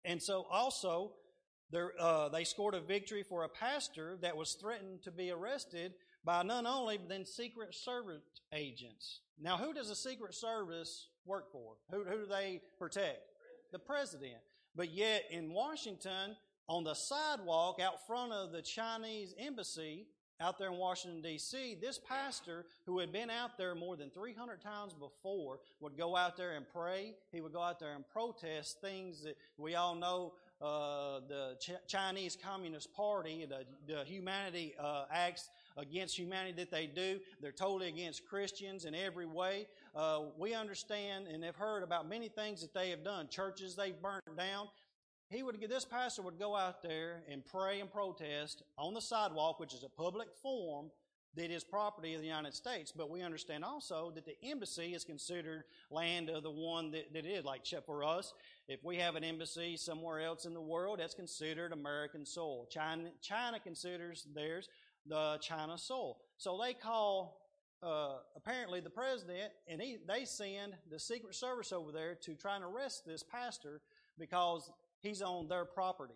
And 0.04 0.22
so 0.22 0.48
also 0.50 1.14
uh, 2.00 2.30
they 2.30 2.44
scored 2.44 2.74
a 2.74 2.82
victory 2.82 3.24
for 3.24 3.44
a 3.44 3.50
pastor 3.50 4.18
that 4.22 4.36
was 4.36 4.54
threatened 4.54 5.04
to 5.04 5.12
be 5.12 5.32
arrested 5.32 5.94
by 6.24 6.44
none 6.44 6.68
only 6.68 7.00
then 7.08 7.26
Secret 7.26 7.74
Service 7.74 8.22
agents. 8.54 9.22
Now, 9.40 9.58
who 9.58 9.74
does 9.74 9.90
the 9.90 9.96
Secret 9.96 10.36
Service 10.36 11.08
work 11.26 11.52
for? 11.52 11.74
Who, 11.92 12.04
who 12.04 12.20
do 12.20 12.26
they 12.26 12.62
protect? 12.78 13.20
The 13.72 13.80
president. 13.80 14.38
But 14.76 14.92
yet 14.92 15.24
in 15.32 15.52
Washington, 15.52 16.36
on 16.68 16.84
the 16.84 16.94
sidewalk 16.94 17.80
out 17.82 18.06
front 18.06 18.32
of 18.32 18.52
the 18.52 18.62
Chinese 18.62 19.34
embassy, 19.38 20.06
out 20.40 20.58
there 20.58 20.72
in 20.72 20.78
Washington, 20.78 21.22
D.C., 21.22 21.78
this 21.80 22.00
pastor 22.00 22.66
who 22.86 23.00
had 23.00 23.12
been 23.12 23.30
out 23.30 23.58
there 23.58 23.76
more 23.76 23.96
than 23.96 24.10
300 24.10 24.62
times 24.62 24.94
before 24.94 25.60
would 25.80 25.98
go 25.98 26.16
out 26.16 26.36
there 26.36 26.56
and 26.56 26.66
pray. 26.74 27.14
He 27.32 27.42
would 27.42 27.54
go 27.54 27.62
out 27.62 27.80
there 27.80 27.94
and 27.94 28.04
protest 28.12 28.82
things 28.82 29.24
that 29.24 29.36
we 29.58 29.76
all 29.76 29.94
know 29.96 30.34
uh, 30.62 31.22
the 31.28 31.58
Ch- 31.60 31.88
Chinese 31.88 32.38
Communist 32.42 32.94
Party, 32.94 33.46
the, 33.46 33.66
the 33.92 34.04
humanity 34.04 34.76
uh, 34.80 35.06
acts 35.12 35.50
against 35.78 36.18
humanity 36.18 36.54
that 36.58 36.72
they 36.72 36.88
do. 36.88 37.20
They're 37.42 37.52
totally 37.52 37.88
against 37.88 38.26
Christians 38.28 38.86
in 38.86 38.94
every 38.94 39.26
way. 39.26 39.68
Uh, 39.96 40.22
we 40.38 40.54
understand 40.54 41.28
and 41.28 41.44
have 41.44 41.56
heard 41.56 41.84
about 41.84 42.08
many 42.08 42.30
things 42.30 42.62
that 42.62 42.74
they 42.74 42.90
have 42.90 43.04
done. 43.04 43.28
Churches 43.30 43.76
they've 43.76 44.00
burnt 44.02 44.24
down. 44.38 44.68
He 45.30 45.44
would 45.44 45.62
this 45.70 45.86
pastor 45.86 46.22
would 46.24 46.38
go 46.38 46.56
out 46.56 46.84
there 46.84 47.24
and 47.30 47.44
pray 47.46 47.80
and 47.80 47.90
protest 47.92 48.64
on 48.78 48.94
the 48.94 49.02
sidewalk, 49.02 49.60
which 49.60 49.74
is 49.74 49.84
a 49.84 49.90
public 49.90 50.28
forum 50.44 50.92
that 51.36 51.50
is 51.50 51.64
property 51.64 52.14
of 52.14 52.22
the 52.22 52.28
United 52.28 52.54
States. 52.54 52.92
But 52.96 53.10
we 53.10 53.22
understand 53.22 53.64
also 53.64 54.12
that 54.16 54.26
the 54.26 54.36
embassy 54.44 54.94
is 54.94 55.06
considered 55.06 55.64
land 55.90 56.30
of 56.30 56.44
the 56.44 56.52
one 56.52 56.92
that, 56.92 57.14
that 57.14 57.26
is. 57.26 57.46
Like 57.46 57.62
for 57.86 58.04
us, 58.04 58.34
if 58.72 58.86
we 58.86 58.96
have 58.96 59.18
an 59.18 59.24
embassy 59.26 59.76
somewhere 59.76 60.22
else 60.22 60.46
in 60.46 60.54
the 60.54 60.62
world, 60.62 61.00
that's 61.00 61.14
considered 61.14 61.74
American 61.74 62.26
soil. 62.26 62.66
China, 62.70 63.10
China 63.22 63.60
considers 63.60 64.26
theirs 64.34 64.70
the 65.06 65.38
China 65.42 65.78
soil. 65.78 66.20
So 66.38 66.58
they 66.64 66.74
call 66.74 67.42
uh, 67.84 68.20
apparently 68.38 68.80
the 68.80 68.90
president, 68.90 69.52
and 69.68 69.82
he, 69.82 69.98
they 70.08 70.24
send 70.24 70.76
the 70.90 71.00
Secret 71.00 71.36
Service 71.36 71.74
over 71.74 71.92
there 71.92 72.16
to 72.16 72.34
try 72.36 72.56
and 72.56 72.64
arrest 72.64 73.04
this 73.06 73.24
pastor 73.24 73.82
because 74.18 74.72
he's 75.02 75.22
on 75.22 75.50
their 75.50 75.66
property. 75.66 76.14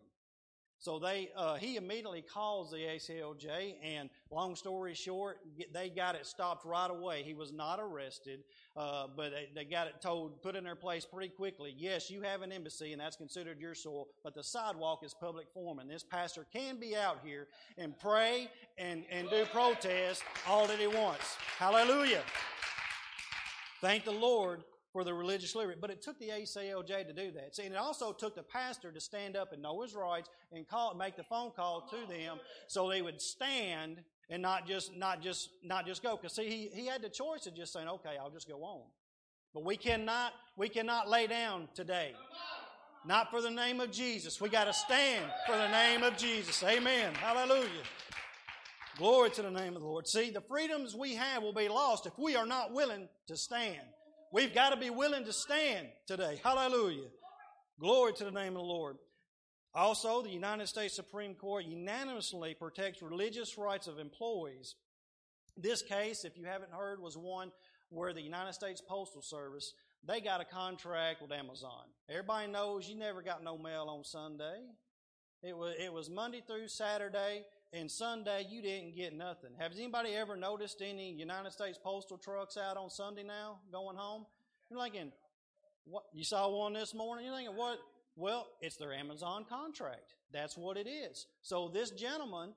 So 0.79 0.99
they, 0.99 1.29
uh, 1.35 1.55
he 1.55 1.77
immediately 1.77 2.21
calls 2.21 2.69
the 2.69 2.77
ACLJ, 2.77 3.75
and 3.83 4.09
long 4.29 4.55
story 4.55 4.93
short, 4.93 5.39
they 5.73 5.89
got 5.89 6.15
it 6.15 6.25
stopped 6.25 6.65
right 6.65 6.89
away. 6.89 7.23
He 7.23 7.33
was 7.33 7.51
not 7.51 7.79
arrested, 7.79 8.41
uh, 8.75 9.07
but 9.15 9.33
they 9.55 9.65
got 9.65 9.87
it 9.87 10.01
told, 10.01 10.41
put 10.43 10.55
in 10.55 10.63
their 10.63 10.75
place 10.75 11.05
pretty 11.05 11.33
quickly. 11.33 11.73
Yes, 11.75 12.11
you 12.11 12.21
have 12.21 12.41
an 12.41 12.51
embassy, 12.51 12.91
and 12.91 13.01
that's 13.01 13.15
considered 13.15 13.59
your 13.59 13.73
soil, 13.73 14.07
but 14.23 14.35
the 14.35 14.43
sidewalk 14.43 15.03
is 15.03 15.13
public 15.13 15.47
forum, 15.53 15.79
and 15.79 15.89
this 15.89 16.03
pastor 16.03 16.45
can 16.53 16.79
be 16.79 16.95
out 16.95 17.19
here 17.23 17.47
and 17.77 17.97
pray 17.97 18.49
and, 18.77 19.05
and 19.09 19.29
do 19.29 19.45
protest 19.45 20.23
all 20.47 20.67
that 20.67 20.77
he 20.77 20.87
wants. 20.87 21.35
Hallelujah. 21.57 22.21
Thank 23.81 24.03
the 24.03 24.11
Lord 24.11 24.63
for 24.95 25.03
the 25.03 25.13
religious 25.13 25.55
liberty. 25.55 25.77
But 25.81 25.89
it 25.89 26.01
took 26.01 26.17
the 26.19 26.29
ACLJ 26.29 27.07
to 27.07 27.13
do 27.13 27.29
that. 27.31 27.53
See, 27.53 27.63
and 27.63 27.73
it 27.73 27.77
also 27.77 28.13
took 28.13 28.33
the 28.33 28.43
pastor 28.43 28.93
to 28.93 29.01
stand 29.01 29.35
up 29.35 29.51
and 29.51 29.61
know 29.61 29.81
his 29.81 29.93
rights 29.93 30.29
and 30.53 30.65
call, 30.65 30.95
make 30.95 31.17
the 31.17 31.25
phone 31.25 31.51
call 31.53 31.85
to 31.89 32.09
them 32.09 32.37
so 32.67 32.89
they 32.89 33.01
would 33.01 33.21
stand 33.21 33.97
and 34.29 34.41
not 34.41 34.65
just, 34.65 34.95
not 34.95 35.21
just, 35.21 35.49
not 35.65 35.85
just 35.85 36.01
go. 36.01 36.15
Because 36.15 36.33
see, 36.33 36.47
he, 36.47 36.69
he 36.73 36.87
had 36.87 37.01
the 37.01 37.09
choice 37.09 37.45
of 37.45 37.53
just 37.53 37.73
saying, 37.73 37.89
okay, 37.89 38.15
I'll 38.17 38.29
just 38.29 38.47
go 38.47 38.63
on. 38.63 38.83
But 39.53 39.65
we 39.65 39.75
cannot, 39.75 40.31
we 40.55 40.69
cannot 40.69 41.09
lay 41.09 41.27
down 41.27 41.67
today. 41.75 42.13
Not 43.05 43.29
for 43.31 43.41
the 43.41 43.51
name 43.51 43.81
of 43.81 43.91
Jesus. 43.91 44.39
We 44.39 44.47
got 44.47 44.63
to 44.63 44.73
stand 44.73 45.25
for 45.45 45.57
the 45.57 45.67
name 45.71 46.03
of 46.03 46.15
Jesus. 46.15 46.63
Amen. 46.63 47.13
Hallelujah. 47.15 47.83
Glory 48.97 49.29
to 49.31 49.41
the 49.41 49.51
name 49.51 49.75
of 49.75 49.81
the 49.81 49.87
Lord. 49.87 50.07
See, 50.07 50.29
the 50.29 50.39
freedoms 50.39 50.95
we 50.95 51.15
have 51.15 51.43
will 51.43 51.53
be 51.53 51.67
lost 51.67 52.05
if 52.05 52.17
we 52.17 52.37
are 52.37 52.45
not 52.45 52.73
willing 52.73 53.09
to 53.27 53.35
stand. 53.35 53.81
We've 54.35 54.53
got 54.53 54.71
to 54.71 54.75
be 54.75 54.89
willing 54.89 55.23
to 55.23 55.31
stand 55.31 55.87
today. 56.07 56.41
Hallelujah. 56.43 57.07
Glory 57.79 58.11
to 58.15 58.25
the 58.25 58.31
name 58.31 58.49
of 58.49 58.55
the 58.55 58.67
Lord. 58.67 58.97
Also, 59.73 60.21
the 60.21 60.29
United 60.29 60.67
States 60.67 60.93
Supreme 60.93 61.35
Court 61.35 61.63
unanimously 61.63 62.53
protects 62.53 63.01
religious 63.01 63.57
rights 63.57 63.87
of 63.87 63.97
employees. 63.97 64.75
This 65.55 65.81
case, 65.81 66.25
if 66.25 66.37
you 66.37 66.43
haven't 66.43 66.73
heard, 66.73 67.01
was 67.01 67.15
one 67.15 67.53
where 67.87 68.11
the 68.11 68.21
United 68.21 68.51
States 68.51 68.81
Postal 68.85 69.21
Service 69.21 69.71
they 70.05 70.19
got 70.19 70.41
a 70.41 70.45
contract 70.45 71.21
with 71.21 71.31
Amazon. 71.31 71.85
Everybody 72.09 72.51
knows 72.51 72.89
you 72.89 72.97
never 72.97 73.21
got 73.21 73.41
no 73.41 73.57
mail 73.57 73.87
on 73.87 74.03
Sunday. 74.03 74.59
It 75.43 75.55
was 75.55 75.75
it 75.79 75.93
was 75.93 76.09
Monday 76.09 76.43
through 76.45 76.67
Saturday, 76.67 77.45
and 77.75 77.91
Sunday 77.91 78.47
you 78.49 78.61
didn't 78.61 78.95
get 78.95 79.13
nothing. 79.13 79.51
Has 79.57 79.77
anybody 79.77 80.15
ever 80.15 80.35
noticed 80.35 80.81
any 80.81 81.11
United 81.11 81.51
States 81.51 81.77
postal 81.81 82.17
trucks 82.17 82.57
out 82.57 82.77
on 82.77 82.89
Sunday 82.89 83.23
now 83.23 83.59
going 83.71 83.97
home? 83.97 84.25
You're 84.69 84.81
thinking, 84.81 85.11
what? 85.85 86.03
You 86.13 86.23
saw 86.23 86.49
one 86.49 86.73
this 86.73 86.93
morning. 86.93 87.25
You're 87.25 87.35
thinking, 87.35 87.55
what? 87.55 87.77
Well, 88.15 88.47
it's 88.61 88.77
their 88.77 88.93
Amazon 88.93 89.45
contract. 89.47 90.15
That's 90.31 90.57
what 90.57 90.77
it 90.77 90.87
is. 90.87 91.27
So 91.41 91.69
this 91.73 91.91
gentleman, 91.91 92.53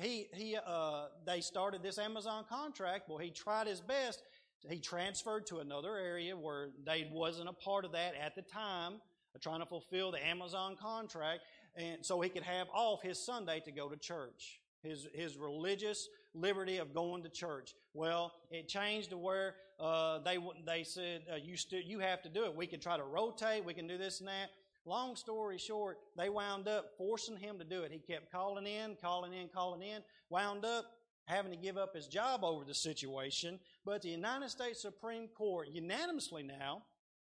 he 0.00 0.28
he 0.32 0.56
uh, 0.66 1.06
they 1.26 1.40
started 1.40 1.82
this 1.82 1.98
Amazon 1.98 2.44
contract. 2.48 3.08
Well, 3.08 3.18
he 3.18 3.30
tried 3.30 3.66
his 3.66 3.80
best. 3.80 4.22
He 4.68 4.80
transferred 4.80 5.46
to 5.48 5.58
another 5.58 5.96
area 5.96 6.36
where 6.36 6.70
they 6.84 7.08
wasn't 7.12 7.48
a 7.48 7.52
part 7.52 7.84
of 7.84 7.92
that 7.92 8.14
at 8.20 8.34
the 8.34 8.42
time, 8.42 8.94
trying 9.40 9.60
to 9.60 9.66
fulfill 9.66 10.10
the 10.10 10.26
Amazon 10.26 10.76
contract 10.80 11.42
and 11.76 12.04
so 12.04 12.20
he 12.20 12.28
could 12.28 12.42
have 12.42 12.68
off 12.74 13.02
his 13.02 13.24
Sunday 13.24 13.60
to 13.60 13.72
go 13.72 13.88
to 13.88 13.96
church. 13.96 14.60
His 14.82 15.06
his 15.14 15.36
religious 15.36 16.08
liberty 16.34 16.78
of 16.78 16.94
going 16.94 17.22
to 17.22 17.28
church. 17.28 17.74
Well, 17.94 18.32
it 18.50 18.68
changed 18.68 19.10
to 19.10 19.18
where 19.18 19.54
uh, 19.80 20.20
they 20.20 20.38
they 20.66 20.84
said 20.84 21.22
uh, 21.32 21.36
you 21.36 21.56
st- 21.56 21.86
you 21.86 21.98
have 21.98 22.22
to 22.22 22.28
do 22.28 22.44
it. 22.44 22.54
We 22.54 22.66
can 22.66 22.80
try 22.80 22.96
to 22.96 23.04
rotate. 23.04 23.64
We 23.64 23.74
can 23.74 23.86
do 23.86 23.98
this 23.98 24.20
and 24.20 24.28
that. 24.28 24.50
Long 24.84 25.16
story 25.16 25.58
short, 25.58 25.98
they 26.16 26.28
wound 26.28 26.68
up 26.68 26.92
forcing 26.96 27.36
him 27.36 27.58
to 27.58 27.64
do 27.64 27.82
it. 27.82 27.90
He 27.90 27.98
kept 27.98 28.30
calling 28.30 28.66
in, 28.66 28.96
calling 29.02 29.32
in, 29.32 29.48
calling 29.48 29.82
in. 29.82 30.02
Wound 30.30 30.64
up 30.64 30.84
having 31.24 31.50
to 31.50 31.56
give 31.56 31.76
up 31.76 31.94
his 31.94 32.06
job 32.06 32.44
over 32.44 32.64
the 32.64 32.74
situation. 32.74 33.58
But 33.84 34.02
the 34.02 34.10
United 34.10 34.48
States 34.48 34.80
Supreme 34.80 35.26
Court 35.26 35.68
unanimously 35.72 36.44
now, 36.44 36.84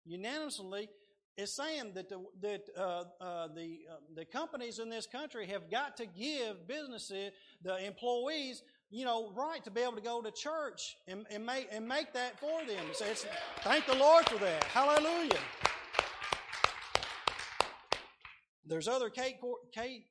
unanimously 0.06 0.90
is 1.40 1.53
saying 1.56 1.91
that 1.95 2.10
the 2.10 2.20
that 2.41 2.64
uh, 2.78 3.03
uh, 3.22 3.48
the 3.56 3.80
uh, 3.90 3.95
the 4.16 4.26
companies 4.26 4.80
in 4.80 4.90
this 4.90 5.07
country 5.07 5.48
have 5.48 5.72
got 5.72 5.95
to 5.98 6.06
give 6.06 6.68
businesses 6.68 7.32
the 7.64 7.78
employees 7.86 8.61
you 8.90 9.06
know 9.06 9.32
right 9.36 9.64
to 9.64 9.72
be 9.72 9.82
able 9.82 9.95
to 9.95 10.02
go 10.02 10.22
to 10.22 10.32
church 10.32 10.98
and, 11.07 11.26
and 11.32 11.45
make 11.45 11.68
and 11.72 11.88
make 11.88 12.14
that 12.14 12.40
for 12.40 12.66
them. 12.66 12.86
It's, 12.90 13.26
thank 13.61 13.86
the 13.86 13.95
Lord 13.95 14.28
for 14.28 14.38
that. 14.40 14.64
Hallelujah. 14.66 15.40
There's 18.66 18.88
other 18.88 19.10
court, 19.10 19.61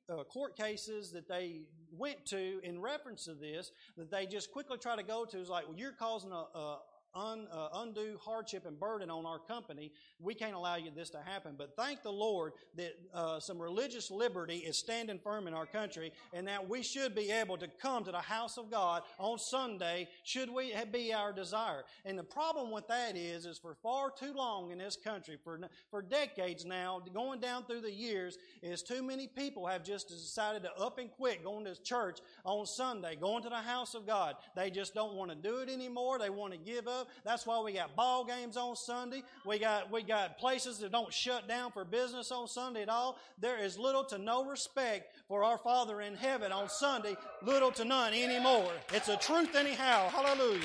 uh, 0.09 0.23
court 0.25 0.57
cases 0.57 1.13
that 1.13 1.29
they 1.29 1.61
went 1.91 2.25
to 2.25 2.59
in 2.61 2.81
reference 2.81 3.23
to 3.25 3.33
this 3.33 3.71
that 3.95 4.11
they 4.11 4.25
just 4.25 4.51
quickly 4.51 4.77
try 4.77 4.97
to 4.97 5.03
go 5.03 5.23
to. 5.23 5.39
Is 5.39 5.47
like, 5.47 5.65
well, 5.67 5.77
you're 5.77 5.93
causing 5.93 6.33
a, 6.33 6.57
a 6.57 6.79
un, 7.15 7.47
uh, 7.51 7.69
undue 7.75 8.17
hardship 8.23 8.65
and 8.65 8.79
burden 8.79 9.09
on 9.09 9.25
our 9.25 9.39
company. 9.39 9.91
We 10.19 10.33
can't 10.33 10.55
allow 10.55 10.75
you 10.75 10.91
this 10.95 11.09
to 11.11 11.19
happen. 11.19 11.55
But 11.57 11.75
thank 11.75 12.03
the 12.03 12.11
Lord 12.11 12.53
that 12.75 12.93
uh, 13.13 13.39
some 13.39 13.61
religious 13.61 14.11
liberty 14.11 14.57
is 14.57 14.77
standing 14.77 15.19
firm 15.19 15.47
in 15.47 15.53
our 15.53 15.65
country 15.65 16.11
and 16.33 16.47
that 16.47 16.67
we 16.67 16.83
should 16.83 17.15
be 17.15 17.31
able 17.31 17.57
to 17.57 17.67
come 17.81 18.03
to 18.03 18.11
the 18.11 18.17
house 18.17 18.57
of 18.57 18.69
God 18.69 19.03
on 19.17 19.39
Sunday 19.39 20.07
should 20.23 20.49
we 20.49 20.73
be 20.91 21.13
our 21.13 21.33
desire. 21.33 21.83
And 22.05 22.17
the 22.17 22.23
problem 22.23 22.71
with 22.71 22.87
that 22.87 23.15
is, 23.15 23.45
is 23.45 23.57
for 23.57 23.75
far 23.81 24.11
too 24.11 24.33
long 24.33 24.71
in 24.71 24.77
this 24.77 24.97
country, 24.97 25.37
for, 25.43 25.59
for 25.89 26.01
decades 26.01 26.65
now, 26.65 27.01
going 27.13 27.39
down 27.39 27.65
through 27.65 27.81
the 27.81 27.91
years, 27.91 28.37
is 28.61 28.83
too 28.83 29.03
many 29.03 29.27
people 29.27 29.65
have 29.67 29.83
just 29.83 30.09
decided 30.09 30.63
to 30.63 30.73
up 30.79 30.97
and 30.99 31.11
quit 31.11 31.43
going 31.43 31.65
to 31.65 31.81
church 31.81 32.19
on 32.45 32.65
Sunday, 32.65 33.15
going 33.15 33.43
to 33.43 33.49
the 33.49 33.55
house 33.55 33.95
of 33.95 34.05
God. 34.05 34.35
They 34.55 34.69
just 34.69 34.93
don't 34.93 35.15
want 35.15 35.31
to 35.31 35.35
do 35.35 35.57
it 35.57 35.69
anymore. 35.69 36.19
They 36.19 36.29
want 36.29 36.53
to 36.53 36.59
give 36.59 36.87
up. 36.87 36.98
That's 37.23 37.45
why 37.45 37.61
we 37.61 37.73
got 37.73 37.95
ball 37.95 38.25
games 38.25 38.57
on 38.57 38.75
Sunday. 38.75 39.23
We 39.45 39.59
got, 39.59 39.91
we 39.91 40.03
got 40.03 40.37
places 40.37 40.79
that 40.79 40.91
don't 40.91 41.13
shut 41.13 41.47
down 41.47 41.71
for 41.71 41.85
business 41.85 42.31
on 42.31 42.47
Sunday 42.47 42.83
at 42.83 42.89
all. 42.89 43.17
There 43.39 43.57
is 43.57 43.77
little 43.77 44.03
to 44.05 44.17
no 44.17 44.45
respect 44.45 45.13
for 45.27 45.43
our 45.43 45.57
Father 45.57 46.01
in 46.01 46.15
heaven 46.15 46.51
on 46.51 46.69
Sunday, 46.69 47.15
little 47.41 47.71
to 47.71 47.85
none 47.85 48.13
anymore. 48.13 48.71
It's 48.93 49.09
a 49.09 49.17
truth 49.17 49.55
anyhow. 49.55 50.09
Hallelujah. 50.09 50.63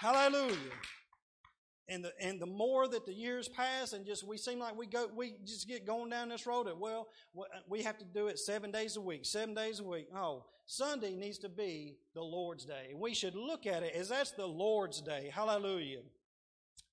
Hallelujah. 0.00 0.56
And 1.90 2.04
the, 2.04 2.12
and 2.20 2.38
the 2.38 2.46
more 2.46 2.86
that 2.86 3.06
the 3.06 3.14
years 3.14 3.48
pass 3.48 3.94
and 3.94 4.04
just 4.04 4.22
we 4.22 4.36
seem 4.36 4.58
like 4.58 4.76
we 4.76 4.86
go 4.86 5.08
we 5.16 5.36
just 5.46 5.66
get 5.66 5.86
going 5.86 6.10
down 6.10 6.28
this 6.28 6.46
road 6.46 6.66
that 6.66 6.78
well 6.78 7.08
we 7.66 7.82
have 7.82 7.96
to 7.96 8.04
do 8.04 8.26
it 8.26 8.38
seven 8.38 8.70
days 8.70 8.96
a 8.96 9.00
week 9.00 9.24
seven 9.24 9.54
days 9.54 9.80
a 9.80 9.84
week 9.84 10.06
oh 10.14 10.44
Sunday 10.70 11.14
needs 11.14 11.38
to 11.38 11.48
be 11.48 11.96
the 12.12 12.20
Lord's 12.20 12.66
Day. 12.66 12.92
We 12.94 13.14
should 13.14 13.34
look 13.34 13.66
at 13.66 13.82
it 13.82 13.94
as 13.94 14.10
that's 14.10 14.32
the 14.32 14.44
Lord's 14.44 15.00
Day. 15.00 15.32
Hallelujah. 15.34 16.00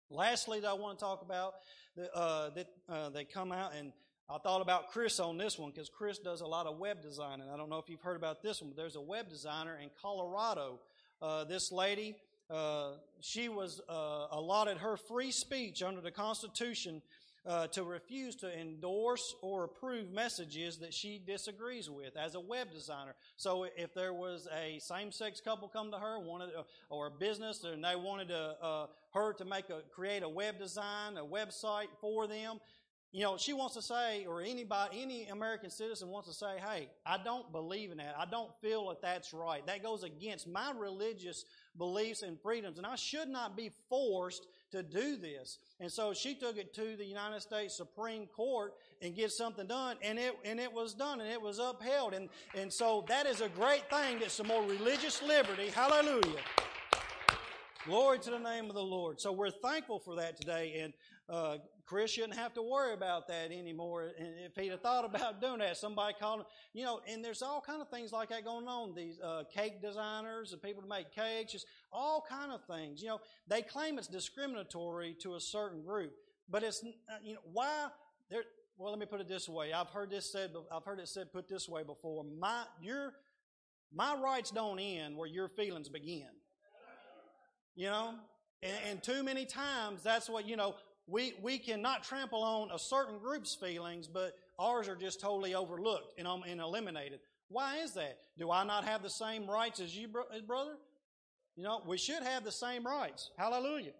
Lastly, 0.09 0.61
that 0.61 0.69
I 0.69 0.73
want 0.73 0.97
to 0.97 1.03
talk 1.03 1.22
about 1.22 1.55
that, 1.97 2.09
uh, 2.15 2.51
that 2.51 2.67
uh, 2.88 3.09
they 3.09 3.26
come 3.26 3.51
out 3.51 3.73
and 3.77 3.91
I 4.30 4.38
thought 4.38 4.61
about 4.61 4.91
Chris 4.91 5.19
on 5.19 5.38
this 5.38 5.59
one 5.59 5.72
because 5.72 5.89
Chris 5.89 6.19
does 6.19 6.39
a 6.39 6.47
lot 6.47 6.67
of 6.67 6.80
web 6.80 7.01
design, 7.01 7.41
and 7.41 7.51
I 7.51 7.57
don't 7.57 7.69
know 7.69 7.77
if 7.77 7.89
you've 7.89 8.01
heard 8.01 8.15
about 8.15 8.41
this 8.41 8.61
one, 8.61 8.72
but 8.72 8.77
there's 8.77 8.95
a 8.95 9.01
web 9.01 9.30
designer 9.30 9.77
in 9.81 9.89
Colorado. 10.01 10.80
Uh, 11.22 11.43
this 11.43 11.72
lady, 11.72 12.15
uh, 12.49 12.91
she 13.22 13.49
was 13.49 13.81
uh, 13.89 14.27
allotted 14.31 14.77
her 14.77 14.97
free 14.97 15.31
speech 15.31 15.81
under 15.81 16.01
the 16.01 16.11
Constitution 16.11 17.01
uh, 17.45 17.67
to 17.67 17.84
refuse 17.84 18.35
to 18.35 18.59
endorse 18.59 19.35
or 19.41 19.65
approve 19.65 20.11
messages 20.11 20.77
that 20.77 20.93
she 20.93 21.22
disagrees 21.26 21.89
with 21.89 22.17
as 22.17 22.35
a 22.35 22.39
web 22.39 22.72
designer. 22.72 23.13
So 23.38 23.67
if 23.77 23.93
there 23.93 24.13
was 24.13 24.47
a 24.55 24.80
same-sex 24.80 25.41
couple 25.41 25.67
come 25.67 25.91
to 25.91 25.97
her, 25.97 26.19
wanted 26.19 26.49
uh, 26.57 26.63
or 26.89 27.07
a 27.07 27.11
business, 27.11 27.63
and 27.63 27.84
they 27.84 27.95
wanted 27.95 28.30
to, 28.30 28.55
uh, 28.61 28.88
her 29.13 29.34
to 29.34 29.45
make 29.45 29.69
a 29.69 29.81
create 29.93 30.23
a 30.23 30.30
web 30.30 30.57
design, 30.57 31.17
a 31.17 31.26
website 31.26 31.89
for 32.01 32.27
them, 32.27 32.59
you 33.15 33.21
know, 33.21 33.37
she 33.37 33.53
wants 33.53 33.75
to 33.75 33.81
say, 33.81 34.25
or 34.25 34.41
anybody, 34.41 35.01
any 35.01 35.27
American 35.27 35.69
citizen 35.69 36.09
wants 36.09 36.27
to 36.27 36.33
say, 36.33 36.57
hey, 36.57 36.89
I 37.05 37.17
don't 37.17 37.49
believe 37.49 37.91
in 37.91 37.97
that. 37.99 38.13
I 38.19 38.25
don't 38.25 38.51
feel 38.61 38.89
that 38.89 39.01
that's 39.01 39.33
right. 39.33 39.65
That 39.67 39.81
goes 39.81 40.03
against 40.03 40.49
my 40.49 40.73
religious 40.77 41.45
beliefs 41.77 42.23
and 42.23 42.37
freedoms, 42.41 42.77
and 42.77 42.85
I 42.85 42.97
should 42.97 43.29
not 43.29 43.55
be 43.55 43.71
forced 43.87 44.47
to 44.73 44.83
do 44.83 45.15
this. 45.15 45.59
And 45.79 45.89
so 45.89 46.13
she 46.13 46.35
took 46.35 46.57
it 46.57 46.73
to 46.73 46.97
the 46.97 47.05
United 47.05 47.39
States 47.39 47.77
Supreme 47.77 48.27
Court 48.27 48.73
and 49.01 49.15
get 49.15 49.31
something 49.31 49.65
done, 49.65 49.95
and 50.01 50.19
it 50.19 50.37
and 50.43 50.59
it 50.59 50.73
was 50.73 50.93
done, 50.93 51.21
and 51.21 51.31
it 51.31 51.41
was 51.41 51.57
upheld. 51.57 52.13
And 52.13 52.27
and 52.53 52.71
so 52.71 53.05
that 53.07 53.27
is 53.27 53.39
a 53.39 53.47
great 53.47 53.89
thing. 53.89 54.19
That's 54.19 54.33
some 54.33 54.47
more 54.47 54.63
religious 54.63 55.23
liberty. 55.23 55.67
Hallelujah. 55.67 56.41
Glory 57.86 58.18
to 58.18 58.32
the 58.32 58.40
name 58.40 58.66
of 58.66 58.74
the 58.74 58.82
Lord. 58.82 59.22
So 59.22 59.32
we're 59.32 59.52
thankful 59.52 59.99
for 59.99 60.16
that 60.16 60.41
today, 60.41 60.80
and 60.82 60.94
uh, 61.30 61.57
Chris 61.86 62.10
shouldn't 62.10 62.36
have 62.36 62.52
to 62.56 62.64
worry 62.64 62.95
about 62.95 63.28
that 63.28 63.52
anymore. 63.52 64.12
And 64.18 64.28
if 64.44 64.56
he'd 64.56 64.72
have 64.72 64.82
thought 64.82 65.06
about 65.06 65.40
doing 65.40 65.60
that, 65.60 65.78
somebody 65.78 66.16
called 66.20 66.40
him, 66.40 66.45
you 66.74 66.84
know, 66.84 67.02
and 67.07 67.24
there's 67.24 67.44
all 67.44 67.62
kind 67.62 67.84
of 67.84 67.90
things 67.90 68.12
like 68.12 68.30
that 68.30 68.44
going 68.44 68.68
on. 68.68 68.95
These 68.95 69.20
uh, 69.24 69.44
cake 69.53 69.84
designers 69.84 70.52
and 70.52 70.60
people 70.64 70.82
to 70.82 70.90
make 70.90 71.14
cakes, 71.14 71.52
just 71.52 71.68
all 71.91 72.26
kind 72.28 72.52
of 72.52 72.62
things. 72.66 73.03
You 73.03 73.10
know, 73.10 73.20
they 73.48 73.62
claim 73.62 73.99
it's 73.99 74.07
discriminatory 74.07 75.16
to 75.22 75.36
a 75.36 75.40
certain 75.40 75.84
group, 75.84 76.12
but 76.49 76.64
it's 76.64 76.84
uh, 76.84 77.18
you 77.24 77.36
know 77.36 77.41
why 77.53 77.90
there. 78.32 78.45
Well, 78.78 78.90
let 78.90 78.99
me 78.99 79.06
put 79.06 79.22
it 79.22 79.30
this 79.30 79.48
way. 79.48 79.74
I've 79.74 79.90
heard 79.90 80.10
this 80.10 80.32
said. 80.32 80.53
I've 80.72 80.86
heard 80.86 80.99
it 80.99 81.07
said 81.07 81.32
put 81.32 81.48
this 81.48 81.70
way 81.70 81.84
before. 81.84 82.24
My 82.24 82.64
your 82.82 83.14
my 83.94 84.16
rights 84.16 84.49
don't 84.49 84.80
end 84.80 85.16
where 85.16 85.30
your 85.30 85.49
feelings 85.49 85.88
begin. 85.88 86.35
You 87.76 87.88
know, 87.88 88.14
and, 88.64 88.77
and 88.89 89.03
too 89.03 89.23
many 89.23 89.45
times 89.45 90.02
that's 90.03 90.30
what 90.30 90.47
you 90.47 90.56
know 90.56 90.76
we, 91.07 91.34
we 91.41 91.60
cannot 91.60 92.03
trample 92.03 92.41
on 92.43 92.72
a 92.72 92.80
certain 92.80 93.19
group's 93.19 93.56
feelings, 93.56 94.07
but 94.07 94.34
ours 94.57 94.88
are 94.88 94.95
just 94.95 95.22
totally 95.22 95.53
overlooked 95.53 96.18
and, 96.18 96.27
um, 96.27 96.43
and 96.47 96.60
eliminated. 96.60 97.19
Why 97.49 97.77
is 97.77 97.93
that? 97.93 98.18
Do 98.38 98.49
I 98.49 98.64
not 98.64 98.85
have 98.85 99.03
the 99.03 99.10
same 99.10 99.47
rights 99.47 99.80
as 99.80 99.95
you, 99.95 100.07
bro- 100.07 100.23
brother? 100.47 100.76
You 101.56 101.64
know, 101.64 101.81
we 101.85 101.97
should 101.97 102.23
have 102.23 102.43
the 102.43 102.52
same 102.52 102.85
rights. 102.85 103.30
Hallelujah. 103.38 103.91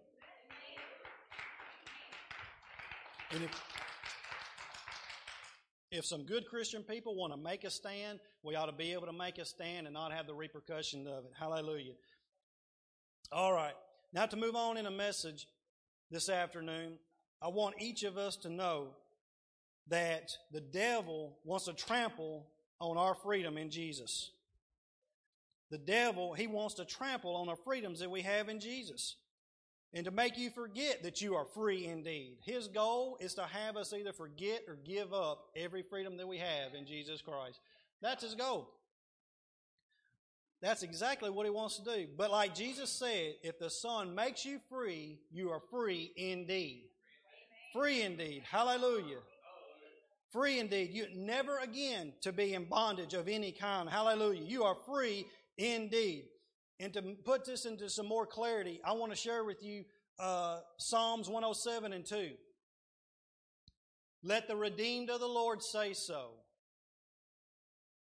And 3.30 3.44
if, 3.44 3.62
if 5.90 6.04
some 6.04 6.24
good 6.24 6.44
Christian 6.48 6.82
people 6.82 7.16
want 7.16 7.32
to 7.32 7.38
make 7.38 7.64
a 7.64 7.70
stand, 7.70 8.18
we 8.42 8.56
ought 8.56 8.66
to 8.66 8.72
be 8.72 8.92
able 8.92 9.06
to 9.06 9.12
make 9.12 9.38
a 9.38 9.44
stand 9.44 9.86
and 9.86 9.94
not 9.94 10.12
have 10.12 10.26
the 10.26 10.34
repercussion 10.34 11.06
of 11.06 11.24
it. 11.24 11.32
Hallelujah. 11.38 11.92
All 13.32 13.52
right. 13.52 13.74
Now 14.12 14.26
to 14.26 14.36
move 14.36 14.54
on 14.54 14.76
in 14.76 14.86
a 14.86 14.90
message 14.90 15.48
this 16.10 16.28
afternoon, 16.28 16.98
I 17.42 17.48
want 17.48 17.76
each 17.80 18.04
of 18.04 18.16
us 18.16 18.36
to 18.38 18.48
know 18.48 18.88
that 19.88 20.30
the 20.52 20.60
devil 20.60 21.36
wants 21.44 21.66
to 21.66 21.72
trample 21.72 22.46
on 22.80 22.96
our 22.96 23.14
freedom 23.14 23.58
in 23.58 23.70
Jesus. 23.70 24.30
The 25.70 25.78
devil, 25.78 26.34
he 26.34 26.46
wants 26.46 26.74
to 26.74 26.84
trample 26.84 27.34
on 27.34 27.48
our 27.48 27.56
freedoms 27.56 27.98
that 28.00 28.10
we 28.10 28.22
have 28.22 28.48
in 28.48 28.60
Jesus 28.60 29.16
and 29.92 30.04
to 30.04 30.12
make 30.12 30.38
you 30.38 30.50
forget 30.50 31.02
that 31.02 31.20
you 31.20 31.34
are 31.34 31.44
free 31.44 31.86
indeed. 31.86 32.36
His 32.42 32.68
goal 32.68 33.16
is 33.20 33.34
to 33.34 33.42
have 33.42 33.76
us 33.76 33.92
either 33.92 34.12
forget 34.12 34.62
or 34.68 34.76
give 34.84 35.12
up 35.12 35.46
every 35.56 35.82
freedom 35.82 36.16
that 36.18 36.28
we 36.28 36.38
have 36.38 36.74
in 36.78 36.86
Jesus 36.86 37.22
Christ. 37.22 37.60
That's 38.00 38.22
his 38.22 38.34
goal. 38.36 38.68
That's 40.62 40.82
exactly 40.82 41.30
what 41.30 41.44
he 41.44 41.50
wants 41.50 41.76
to 41.78 41.84
do. 41.84 42.06
But 42.16 42.30
like 42.30 42.54
Jesus 42.54 42.90
said, 42.90 43.34
if 43.42 43.58
the 43.58 43.70
Son 43.70 44.14
makes 44.14 44.44
you 44.44 44.58
free, 44.70 45.18
you 45.30 45.50
are 45.50 45.60
free 45.70 46.12
indeed. 46.16 46.84
Free 47.74 48.02
indeed. 48.02 48.42
Hallelujah. 48.50 49.18
Free 50.32 50.58
indeed. 50.58 50.90
You 50.92 51.06
never 51.14 51.58
again 51.58 52.14
to 52.22 52.32
be 52.32 52.54
in 52.54 52.64
bondage 52.64 53.12
of 53.14 53.28
any 53.28 53.52
kind. 53.52 53.88
Hallelujah. 53.88 54.42
You 54.42 54.64
are 54.64 54.76
free 54.86 55.26
indeed. 55.58 56.24
And 56.80 56.92
to 56.94 57.02
put 57.24 57.44
this 57.44 57.66
into 57.66 57.88
some 57.90 58.06
more 58.06 58.26
clarity, 58.26 58.80
I 58.84 58.92
want 58.92 59.12
to 59.12 59.18
share 59.18 59.44
with 59.44 59.62
you 59.62 59.84
uh, 60.18 60.60
Psalms 60.78 61.28
107 61.28 61.92
and 61.92 62.04
2. 62.04 62.30
Let 64.22 64.48
the 64.48 64.56
redeemed 64.56 65.10
of 65.10 65.20
the 65.20 65.26
Lord 65.26 65.62
say 65.62 65.92
so 65.92 66.30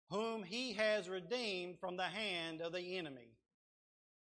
whom 0.09 0.43
he 0.43 0.73
has 0.73 1.09
redeemed 1.09 1.79
from 1.79 1.97
the 1.97 2.03
hand 2.03 2.61
of 2.61 2.71
the 2.71 2.97
enemy. 2.97 3.29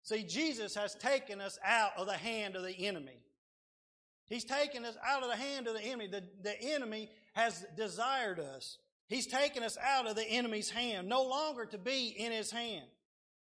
See, 0.03 0.23
Jesus 0.23 0.75
has 0.75 0.95
taken 0.95 1.41
us 1.41 1.59
out 1.65 1.93
of 1.97 2.07
the 2.07 2.17
hand 2.17 2.57
of 2.57 2.65
the 2.65 2.87
enemy. 2.87 3.21
He's 4.27 4.45
taken 4.45 4.85
us 4.85 4.97
out 5.07 5.23
of 5.23 5.29
the 5.29 5.37
hand 5.37 5.67
of 5.67 5.75
the 5.75 5.83
enemy. 5.83 6.07
The, 6.07 6.23
the 6.43 6.61
enemy 6.61 7.11
has 7.35 7.65
desired 7.77 8.41
us. 8.41 8.79
He's 9.09 9.27
taken 9.27 9.63
us 9.63 9.77
out 9.85 10.09
of 10.09 10.15
the 10.15 10.25
enemy's 10.25 10.71
hand, 10.71 11.09
no 11.09 11.25
longer 11.25 11.67
to 11.67 11.79
be 11.79 12.15
in 12.17 12.31
his 12.31 12.51
hand. 12.51 12.87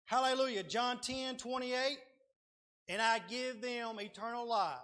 Hallelujah. 0.04 0.62
John 0.62 1.00
10, 1.00 1.36
28. 1.36 1.98
And 2.88 3.02
I 3.02 3.20
give 3.28 3.60
them 3.60 4.00
eternal 4.00 4.46
life, 4.46 4.76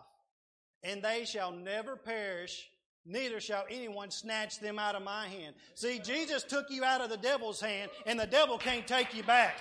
and 0.82 1.02
they 1.02 1.24
shall 1.24 1.52
never 1.52 1.94
perish, 1.94 2.68
neither 3.04 3.40
shall 3.40 3.64
anyone 3.70 4.10
snatch 4.10 4.60
them 4.60 4.78
out 4.78 4.94
of 4.94 5.02
my 5.02 5.28
hand. 5.28 5.54
See, 5.74 5.98
Jesus 5.98 6.42
took 6.42 6.70
you 6.70 6.84
out 6.84 7.00
of 7.00 7.10
the 7.10 7.16
devil's 7.16 7.60
hand, 7.60 7.90
and 8.06 8.18
the 8.18 8.26
devil 8.26 8.58
can't 8.58 8.86
take 8.86 9.14
you 9.14 9.22
back. 9.22 9.56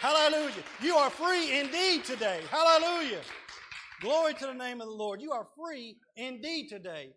Hallelujah. 0.00 0.52
You 0.82 0.96
are 0.96 1.10
free 1.10 1.58
indeed 1.58 2.04
today. 2.04 2.40
Hallelujah. 2.50 3.20
Glory 4.00 4.34
to 4.34 4.46
the 4.46 4.54
name 4.54 4.80
of 4.80 4.88
the 4.88 4.92
Lord. 4.92 5.22
You 5.22 5.32
are 5.32 5.46
free 5.56 5.96
indeed 6.16 6.68
today. 6.68 7.14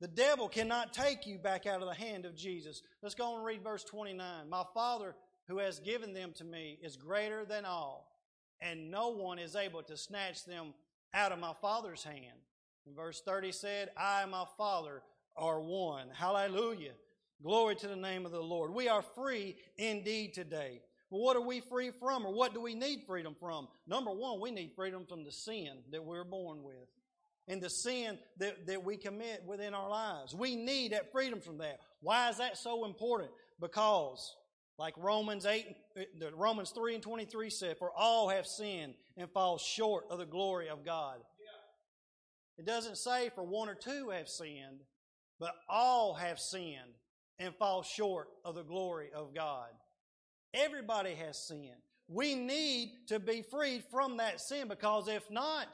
The 0.00 0.08
devil 0.08 0.48
cannot 0.48 0.92
take 0.92 1.26
you 1.26 1.38
back 1.38 1.66
out 1.66 1.82
of 1.82 1.88
the 1.88 1.94
hand 1.94 2.24
of 2.24 2.34
Jesus. 2.34 2.82
Let's 3.02 3.14
go 3.14 3.36
and 3.36 3.44
read 3.44 3.62
verse 3.62 3.84
29. 3.84 4.48
My 4.48 4.64
Father 4.74 5.14
who 5.46 5.58
has 5.58 5.78
given 5.80 6.12
them 6.12 6.32
to 6.36 6.44
me 6.44 6.78
is 6.82 6.96
greater 6.96 7.44
than 7.44 7.64
all, 7.64 8.08
and 8.60 8.90
no 8.90 9.08
one 9.10 9.38
is 9.38 9.56
able 9.56 9.82
to 9.82 9.96
snatch 9.96 10.44
them 10.44 10.74
out 11.12 11.32
of 11.32 11.38
my 11.38 11.52
Father's 11.60 12.02
hand. 12.02 12.38
And 12.90 12.96
verse 12.96 13.22
30 13.24 13.52
said, 13.52 13.90
I 13.96 14.22
and 14.22 14.32
my 14.32 14.46
Father 14.58 15.00
are 15.36 15.60
one. 15.60 16.08
Hallelujah. 16.12 16.90
Glory 17.40 17.76
to 17.76 17.86
the 17.86 17.94
name 17.94 18.26
of 18.26 18.32
the 18.32 18.40
Lord. 18.40 18.74
We 18.74 18.88
are 18.88 19.00
free 19.14 19.54
indeed 19.78 20.34
today. 20.34 20.80
Well, 21.08 21.22
what 21.22 21.36
are 21.36 21.40
we 21.40 21.60
free 21.60 21.92
from, 22.00 22.26
or 22.26 22.32
what 22.32 22.52
do 22.52 22.60
we 22.60 22.74
need 22.74 23.02
freedom 23.06 23.36
from? 23.38 23.68
Number 23.86 24.10
one, 24.10 24.40
we 24.40 24.50
need 24.50 24.72
freedom 24.74 25.06
from 25.08 25.22
the 25.22 25.30
sin 25.30 25.68
that 25.92 26.04
we're 26.04 26.24
born 26.24 26.64
with 26.64 26.88
and 27.46 27.62
the 27.62 27.68
sin 27.70 28.18
that, 28.38 28.66
that 28.66 28.82
we 28.82 28.96
commit 28.96 29.44
within 29.46 29.72
our 29.72 29.88
lives. 29.88 30.34
We 30.34 30.56
need 30.56 30.90
that 30.90 31.12
freedom 31.12 31.40
from 31.40 31.58
that. 31.58 31.78
Why 32.00 32.28
is 32.28 32.38
that 32.38 32.58
so 32.58 32.84
important? 32.84 33.30
Because, 33.60 34.34
like 34.80 34.94
Romans 34.98 35.46
8, 35.46 35.64
uh, 35.96 36.02
Romans 36.34 36.72
3 36.74 36.94
and 36.94 37.04
23 37.04 37.50
said, 37.50 37.78
for 37.78 37.92
all 37.96 38.30
have 38.30 38.46
sinned 38.46 38.94
and 39.16 39.30
fall 39.30 39.58
short 39.58 40.06
of 40.10 40.18
the 40.18 40.26
glory 40.26 40.68
of 40.68 40.84
God. 40.84 41.18
It 42.60 42.66
doesn't 42.66 42.98
say 42.98 43.30
for 43.34 43.42
one 43.42 43.70
or 43.70 43.74
two 43.74 44.10
have 44.10 44.28
sinned, 44.28 44.82
but 45.38 45.54
all 45.66 46.12
have 46.12 46.38
sinned 46.38 46.92
and 47.38 47.54
fall 47.54 47.82
short 47.82 48.28
of 48.44 48.54
the 48.54 48.62
glory 48.62 49.08
of 49.14 49.34
God. 49.34 49.68
Everybody 50.52 51.14
has 51.14 51.38
sinned. 51.48 51.80
We 52.06 52.34
need 52.34 52.90
to 53.08 53.18
be 53.18 53.40
freed 53.50 53.84
from 53.90 54.18
that 54.18 54.42
sin 54.42 54.68
because 54.68 55.08
if 55.08 55.22
not, 55.30 55.68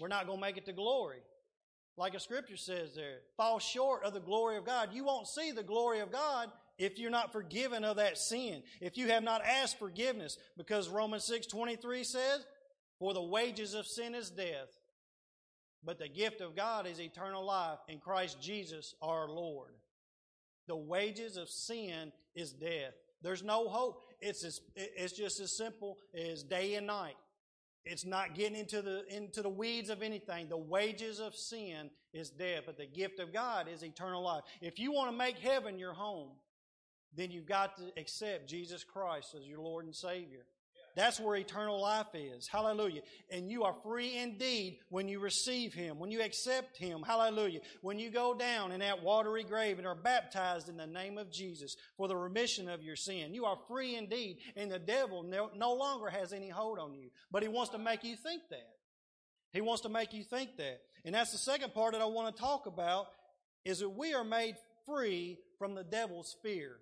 we're 0.00 0.08
not 0.08 0.26
going 0.26 0.38
to 0.38 0.46
make 0.46 0.56
it 0.56 0.64
to 0.64 0.72
glory. 0.72 1.18
Like 1.98 2.14
a 2.14 2.20
scripture 2.20 2.56
says 2.56 2.94
there, 2.94 3.18
fall 3.36 3.58
short 3.58 4.04
of 4.04 4.14
the 4.14 4.20
glory 4.20 4.56
of 4.56 4.64
God. 4.64 4.88
You 4.94 5.04
won't 5.04 5.28
see 5.28 5.50
the 5.50 5.62
glory 5.62 6.00
of 6.00 6.10
God 6.10 6.48
if 6.78 6.98
you're 6.98 7.10
not 7.10 7.30
forgiven 7.30 7.84
of 7.84 7.96
that 7.96 8.16
sin. 8.16 8.62
If 8.80 8.96
you 8.96 9.08
have 9.08 9.22
not 9.22 9.44
asked 9.44 9.78
forgiveness, 9.78 10.38
because 10.56 10.88
Romans 10.88 11.24
6 11.26 11.46
23 11.46 12.04
says, 12.04 12.46
for 12.98 13.14
the 13.14 13.22
wages 13.22 13.74
of 13.74 13.86
sin 13.86 14.14
is 14.14 14.30
death, 14.30 14.68
but 15.84 15.98
the 15.98 16.08
gift 16.08 16.40
of 16.40 16.56
God 16.56 16.86
is 16.86 17.00
eternal 17.00 17.44
life 17.44 17.78
in 17.88 17.98
Christ 17.98 18.40
Jesus 18.40 18.94
our 19.02 19.28
Lord. 19.28 19.74
The 20.66 20.76
wages 20.76 21.36
of 21.36 21.48
sin 21.48 22.12
is 22.34 22.52
death. 22.52 22.94
There's 23.22 23.42
no 23.42 23.68
hope. 23.68 24.02
It's, 24.20 24.44
as, 24.44 24.60
it's 24.74 25.12
just 25.12 25.40
as 25.40 25.56
simple 25.56 25.98
as 26.14 26.42
day 26.42 26.74
and 26.74 26.86
night. 26.86 27.16
It's 27.84 28.04
not 28.04 28.34
getting 28.34 28.58
into 28.58 28.82
the, 28.82 29.04
into 29.14 29.42
the 29.42 29.48
weeds 29.48 29.90
of 29.90 30.02
anything. 30.02 30.48
The 30.48 30.56
wages 30.56 31.20
of 31.20 31.36
sin 31.36 31.90
is 32.12 32.30
death, 32.30 32.62
but 32.66 32.76
the 32.76 32.86
gift 32.86 33.20
of 33.20 33.32
God 33.32 33.68
is 33.72 33.84
eternal 33.84 34.22
life. 34.22 34.42
If 34.60 34.80
you 34.80 34.92
want 34.92 35.10
to 35.12 35.16
make 35.16 35.38
heaven 35.38 35.78
your 35.78 35.92
home, 35.92 36.30
then 37.14 37.30
you've 37.30 37.46
got 37.46 37.76
to 37.76 37.92
accept 37.96 38.48
Jesus 38.48 38.82
Christ 38.82 39.36
as 39.38 39.46
your 39.46 39.60
Lord 39.60 39.84
and 39.84 39.94
Savior. 39.94 40.46
That's 40.96 41.20
where 41.20 41.36
eternal 41.36 41.78
life 41.78 42.14
is. 42.14 42.48
Hallelujah. 42.48 43.02
And 43.30 43.50
you 43.50 43.64
are 43.64 43.74
free 43.84 44.16
indeed 44.16 44.78
when 44.88 45.08
you 45.08 45.20
receive 45.20 45.74
Him, 45.74 45.98
when 45.98 46.10
you 46.10 46.22
accept 46.22 46.78
Him. 46.78 47.02
Hallelujah. 47.06 47.60
When 47.82 47.98
you 47.98 48.10
go 48.10 48.34
down 48.34 48.72
in 48.72 48.80
that 48.80 49.02
watery 49.02 49.44
grave 49.44 49.76
and 49.76 49.86
are 49.86 49.94
baptized 49.94 50.70
in 50.70 50.78
the 50.78 50.86
name 50.86 51.18
of 51.18 51.30
Jesus 51.30 51.76
for 51.98 52.08
the 52.08 52.16
remission 52.16 52.70
of 52.70 52.82
your 52.82 52.96
sin. 52.96 53.34
You 53.34 53.44
are 53.44 53.58
free 53.68 53.94
indeed, 53.94 54.38
and 54.56 54.72
the 54.72 54.78
devil 54.78 55.22
no, 55.22 55.50
no 55.54 55.74
longer 55.74 56.08
has 56.08 56.32
any 56.32 56.48
hold 56.48 56.78
on 56.78 56.94
you. 56.94 57.10
But 57.30 57.42
he 57.42 57.48
wants 57.48 57.72
to 57.72 57.78
make 57.78 58.02
you 58.02 58.16
think 58.16 58.42
that. 58.48 58.66
He 59.52 59.60
wants 59.60 59.82
to 59.82 59.90
make 59.90 60.14
you 60.14 60.24
think 60.24 60.56
that. 60.56 60.80
And 61.04 61.14
that's 61.14 61.32
the 61.32 61.38
second 61.38 61.74
part 61.74 61.92
that 61.92 62.00
I 62.00 62.06
want 62.06 62.34
to 62.34 62.42
talk 62.42 62.64
about 62.64 63.08
is 63.66 63.80
that 63.80 63.90
we 63.90 64.14
are 64.14 64.24
made 64.24 64.56
free 64.86 65.38
from 65.58 65.74
the 65.74 65.84
devil's 65.84 66.36
fear. 66.42 66.76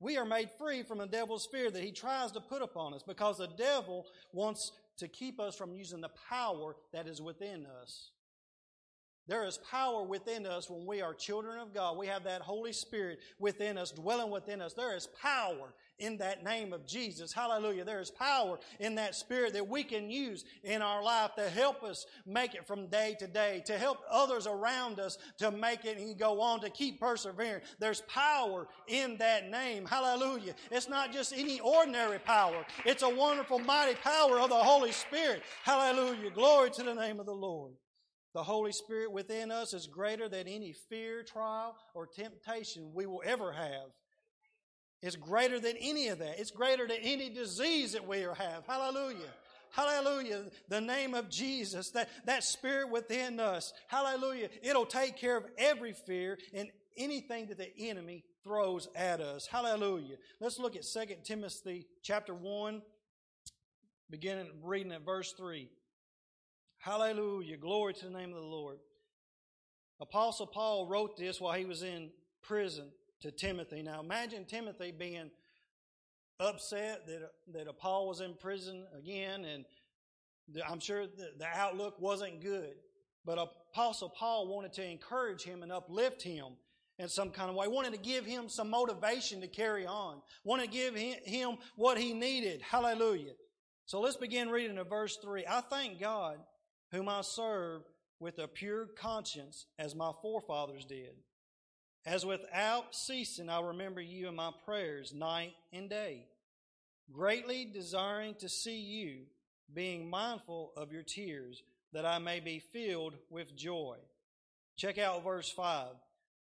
We 0.00 0.16
are 0.16 0.24
made 0.24 0.50
free 0.58 0.82
from 0.82 0.98
the 0.98 1.06
devil's 1.06 1.46
fear 1.46 1.70
that 1.70 1.82
he 1.82 1.90
tries 1.90 2.32
to 2.32 2.40
put 2.40 2.62
upon 2.62 2.94
us 2.94 3.02
because 3.02 3.38
the 3.38 3.48
devil 3.48 4.06
wants 4.32 4.72
to 4.98 5.08
keep 5.08 5.40
us 5.40 5.56
from 5.56 5.74
using 5.74 6.00
the 6.00 6.10
power 6.28 6.76
that 6.92 7.06
is 7.06 7.20
within 7.20 7.66
us. 7.82 8.10
There 9.28 9.44
is 9.44 9.58
power 9.70 10.02
within 10.02 10.46
us 10.46 10.70
when 10.70 10.86
we 10.86 11.02
are 11.02 11.12
children 11.12 11.58
of 11.58 11.74
God. 11.74 11.98
We 11.98 12.06
have 12.06 12.24
that 12.24 12.40
Holy 12.40 12.72
Spirit 12.72 13.18
within 13.38 13.76
us, 13.76 13.90
dwelling 13.90 14.30
within 14.30 14.62
us. 14.62 14.72
There 14.72 14.96
is 14.96 15.06
power 15.20 15.74
in 15.98 16.16
that 16.16 16.44
name 16.44 16.72
of 16.72 16.86
Jesus. 16.86 17.32
Hallelujah. 17.32 17.84
There 17.84 18.00
is 18.00 18.10
power 18.10 18.58
in 18.80 18.94
that 18.94 19.14
Spirit 19.14 19.52
that 19.52 19.68
we 19.68 19.84
can 19.84 20.10
use 20.10 20.46
in 20.64 20.80
our 20.80 21.02
life 21.02 21.34
to 21.36 21.48
help 21.50 21.82
us 21.82 22.06
make 22.24 22.54
it 22.54 22.66
from 22.66 22.86
day 22.86 23.16
to 23.18 23.26
day, 23.26 23.62
to 23.66 23.76
help 23.76 23.98
others 24.10 24.46
around 24.46 24.98
us 24.98 25.18
to 25.38 25.50
make 25.50 25.84
it 25.84 25.98
and 25.98 26.18
go 26.18 26.40
on 26.40 26.60
to 26.60 26.70
keep 26.70 26.98
persevering. 26.98 27.60
There's 27.78 28.00
power 28.02 28.66
in 28.86 29.18
that 29.18 29.50
name. 29.50 29.84
Hallelujah. 29.84 30.54
It's 30.70 30.88
not 30.88 31.12
just 31.12 31.34
any 31.36 31.60
ordinary 31.60 32.18
power. 32.18 32.64
It's 32.86 33.02
a 33.02 33.08
wonderful, 33.08 33.58
mighty 33.58 33.96
power 33.96 34.38
of 34.38 34.48
the 34.48 34.54
Holy 34.54 34.92
Spirit. 34.92 35.42
Hallelujah. 35.64 36.30
Glory 36.30 36.70
to 36.70 36.82
the 36.82 36.94
name 36.94 37.20
of 37.20 37.26
the 37.26 37.34
Lord. 37.34 37.72
The 38.34 38.42
Holy 38.42 38.72
Spirit 38.72 39.12
within 39.12 39.50
us 39.50 39.72
is 39.72 39.86
greater 39.86 40.28
than 40.28 40.46
any 40.46 40.72
fear, 40.88 41.22
trial, 41.22 41.76
or 41.94 42.06
temptation 42.06 42.92
we 42.94 43.06
will 43.06 43.22
ever 43.24 43.52
have. 43.52 43.90
It's 45.02 45.16
greater 45.16 45.60
than 45.60 45.76
any 45.80 46.08
of 46.08 46.18
that. 46.18 46.38
It's 46.38 46.50
greater 46.50 46.86
than 46.86 46.98
any 47.02 47.30
disease 47.30 47.92
that 47.92 48.06
we 48.06 48.20
have. 48.20 48.66
Hallelujah. 48.66 49.32
Hallelujah. 49.70 50.44
The 50.68 50.80
name 50.80 51.14
of 51.14 51.30
Jesus, 51.30 51.90
that, 51.90 52.08
that 52.24 52.42
spirit 52.42 52.90
within 52.90 53.38
us. 53.38 53.72
Hallelujah. 53.86 54.48
It'll 54.62 54.86
take 54.86 55.16
care 55.16 55.36
of 55.36 55.44
every 55.56 55.92
fear 55.92 56.38
and 56.52 56.68
anything 56.96 57.46
that 57.46 57.58
the 57.58 57.76
enemy 57.78 58.24
throws 58.42 58.88
at 58.96 59.20
us. 59.20 59.46
Hallelujah. 59.46 60.16
Let's 60.40 60.58
look 60.58 60.74
at 60.74 60.82
2 60.82 61.14
Timothy 61.24 61.86
chapter 62.02 62.34
1, 62.34 62.82
beginning 64.10 64.48
reading 64.62 64.92
at 64.92 65.04
verse 65.04 65.32
3. 65.32 65.68
Hallelujah. 66.78 67.56
Glory 67.56 67.92
to 67.94 68.04
the 68.04 68.10
name 68.10 68.30
of 68.30 68.36
the 68.36 68.46
Lord. 68.46 68.78
Apostle 70.00 70.46
Paul 70.46 70.86
wrote 70.86 71.16
this 71.16 71.40
while 71.40 71.54
he 71.54 71.64
was 71.64 71.82
in 71.82 72.10
prison 72.42 72.88
to 73.22 73.32
Timothy. 73.32 73.82
Now 73.82 74.00
imagine 74.00 74.44
Timothy 74.44 74.92
being 74.96 75.30
upset 76.38 77.04
that, 77.08 77.30
that 77.52 77.78
Paul 77.78 78.06
was 78.06 78.20
in 78.20 78.34
prison 78.34 78.86
again, 78.96 79.44
and 79.44 79.64
I'm 80.68 80.78
sure 80.78 81.06
the, 81.06 81.32
the 81.36 81.46
outlook 81.46 82.00
wasn't 82.00 82.40
good. 82.40 82.74
But 83.24 83.38
Apostle 83.72 84.10
Paul 84.10 84.46
wanted 84.46 84.72
to 84.74 84.88
encourage 84.88 85.42
him 85.42 85.64
and 85.64 85.72
uplift 85.72 86.22
him 86.22 86.46
in 87.00 87.08
some 87.08 87.30
kind 87.30 87.50
of 87.50 87.56
way. 87.56 87.66
Wanted 87.66 87.92
to 87.92 87.98
give 87.98 88.24
him 88.24 88.48
some 88.48 88.70
motivation 88.70 89.40
to 89.40 89.48
carry 89.48 89.84
on. 89.84 90.22
Wanted 90.44 90.66
to 90.66 90.70
give 90.70 90.94
him 90.94 91.56
what 91.74 91.98
he 91.98 92.14
needed. 92.14 92.62
Hallelujah. 92.62 93.32
So 93.84 94.00
let's 94.00 94.16
begin 94.16 94.48
reading 94.48 94.78
at 94.78 94.88
verse 94.88 95.18
3. 95.22 95.44
I 95.48 95.60
thank 95.62 96.00
God 96.00 96.38
whom 96.92 97.08
I 97.08 97.20
serve 97.22 97.82
with 98.20 98.38
a 98.38 98.48
pure 98.48 98.86
conscience 98.86 99.66
as 99.78 99.94
my 99.94 100.12
forefathers 100.22 100.84
did. 100.84 101.14
As 102.06 102.24
without 102.24 102.94
ceasing 102.94 103.48
I 103.48 103.60
remember 103.60 104.00
you 104.00 104.28
in 104.28 104.36
my 104.36 104.50
prayers 104.64 105.12
night 105.12 105.52
and 105.72 105.90
day, 105.90 106.26
greatly 107.12 107.64
desiring 107.64 108.34
to 108.36 108.48
see 108.48 108.78
you, 108.78 109.26
being 109.72 110.08
mindful 110.08 110.72
of 110.76 110.92
your 110.92 111.02
tears, 111.02 111.62
that 111.92 112.06
I 112.06 112.18
may 112.18 112.40
be 112.40 112.58
filled 112.58 113.14
with 113.30 113.56
joy. 113.56 113.96
Check 114.76 114.98
out 114.98 115.24
verse 115.24 115.50
5. 115.50 115.88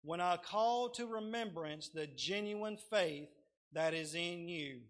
When 0.03 0.21
I 0.21 0.37
call 0.37 0.89
to 0.89 1.07
remembrance 1.07 1.89
the 1.89 2.05
genuine 2.05 2.77
faith 2.89 3.29
that 3.73 3.93
is 3.93 4.13
in 4.13 4.47
you 4.47 4.81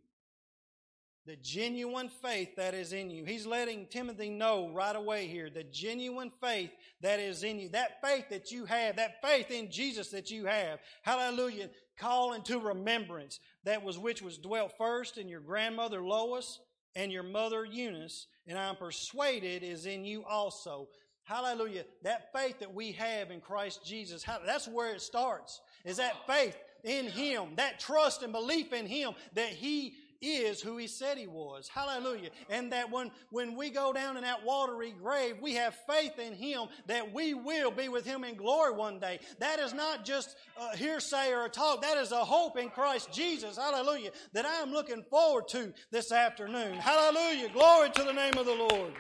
the 1.26 1.36
genuine 1.38 2.10
faith 2.10 2.56
that 2.56 2.74
is 2.74 2.94
in 2.94 3.10
you. 3.10 3.26
He's 3.26 3.46
letting 3.46 3.88
Timothy 3.88 4.30
know 4.30 4.70
right 4.70 4.96
away 4.96 5.28
here 5.28 5.50
the 5.50 5.64
genuine 5.64 6.32
faith 6.42 6.70
that 7.02 7.20
is 7.20 7.44
in 7.44 7.60
you. 7.60 7.70
That 7.70 8.02
faith 8.04 8.30
that 8.30 8.52
you 8.52 8.66
have, 8.66 8.98
that 8.98 9.22
faith 9.24 9.50
in 9.50 9.72
Jesus 9.72 10.10
that 10.10 10.30
you 10.30 10.46
have. 10.46 10.80
Hallelujah. 11.02 11.70
Call 11.98 12.34
into 12.34 12.60
remembrance 12.60 13.40
that 13.64 13.84
was 13.84 13.98
which 13.98 14.22
was 14.22 14.38
dwelt 14.38 14.74
first 14.78 15.18
in 15.18 15.28
your 15.28 15.40
grandmother 15.40 16.02
Lois 16.02 16.60
and 16.96 17.12
your 17.12 17.24
mother 17.24 17.66
Eunice, 17.66 18.28
and 18.48 18.58
I'm 18.58 18.76
persuaded 18.76 19.64
is 19.64 19.86
in 19.86 20.06
you 20.06 20.24
also. 20.24 20.88
Hallelujah. 21.24 21.86
That 22.04 22.32
faith 22.34 22.60
that 22.60 22.74
we 22.74 22.92
have 22.94 23.32
in 23.32 23.42
Christ 23.42 23.84
Jesus, 23.84 24.24
that's 24.46 24.68
where 24.68 24.94
it 24.94 25.02
starts. 25.02 25.60
Is 25.84 25.98
that 25.98 26.28
faith 26.28 26.56
in 26.84 27.08
Him, 27.08 27.56
that 27.56 27.80
trust 27.80 28.22
and 28.22 28.32
belief 28.32 28.72
in 28.72 28.86
Him 28.86 29.14
that 29.34 29.50
He 29.50 29.96
is 30.22 30.62
who 30.62 30.78
he 30.78 30.88
said 30.88 31.18
he 31.18 31.28
was. 31.28 31.68
Hallelujah. 31.68 32.30
And 32.50 32.72
that 32.72 32.92
when, 32.92 33.12
when 33.30 33.56
we 33.56 33.70
go 33.70 33.94
down 33.94 34.18
in 34.18 34.24
that 34.24 34.44
watery 34.46 34.94
grave, 35.02 35.38
we 35.42 35.54
have 35.56 35.76
faith 35.88 36.20
in 36.20 36.34
him 36.34 36.68
that 36.88 37.14
we 37.14 37.34
will 37.34 37.72
be 37.72 37.90
with 37.90 38.06
him 38.06 38.24
in 38.24 38.36
glory 38.36 38.74
one 38.74 39.00
day. 39.00 39.20
That 39.40 39.60
is 39.60 39.74
not 39.74 40.06
just 40.06 40.36
a 40.60 40.76
hearsay 40.78 41.32
or 41.32 41.46
a 41.46 41.50
talk. 41.50 41.82
That 41.82 41.98
is 41.98 42.12
a 42.12 42.24
hope 42.24 42.58
in 42.58 42.70
Christ 42.70 43.12
Jesus. 43.12 43.58
Hallelujah. 43.58 44.12
That 44.34 44.46
I 44.46 44.62
am 44.62 44.72
looking 44.72 45.04
forward 45.10 45.48
to 45.50 45.74
this 45.92 46.12
afternoon. 46.12 46.76
Hallelujah. 46.76 47.50
Glory 47.50 47.90
to 47.92 48.04
the 48.04 48.14
name 48.14 48.38
of 48.38 48.46
the 48.46 48.56
Lord. 48.56 48.94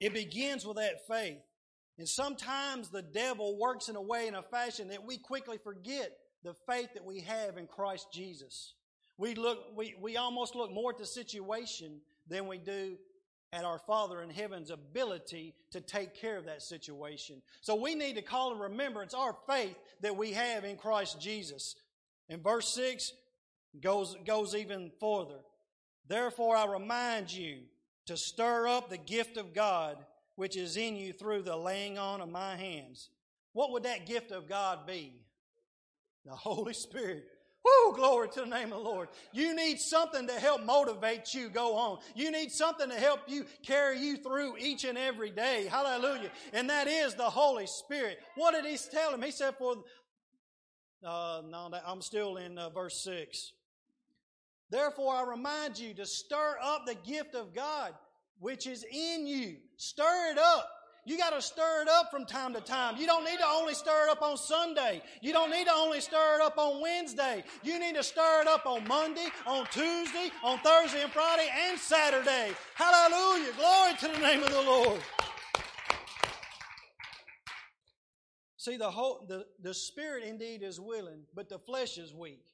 It 0.00 0.14
begins 0.14 0.64
with 0.64 0.78
that 0.78 1.06
faith. 1.06 1.38
And 1.98 2.08
sometimes 2.08 2.88
the 2.88 3.02
devil 3.02 3.58
works 3.58 3.90
in 3.90 3.96
a 3.96 4.00
way, 4.00 4.26
in 4.26 4.34
a 4.34 4.42
fashion 4.42 4.88
that 4.88 5.04
we 5.04 5.18
quickly 5.18 5.58
forget 5.62 6.12
the 6.42 6.54
faith 6.66 6.88
that 6.94 7.04
we 7.04 7.20
have 7.20 7.58
in 7.58 7.66
Christ 7.66 8.06
Jesus. 8.10 8.74
We 9.20 9.34
look, 9.34 9.76
we, 9.76 9.94
we 10.00 10.16
almost 10.16 10.54
look 10.54 10.72
more 10.72 10.92
at 10.92 10.98
the 10.98 11.04
situation 11.04 12.00
than 12.26 12.46
we 12.46 12.56
do 12.56 12.96
at 13.52 13.64
our 13.64 13.78
Father 13.78 14.22
in 14.22 14.30
heaven's 14.30 14.70
ability 14.70 15.54
to 15.72 15.82
take 15.82 16.18
care 16.18 16.38
of 16.38 16.46
that 16.46 16.62
situation. 16.62 17.42
So 17.60 17.74
we 17.74 17.94
need 17.94 18.16
to 18.16 18.22
call 18.22 18.54
in 18.54 18.58
remembrance 18.58 19.12
our 19.12 19.36
faith 19.46 19.76
that 20.00 20.16
we 20.16 20.32
have 20.32 20.64
in 20.64 20.76
Christ 20.76 21.20
Jesus. 21.20 21.76
And 22.30 22.42
verse 22.42 22.72
6 22.74 23.12
goes, 23.82 24.16
goes 24.24 24.54
even 24.54 24.90
further. 24.98 25.40
Therefore 26.08 26.56
I 26.56 26.64
remind 26.64 27.30
you 27.30 27.58
to 28.06 28.16
stir 28.16 28.68
up 28.68 28.88
the 28.88 28.96
gift 28.96 29.36
of 29.36 29.52
God 29.52 29.98
which 30.36 30.56
is 30.56 30.78
in 30.78 30.96
you 30.96 31.12
through 31.12 31.42
the 31.42 31.56
laying 31.56 31.98
on 31.98 32.22
of 32.22 32.30
my 32.30 32.56
hands. 32.56 33.10
What 33.52 33.72
would 33.72 33.82
that 33.82 34.06
gift 34.06 34.30
of 34.30 34.48
God 34.48 34.86
be? 34.86 35.12
The 36.24 36.32
Holy 36.32 36.72
Spirit. 36.72 37.26
Woo, 37.64 37.94
glory 37.94 38.28
to 38.30 38.40
the 38.40 38.46
name 38.46 38.72
of 38.72 38.82
the 38.82 38.88
Lord. 38.88 39.08
You 39.32 39.54
need 39.54 39.78
something 39.78 40.26
to 40.26 40.32
help 40.34 40.64
motivate 40.64 41.34
you 41.34 41.50
go 41.50 41.74
on. 41.76 41.98
You 42.14 42.30
need 42.30 42.50
something 42.50 42.88
to 42.88 42.94
help 42.94 43.20
you 43.26 43.44
carry 43.62 43.98
you 44.00 44.16
through 44.16 44.56
each 44.58 44.84
and 44.84 44.96
every 44.96 45.30
day. 45.30 45.66
Hallelujah. 45.70 46.30
And 46.52 46.70
that 46.70 46.86
is 46.86 47.14
the 47.14 47.24
Holy 47.24 47.66
Spirit. 47.66 48.18
What 48.36 48.52
did 48.52 48.64
he 48.64 48.78
tell 48.90 49.12
him? 49.12 49.20
He 49.22 49.30
said, 49.30 49.56
for, 49.56 49.76
uh, 51.04 51.42
no, 51.48 51.70
I'm 51.86 52.00
still 52.00 52.38
in 52.38 52.56
uh, 52.56 52.70
verse 52.70 53.02
6. 53.04 53.52
Therefore, 54.70 55.14
I 55.14 55.24
remind 55.24 55.78
you 55.78 55.92
to 55.94 56.06
stir 56.06 56.56
up 56.62 56.86
the 56.86 56.94
gift 56.94 57.34
of 57.34 57.54
God 57.54 57.92
which 58.40 58.66
is 58.66 58.84
in 58.90 59.26
you. 59.26 59.56
Stir 59.76 60.32
it 60.32 60.38
up. 60.38 60.68
You 61.06 61.16
got 61.16 61.30
to 61.30 61.40
stir 61.40 61.82
it 61.82 61.88
up 61.88 62.10
from 62.10 62.26
time 62.26 62.52
to 62.54 62.60
time. 62.60 62.96
You 62.98 63.06
don't 63.06 63.24
need 63.24 63.38
to 63.38 63.46
only 63.46 63.74
stir 63.74 64.04
it 64.04 64.10
up 64.10 64.22
on 64.22 64.36
Sunday. 64.36 65.02
You 65.22 65.32
don't 65.32 65.50
need 65.50 65.64
to 65.64 65.72
only 65.72 66.00
stir 66.00 66.36
it 66.36 66.42
up 66.42 66.58
on 66.58 66.80
Wednesday. 66.80 67.42
You 67.62 67.78
need 67.78 67.94
to 67.94 68.02
stir 68.02 68.42
it 68.42 68.46
up 68.46 68.66
on 68.66 68.86
Monday, 68.86 69.28
on 69.46 69.66
Tuesday, 69.72 70.30
on 70.44 70.58
Thursday 70.58 71.02
and 71.02 71.10
Friday, 71.10 71.48
and 71.68 71.78
Saturday. 71.78 72.52
Hallelujah. 72.74 73.52
Glory 73.56 73.94
to 74.00 74.08
the 74.08 74.18
name 74.18 74.42
of 74.42 74.50
the 74.50 74.62
Lord. 74.62 75.00
See, 78.58 78.76
the 78.76 78.90
whole 78.90 79.24
the, 79.26 79.46
the 79.62 79.72
spirit 79.72 80.22
indeed 80.22 80.62
is 80.62 80.78
willing, 80.78 81.22
but 81.34 81.48
the 81.48 81.58
flesh 81.58 81.96
is 81.96 82.12
weak. 82.12 82.44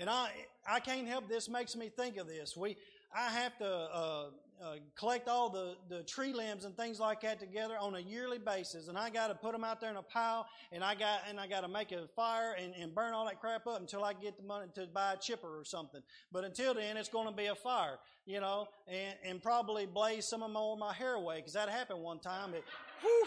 And 0.00 0.10
I 0.10 0.30
I 0.68 0.80
can't 0.80 1.06
help 1.06 1.28
this 1.28 1.48
makes 1.48 1.76
me 1.76 1.90
think 1.96 2.16
of 2.16 2.26
this. 2.26 2.56
We 2.56 2.76
I 3.14 3.30
have 3.30 3.56
to 3.58 3.68
uh, 3.68 4.24
uh, 4.62 4.76
collect 4.96 5.28
all 5.28 5.50
the, 5.50 5.76
the 5.88 6.02
tree 6.04 6.32
limbs 6.32 6.64
and 6.64 6.76
things 6.76 7.00
like 7.00 7.20
that 7.22 7.38
together 7.38 7.76
on 7.78 7.94
a 7.96 8.00
yearly 8.00 8.38
basis, 8.38 8.88
and 8.88 8.96
I 8.96 9.10
got 9.10 9.28
to 9.28 9.34
put 9.34 9.52
them 9.52 9.64
out 9.64 9.80
there 9.80 9.90
in 9.90 9.96
a 9.96 10.02
pile, 10.02 10.46
and 10.72 10.82
I 10.82 10.94
got 10.94 11.20
and 11.28 11.38
I 11.38 11.46
got 11.46 11.60
to 11.62 11.68
make 11.68 11.92
a 11.92 12.06
fire 12.14 12.54
and, 12.60 12.74
and 12.74 12.94
burn 12.94 13.12
all 13.12 13.26
that 13.26 13.40
crap 13.40 13.66
up 13.66 13.80
until 13.80 14.04
I 14.04 14.12
get 14.12 14.36
the 14.36 14.42
money 14.42 14.66
to 14.74 14.86
buy 14.86 15.14
a 15.14 15.16
chipper 15.16 15.58
or 15.58 15.64
something. 15.64 16.02
But 16.32 16.44
until 16.44 16.74
then, 16.74 16.96
it's 16.96 17.08
going 17.08 17.26
to 17.26 17.34
be 17.34 17.46
a 17.46 17.54
fire, 17.54 17.98
you 18.26 18.40
know, 18.40 18.68
and, 18.88 19.14
and 19.24 19.42
probably 19.42 19.86
blaze 19.86 20.26
some 20.26 20.42
of 20.42 20.54
of 20.54 20.78
my 20.78 20.92
hair 20.92 21.14
away 21.14 21.36
because 21.36 21.54
that 21.54 21.68
happened 21.68 22.00
one 22.00 22.20
time. 22.20 22.54
It, 22.54 22.64
whew, 23.00 23.26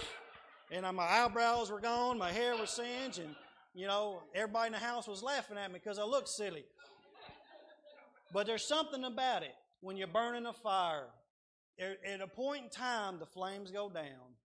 and 0.71 0.85
my 0.95 1.03
eyebrows 1.03 1.71
were 1.71 1.79
gone, 1.79 2.17
my 2.17 2.31
hair 2.31 2.55
was 2.55 2.69
singed, 2.69 3.19
and 3.19 3.35
you 3.73 3.87
know 3.87 4.21
everybody 4.33 4.67
in 4.67 4.73
the 4.73 4.79
house 4.79 5.07
was 5.07 5.21
laughing 5.21 5.57
at 5.57 5.71
me 5.71 5.79
because 5.81 5.99
I 5.99 6.03
looked 6.03 6.29
silly. 6.29 6.65
But 8.33 8.45
there's 8.45 8.67
something 8.67 9.03
about 9.03 9.43
it 9.43 9.55
when 9.87 9.95
you're 9.95 10.05
burning 10.05 10.45
a 10.45 10.51
fire 10.51 11.07
at, 11.79 12.19
a 12.19 12.27
point 12.27 12.65
in 12.65 12.69
time, 12.69 13.19
the 13.19 13.25
flames 13.25 13.71
go 13.71 13.89
down, 13.89 14.35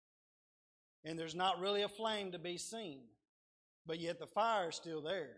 and 1.05 1.19
there's 1.19 1.35
not 1.35 1.59
really 1.59 1.83
a 1.83 1.89
flame 1.89 2.31
to 2.31 2.39
be 2.39 2.57
seen, 2.57 3.01
but 3.85 3.99
yet 3.99 4.21
the 4.21 4.27
fire's 4.27 4.77
still 4.77 5.03
there. 5.03 5.35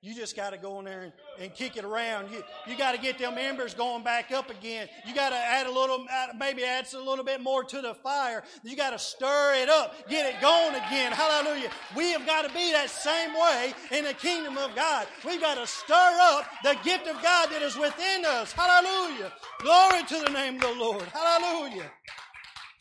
You 0.00 0.14
just 0.14 0.36
got 0.36 0.50
to 0.50 0.58
go 0.58 0.78
in 0.78 0.84
there 0.84 1.00
and, 1.00 1.12
and 1.40 1.52
kick 1.52 1.76
it 1.76 1.84
around. 1.84 2.30
You, 2.30 2.44
you 2.68 2.78
got 2.78 2.92
to 2.92 3.00
get 3.00 3.18
them 3.18 3.36
embers 3.36 3.74
going 3.74 4.04
back 4.04 4.30
up 4.30 4.48
again. 4.48 4.88
You 5.04 5.12
got 5.12 5.30
to 5.30 5.36
add 5.36 5.66
a 5.66 5.72
little, 5.72 6.06
maybe 6.38 6.62
add 6.64 6.86
a 6.94 7.00
little 7.00 7.24
bit 7.24 7.40
more 7.40 7.64
to 7.64 7.80
the 7.80 7.94
fire. 7.94 8.44
You 8.62 8.76
got 8.76 8.90
to 8.90 8.98
stir 8.98 9.54
it 9.56 9.68
up, 9.68 10.08
get 10.08 10.32
it 10.32 10.40
going 10.40 10.76
again. 10.76 11.10
Hallelujah. 11.10 11.70
We 11.96 12.12
have 12.12 12.24
got 12.26 12.46
to 12.46 12.54
be 12.54 12.70
that 12.70 12.90
same 12.90 13.34
way 13.34 13.74
in 13.90 14.04
the 14.04 14.14
kingdom 14.14 14.56
of 14.56 14.76
God. 14.76 15.08
We've 15.26 15.40
got 15.40 15.56
to 15.56 15.66
stir 15.66 16.18
up 16.20 16.44
the 16.62 16.76
gift 16.84 17.08
of 17.08 17.20
God 17.20 17.50
that 17.50 17.62
is 17.62 17.76
within 17.76 18.24
us. 18.24 18.52
Hallelujah. 18.52 19.32
Glory 19.58 20.04
to 20.04 20.20
the 20.24 20.30
name 20.30 20.56
of 20.56 20.60
the 20.60 20.74
Lord. 20.74 21.02
Hallelujah. 21.12 21.90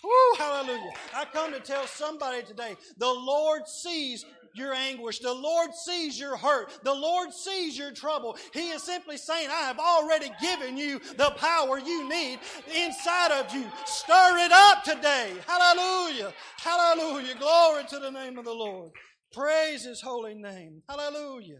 Woo, 0.03 0.37
hallelujah. 0.37 0.91
I 1.15 1.25
come 1.25 1.51
to 1.51 1.59
tell 1.59 1.87
somebody 1.87 2.43
today 2.43 2.75
the 2.97 3.11
Lord 3.11 3.67
sees 3.67 4.25
your 4.57 4.73
anguish. 4.73 5.19
The 5.19 5.33
Lord 5.33 5.73
sees 5.73 6.19
your 6.19 6.37
hurt. 6.37 6.71
The 6.83 6.93
Lord 6.93 7.33
sees 7.33 7.77
your 7.77 7.91
trouble. 7.91 8.37
He 8.53 8.69
is 8.69 8.83
simply 8.83 9.17
saying, 9.17 9.49
I 9.49 9.61
have 9.61 9.79
already 9.79 10.31
given 10.41 10.77
you 10.77 10.99
the 11.17 11.33
power 11.37 11.77
you 11.79 12.07
need 12.09 12.39
inside 12.75 13.31
of 13.31 13.53
you. 13.53 13.65
Stir 13.85 14.37
it 14.39 14.51
up 14.51 14.83
today. 14.83 15.33
Hallelujah. 15.47 16.33
Hallelujah. 16.57 17.35
Glory 17.35 17.83
to 17.89 17.99
the 17.99 18.11
name 18.11 18.37
of 18.37 18.45
the 18.45 18.53
Lord. 18.53 18.91
Praise 19.31 19.83
his 19.83 20.01
holy 20.01 20.33
name. 20.33 20.81
Hallelujah. 20.89 21.59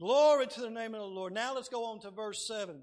Glory 0.00 0.46
to 0.46 0.60
the 0.60 0.70
name 0.70 0.94
of 0.94 1.00
the 1.00 1.06
Lord. 1.06 1.34
Now 1.34 1.54
let's 1.54 1.68
go 1.68 1.84
on 1.84 2.00
to 2.00 2.10
verse 2.10 2.46
7. 2.46 2.80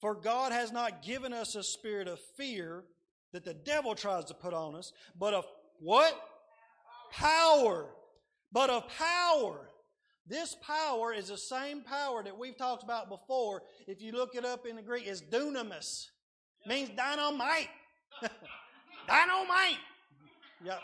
For 0.00 0.14
God 0.14 0.52
has 0.52 0.72
not 0.72 1.02
given 1.02 1.32
us 1.32 1.54
a 1.54 1.62
spirit 1.62 2.08
of 2.08 2.18
fear 2.36 2.84
that 3.32 3.44
the 3.44 3.54
devil 3.54 3.94
tries 3.94 4.24
to 4.26 4.34
put 4.34 4.52
on 4.52 4.74
us, 4.74 4.92
but 5.18 5.34
of 5.34 5.46
what? 5.78 6.14
Power 7.12 7.86
but 8.52 8.70
of 8.70 8.84
power. 8.88 9.68
This 10.28 10.56
power 10.66 11.12
is 11.12 11.28
the 11.28 11.38
same 11.38 11.82
power 11.82 12.22
that 12.24 12.36
we've 12.36 12.56
talked 12.56 12.82
about 12.82 13.08
before. 13.08 13.62
If 13.86 14.02
you 14.02 14.12
look 14.12 14.34
it 14.34 14.44
up 14.44 14.66
in 14.66 14.76
the 14.76 14.82
Greek, 14.82 15.06
it's 15.06 15.20
dunamis. 15.20 16.06
Means 16.66 16.90
dynamite. 16.96 17.68
dynamite. 19.08 19.78
Yep. 20.64 20.80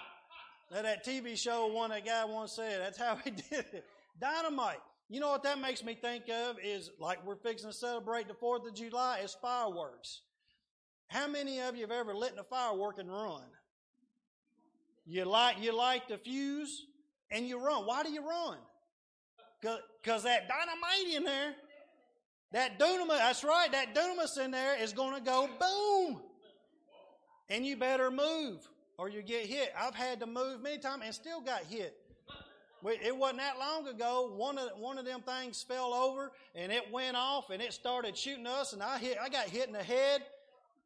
That, 0.71 0.83
that 0.85 1.05
TV 1.05 1.37
show 1.37 1.67
one 1.67 1.91
that 1.91 2.07
guy 2.07 2.25
once 2.25 2.53
said, 2.53 2.81
that's 2.81 2.99
how 2.99 3.17
he 3.17 3.31
did 3.51 3.67
it. 3.73 3.85
Dynamite. 4.21 4.79
You 5.09 5.21
know 5.21 5.31
what 5.31 5.43
that 5.43 5.59
makes 5.59 5.85
me 5.85 5.95
think 5.95 6.29
of 6.31 6.57
is 6.63 6.91
like 6.99 7.25
we're 7.27 7.37
fixing 7.37 7.69
to 7.69 7.77
celebrate 7.77 8.29
the 8.29 8.35
4th 8.35 8.67
of 8.67 8.75
July 8.75 9.21
is 9.25 9.37
fireworks. 9.43 10.23
How 11.09 11.27
many 11.29 11.61
of 11.61 11.75
you 11.75 11.83
have 11.83 11.91
ever 11.91 12.15
lit 12.15 12.33
a 12.39 12.45
firework 12.45 12.99
and 12.99 13.11
run? 13.11 13.43
You 15.05 15.25
light, 15.25 15.59
you 15.59 15.77
light 15.77 16.09
the 16.09 16.17
fuse, 16.17 16.87
and 17.33 17.49
you 17.49 17.59
run. 17.59 17.87
Why 17.87 18.03
do 18.05 18.13
you 18.13 18.27
run? 18.27 18.59
Because 19.61 20.23
that 20.25 20.49
dynamite 20.49 21.17
in 21.17 21.25
there, 21.25 21.55
that 22.53 22.79
dunamis, 22.79 23.19
that's 23.19 23.43
right, 23.43 23.71
that 23.73 23.95
dunamis 23.95 24.39
in 24.45 24.51
there 24.51 24.81
is 24.81 24.93
going 24.93 25.15
to 25.15 25.21
go 25.21 25.49
boom. 25.59 26.21
And 27.49 27.67
you 27.67 27.77
better 27.77 28.11
move 28.11 28.69
or 28.99 29.09
you 29.09 29.23
get 29.23 29.47
hit. 29.47 29.73
I've 29.79 29.95
had 29.95 30.21
to 30.21 30.27
move 30.27 30.63
many 30.63 30.79
times 30.79 31.03
and 31.05 31.15
still 31.15 31.41
got 31.41 31.65
hit. 31.65 31.97
It 32.85 33.17
wasn't 33.17 33.39
that 33.39 33.59
long 33.59 33.87
ago. 33.87 34.33
One 34.35 34.59
of 34.59 34.71
one 34.77 34.99
of 34.99 35.05
them 35.05 35.21
things 35.21 35.63
fell 35.63 35.95
over 35.95 36.33
and 36.57 36.73
it 36.73 36.91
went 36.91 37.17
off 37.17 37.51
and 37.51 37.63
it 37.63 37.73
started 37.73 38.17
shooting 38.17 38.47
us 38.47 38.73
and 38.73 38.83
I 38.83 38.99
hit. 38.99 39.19
I 39.23 39.29
got 39.29 39.47
hit 39.47 39.69
in 39.69 39.73
the 39.73 39.83
head. 39.83 40.23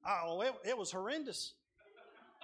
Oh, 0.06 0.42
it, 0.42 0.54
it 0.66 0.76
was 0.76 0.92
horrendous. 0.92 1.54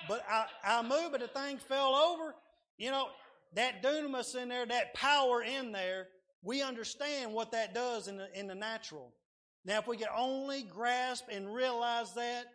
But 0.08 0.24
I, 0.28 0.46
I 0.64 0.82
moved, 0.82 1.12
but 1.12 1.20
the 1.20 1.28
thing 1.28 1.58
fell 1.58 1.94
over. 1.94 2.34
You 2.78 2.90
know, 2.90 3.08
that 3.54 3.82
dunamis 3.82 4.34
in 4.34 4.48
there, 4.48 4.66
that 4.66 4.94
power 4.94 5.42
in 5.42 5.72
there, 5.72 6.08
we 6.42 6.62
understand 6.62 7.32
what 7.32 7.52
that 7.52 7.74
does 7.74 8.08
in 8.08 8.16
the, 8.16 8.38
in 8.38 8.46
the 8.46 8.54
natural. 8.54 9.12
Now, 9.64 9.78
if 9.78 9.86
we 9.86 9.96
could 9.96 10.08
only 10.16 10.62
grasp 10.62 11.26
and 11.30 11.54
realize 11.54 12.14
that 12.14 12.46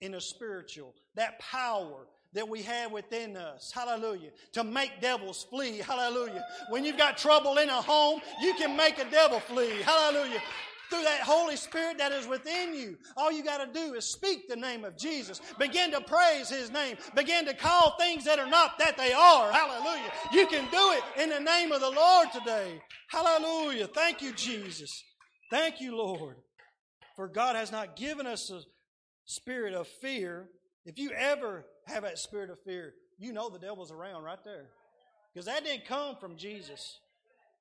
in 0.00 0.12
the 0.12 0.20
spiritual, 0.20 0.94
that 1.14 1.38
power 1.38 2.06
that 2.32 2.48
we 2.48 2.62
have 2.62 2.92
within 2.92 3.36
us, 3.36 3.72
hallelujah, 3.74 4.30
to 4.52 4.64
make 4.64 5.00
devils 5.00 5.46
flee, 5.48 5.78
hallelujah. 5.78 6.44
When 6.70 6.84
you've 6.84 6.98
got 6.98 7.18
trouble 7.18 7.58
in 7.58 7.68
a 7.68 7.80
home, 7.80 8.20
you 8.40 8.54
can 8.54 8.76
make 8.76 8.98
a 8.98 9.10
devil 9.10 9.40
flee, 9.40 9.82
hallelujah 9.82 10.42
through 10.90 11.02
that 11.02 11.20
Holy 11.20 11.56
Spirit 11.56 11.98
that 11.98 12.12
is 12.12 12.26
within 12.26 12.74
you. 12.74 12.96
All 13.16 13.32
you 13.32 13.42
got 13.42 13.64
to 13.64 13.72
do 13.72 13.94
is 13.94 14.04
speak 14.04 14.48
the 14.48 14.56
name 14.56 14.84
of 14.84 14.96
Jesus. 14.96 15.40
Begin 15.58 15.90
to 15.92 16.00
praise 16.00 16.48
His 16.48 16.70
name. 16.70 16.96
Begin 17.14 17.44
to 17.46 17.54
call 17.54 17.96
things 17.98 18.24
that 18.24 18.38
are 18.38 18.48
not 18.48 18.78
that 18.78 18.96
they 18.96 19.12
are. 19.12 19.52
Hallelujah. 19.52 20.12
You 20.32 20.46
can 20.46 20.64
do 20.70 20.92
it 20.92 21.22
in 21.22 21.30
the 21.30 21.40
name 21.40 21.72
of 21.72 21.80
the 21.80 21.90
Lord 21.90 22.28
today. 22.32 22.80
Hallelujah. 23.08 23.86
Thank 23.88 24.22
you, 24.22 24.32
Jesus. 24.32 25.02
Thank 25.50 25.80
you, 25.80 25.96
Lord. 25.96 26.36
For 27.14 27.28
God 27.28 27.56
has 27.56 27.72
not 27.72 27.96
given 27.96 28.26
us 28.26 28.50
a 28.50 28.60
spirit 29.24 29.74
of 29.74 29.88
fear. 29.88 30.48
If 30.84 30.98
you 30.98 31.10
ever 31.10 31.64
have 31.86 32.02
that 32.02 32.18
spirit 32.18 32.50
of 32.50 32.58
fear, 32.60 32.94
you 33.18 33.32
know 33.32 33.48
the 33.48 33.58
devil's 33.58 33.90
around 33.90 34.22
right 34.22 34.42
there. 34.44 34.66
Because 35.32 35.46
that 35.46 35.64
didn't 35.64 35.86
come 35.86 36.16
from 36.16 36.36
Jesus. 36.36 37.00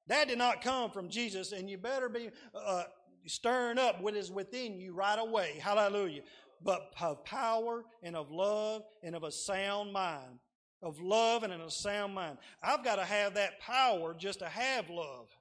That 0.07 0.27
did 0.27 0.38
not 0.38 0.61
come 0.61 0.91
from 0.91 1.10
Jesus, 1.10 1.52
and 1.52 1.69
you 1.69 1.77
better 1.77 2.10
be 2.10 2.30
uh, 2.53 2.84
stirring 3.27 3.77
up 3.77 4.02
what 4.02 4.15
is 4.15 4.31
within 4.31 4.80
you 4.80 4.93
right 4.93 5.19
away. 5.19 5.60
Hallelujah. 5.61 6.22
But 6.64 6.93
of 7.02 7.23
power 7.26 7.84
and 8.02 8.15
of 8.15 8.31
love 8.31 8.84
and 9.03 9.15
of 9.15 9.23
a 9.23 9.31
sound 9.31 9.93
mind. 9.93 10.39
Of 10.81 10.99
love 10.99 11.43
and 11.43 11.52
in 11.52 11.61
a 11.61 11.72
sound 11.72 12.14
mind. 12.14 12.38
I've 12.61 12.84
got 12.84 12.97
to 12.97 13.06
have 13.06 13.35
that 13.35 13.60
power 13.60 14.14
just 14.14 14.39
to 14.39 14.45
have 14.47 14.89
love. 14.89 15.27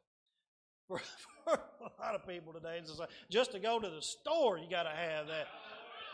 For, 0.86 1.00
for 1.44 1.54
a 1.54 2.02
lot 2.02 2.14
of 2.14 2.28
people 2.28 2.52
today, 2.52 2.76
it's 2.78 2.98
like, 2.98 3.08
just 3.30 3.52
to 3.52 3.58
go 3.58 3.80
to 3.80 3.88
the 3.88 4.02
store, 4.02 4.58
you 4.58 4.68
got 4.68 4.82
to 4.82 4.90
have 4.90 5.28
that. 5.28 5.46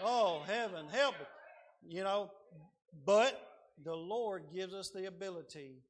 Oh, 0.00 0.42
heaven, 0.46 0.86
help 0.92 1.16
it. 1.20 1.26
You 1.88 2.04
know, 2.04 2.30
but 3.04 3.50
the 3.84 3.94
Lord 3.94 4.44
gives 4.54 4.72
us 4.72 4.90
the 4.90 5.06
ability 5.06 5.82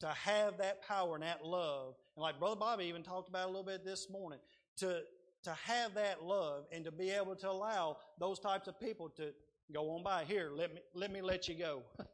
to 0.00 0.08
have 0.08 0.58
that 0.58 0.86
power 0.86 1.14
and 1.14 1.24
that 1.24 1.44
love. 1.44 1.94
And 2.16 2.22
like 2.22 2.38
Brother 2.38 2.56
Bobby 2.56 2.84
even 2.84 3.02
talked 3.02 3.28
about 3.28 3.44
a 3.44 3.48
little 3.48 3.64
bit 3.64 3.84
this 3.84 4.08
morning, 4.10 4.38
to, 4.78 5.02
to 5.44 5.52
have 5.64 5.94
that 5.94 6.24
love 6.24 6.64
and 6.72 6.84
to 6.84 6.92
be 6.92 7.10
able 7.10 7.36
to 7.36 7.50
allow 7.50 7.96
those 8.18 8.38
types 8.38 8.68
of 8.68 8.78
people 8.80 9.08
to 9.16 9.32
go 9.72 9.90
on 9.90 10.02
by. 10.02 10.24
Here, 10.24 10.50
let 10.54 10.74
me, 10.74 10.80
let 10.94 11.12
me 11.12 11.20
let 11.20 11.48
you 11.48 11.54
go. 11.54 11.82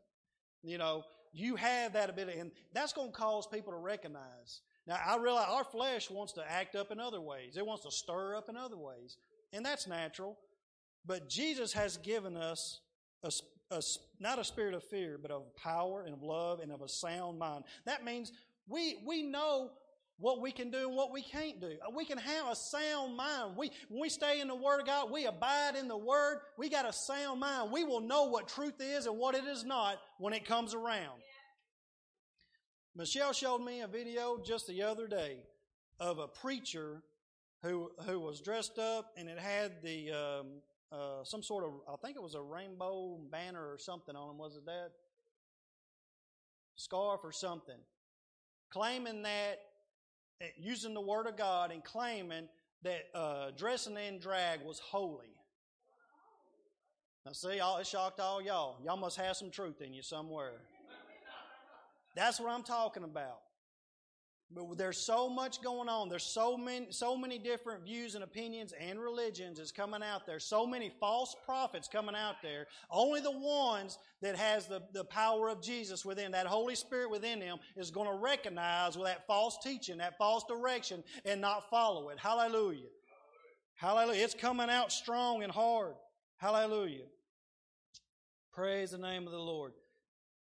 you 0.63 0.79
know, 0.79 1.05
you 1.33 1.57
have 1.57 1.93
that 1.95 2.11
ability, 2.11 2.39
and 2.39 2.51
that's 2.73 2.93
going 2.93 3.11
to 3.11 3.17
cause 3.17 3.47
people 3.47 3.73
to 3.73 3.79
recognize. 3.79 4.61
Now, 4.87 4.99
I 5.05 5.17
realize 5.17 5.47
our 5.49 5.65
flesh 5.65 6.11
wants 6.11 6.33
to 6.35 6.51
act 6.51 6.77
up 6.77 6.91
in 6.91 7.01
other 7.01 7.21
ways. 7.21 7.57
It 7.57 7.67
wants 7.67 7.85
to 7.85 7.91
stir 7.91 8.37
up 8.37 8.49
in 8.49 8.57
other 8.57 8.77
ways, 8.77 9.17
and 9.53 9.65
that's 9.65 9.87
natural. 9.87 10.39
But 11.07 11.29
Jesus 11.29 11.73
has 11.73 11.97
given 11.99 12.37
us 12.37 12.81
a, 13.23 13.33
a, 13.71 13.83
not 14.21 14.39
a 14.39 14.45
spirit 14.45 14.75
of 14.75 14.85
fear, 14.85 15.19
but 15.21 15.31
of 15.31 15.55
power 15.57 16.05
and 16.05 16.15
of 16.15 16.23
love 16.23 16.61
and 16.61 16.71
of 16.71 16.83
a 16.83 16.89
sound 16.89 17.39
mind. 17.39 17.65
That 17.85 18.05
means 18.05 18.33
we, 18.69 18.99
we 19.07 19.23
know 19.23 19.71
what 20.19 20.41
we 20.41 20.53
can 20.53 20.71
do 20.71 20.89
and 20.89 20.97
what 20.97 21.13
we 21.13 21.23
can't 21.23 21.61
do. 21.61 21.77
We 21.95 22.05
can 22.05 22.19
have 22.19 22.49
a 22.49 22.55
sound 22.55 23.17
mind. 23.17 23.57
We, 23.57 23.71
when 23.89 24.01
we 24.01 24.09
stay 24.09 24.41
in 24.41 24.49
the 24.49 24.55
Word 24.55 24.81
of 24.81 24.87
God, 24.87 25.11
we 25.11 25.27
abide 25.27 25.75
in 25.77 25.89
the 25.89 25.97
Word, 25.97 26.39
we 26.57 26.69
got 26.69 26.89
a 26.89 26.93
sound 26.93 27.41
mind. 27.41 27.73
We 27.73 27.85
will 27.85 28.01
know 28.01 28.25
what 28.25 28.49
truth 28.49 28.81
is 28.81 29.07
and 29.07 29.19
what 29.19 29.35
it 29.35 29.45
is 29.45 29.65
not 29.65 29.99
when 30.19 30.33
it 30.33 30.45
comes 30.45 30.73
around. 30.73 31.21
Michelle 32.97 33.33
showed 33.33 33.59
me 33.59 33.81
a 33.81 33.89
video 33.89 34.41
just 34.45 34.69
the 34.69 34.83
other 34.83 35.09
day 35.09 35.39
of 35.99 36.19
a 36.19 36.29
preacher 36.29 37.03
who 37.63 37.91
who 38.07 38.21
was 38.21 38.41
dressed 38.41 38.79
up 38.79 39.13
and 39.17 39.29
it 39.29 39.39
had 39.39 39.83
the 39.83 40.13
um, 40.13 40.47
uh, 40.93 41.25
some 41.25 41.43
sort 41.43 41.65
of 41.65 41.73
I 41.93 41.97
think 42.05 42.17
it 42.17 42.23
was 42.23 42.35
a 42.35 42.41
rainbow 42.41 43.19
banner 43.33 43.69
or 43.69 43.79
something 43.79 44.15
on 44.15 44.31
him. 44.31 44.39
Was 44.39 44.57
it 44.57 44.67
that 44.67 44.91
scarf 46.77 47.21
or 47.25 47.33
something? 47.33 47.79
Claiming 48.71 49.23
that 49.23 49.59
using 50.59 50.95
the 50.95 51.01
Word 51.01 51.27
of 51.27 51.37
God 51.37 51.71
and 51.71 51.83
claiming 51.83 52.49
that 52.83 53.05
uh, 53.15 53.51
dressing 53.57 53.97
in 53.97 54.19
drag 54.19 54.63
was 54.63 54.79
holy. 54.79 55.35
Now, 57.25 57.33
see, 57.33 57.61
all, 57.61 57.79
it 57.79 57.87
shocked 57.87 58.21
all 58.21 58.43
y'all. 58.43 58.77
Y'all 58.85 58.99
must 58.99 59.17
have 59.17 59.37
some 59.37 59.51
truth 59.51 59.81
in 59.81 59.95
you 59.95 60.03
somewhere. 60.03 60.53
That's 62.15 62.39
what 62.39 62.51
I'm 62.51 62.63
talking 62.63 63.03
about. 63.03 63.41
But 64.51 64.79
there's 64.79 64.99
so 64.99 65.29
much 65.29 65.63
going 65.63 65.89
on. 65.89 66.09
There's 66.09 66.25
so 66.25 66.57
many, 66.57 66.87
so 66.91 67.17
many 67.17 67.39
different 67.39 67.85
views 67.85 68.15
and 68.15 68.23
opinions 68.23 68.73
and 68.79 69.01
religions 69.01 69.59
is 69.59 69.73
coming 69.73 70.03
out 70.03 70.27
there. 70.27 70.39
So 70.39 70.67
many 70.67 70.93
false 71.01 71.35
prophets 71.45 71.89
coming 71.89 72.15
out 72.15 72.37
there. 72.43 72.67
Only 72.91 73.21
the 73.21 73.33
ones 73.33 73.99
that 74.23 74.37
has 74.37 74.67
the, 74.67 74.83
the 74.93 75.05
power 75.05 75.49
of 75.49 75.63
Jesus 75.63 76.05
within, 76.05 76.33
that 76.33 76.47
Holy 76.47 76.77
Spirit 76.77 77.11
within 77.11 77.41
them, 77.41 77.59
is 77.77 77.91
going 77.91 78.09
to 78.09 78.17
recognize 78.17 78.95
that 78.95 79.27
false 79.27 79.59
teaching, 79.63 79.99
that 79.99 80.19
false 80.19 80.45
direction, 80.45 81.03
and 81.25 81.41
not 81.41 81.69
follow 81.71 82.11
it. 82.11 82.19
Hallelujah. 82.19 82.89
Hallelujah. 83.77 84.23
It's 84.23 84.35
coming 84.35 84.71
out 84.71 84.93
strong 84.93 85.43
and 85.43 85.51
hard. 85.51 85.95
Hallelujah. 86.37 87.07
Praise 88.53 88.93
the 88.93 88.99
name 88.99 89.27
of 89.27 89.33
the 89.33 89.39
Lord. 89.39 89.73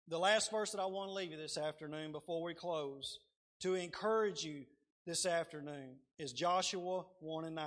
The 0.08 0.18
last 0.18 0.50
verse 0.50 0.72
that 0.72 0.80
I 0.80 0.86
want 0.86 1.08
to 1.08 1.14
leave 1.14 1.30
you 1.30 1.38
this 1.38 1.56
afternoon 1.56 2.12
before 2.12 2.42
we 2.42 2.52
close 2.52 3.20
to 3.61 3.74
encourage 3.74 4.45
you 4.45 4.65
this 5.07 5.27
afternoon 5.27 5.97
is 6.19 6.33
Joshua 6.33 7.05
1 7.20 7.45
and 7.45 7.55
9. 7.55 7.66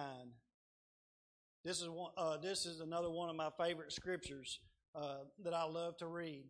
This 1.63 1.81
is, 1.81 1.89
one, 1.89 2.11
uh, 2.17 2.37
this 2.37 2.65
is 2.65 2.79
another 2.79 3.09
one 3.09 3.29
of 3.29 3.35
my 3.35 3.49
favorite 3.57 3.91
scriptures 3.91 4.59
uh, 4.95 5.19
that 5.43 5.53
I 5.53 5.63
love 5.65 5.97
to 5.97 6.07
read. 6.07 6.45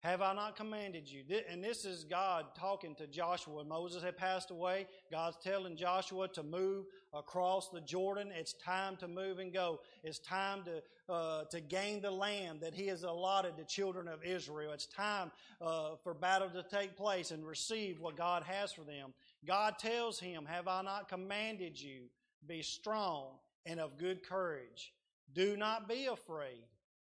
Have 0.00 0.22
I 0.22 0.34
not 0.34 0.56
commanded 0.56 1.10
you? 1.10 1.24
And 1.50 1.64
this 1.64 1.84
is 1.84 2.04
God 2.04 2.46
talking 2.56 2.94
to 2.96 3.06
Joshua. 3.06 3.64
Moses 3.64 4.02
had 4.02 4.16
passed 4.16 4.50
away. 4.50 4.86
God's 5.10 5.36
telling 5.42 5.76
Joshua 5.76 6.28
to 6.28 6.42
move 6.42 6.84
across 7.12 7.70
the 7.70 7.80
Jordan. 7.80 8.30
It's 8.32 8.52
time 8.52 8.96
to 8.96 9.08
move 9.08 9.38
and 9.38 9.52
go. 9.52 9.80
It's 10.04 10.18
time 10.18 10.62
to, 10.64 10.82
uh, 11.08 11.44
to 11.44 11.60
gain 11.60 12.00
the 12.00 12.10
land 12.10 12.60
that 12.60 12.74
He 12.74 12.86
has 12.88 13.02
allotted 13.02 13.56
to 13.56 13.64
children 13.64 14.08
of 14.08 14.24
Israel. 14.24 14.72
It's 14.72 14.86
time 14.86 15.30
uh, 15.60 15.96
for 16.02 16.14
battle 16.14 16.50
to 16.50 16.62
take 16.62 16.96
place 16.96 17.30
and 17.30 17.46
receive 17.46 18.00
what 18.00 18.16
God 18.16 18.42
has 18.42 18.72
for 18.72 18.82
them. 18.82 19.12
God 19.46 19.78
tells 19.78 20.18
him, 20.18 20.44
Have 20.46 20.68
I 20.68 20.82
not 20.82 21.08
commanded 21.08 21.80
you? 21.80 22.02
Be 22.46 22.62
strong 22.62 23.28
and 23.64 23.80
of 23.80 23.98
good 23.98 24.22
courage. 24.22 24.92
Do 25.34 25.56
not 25.56 25.88
be 25.88 26.06
afraid, 26.06 26.64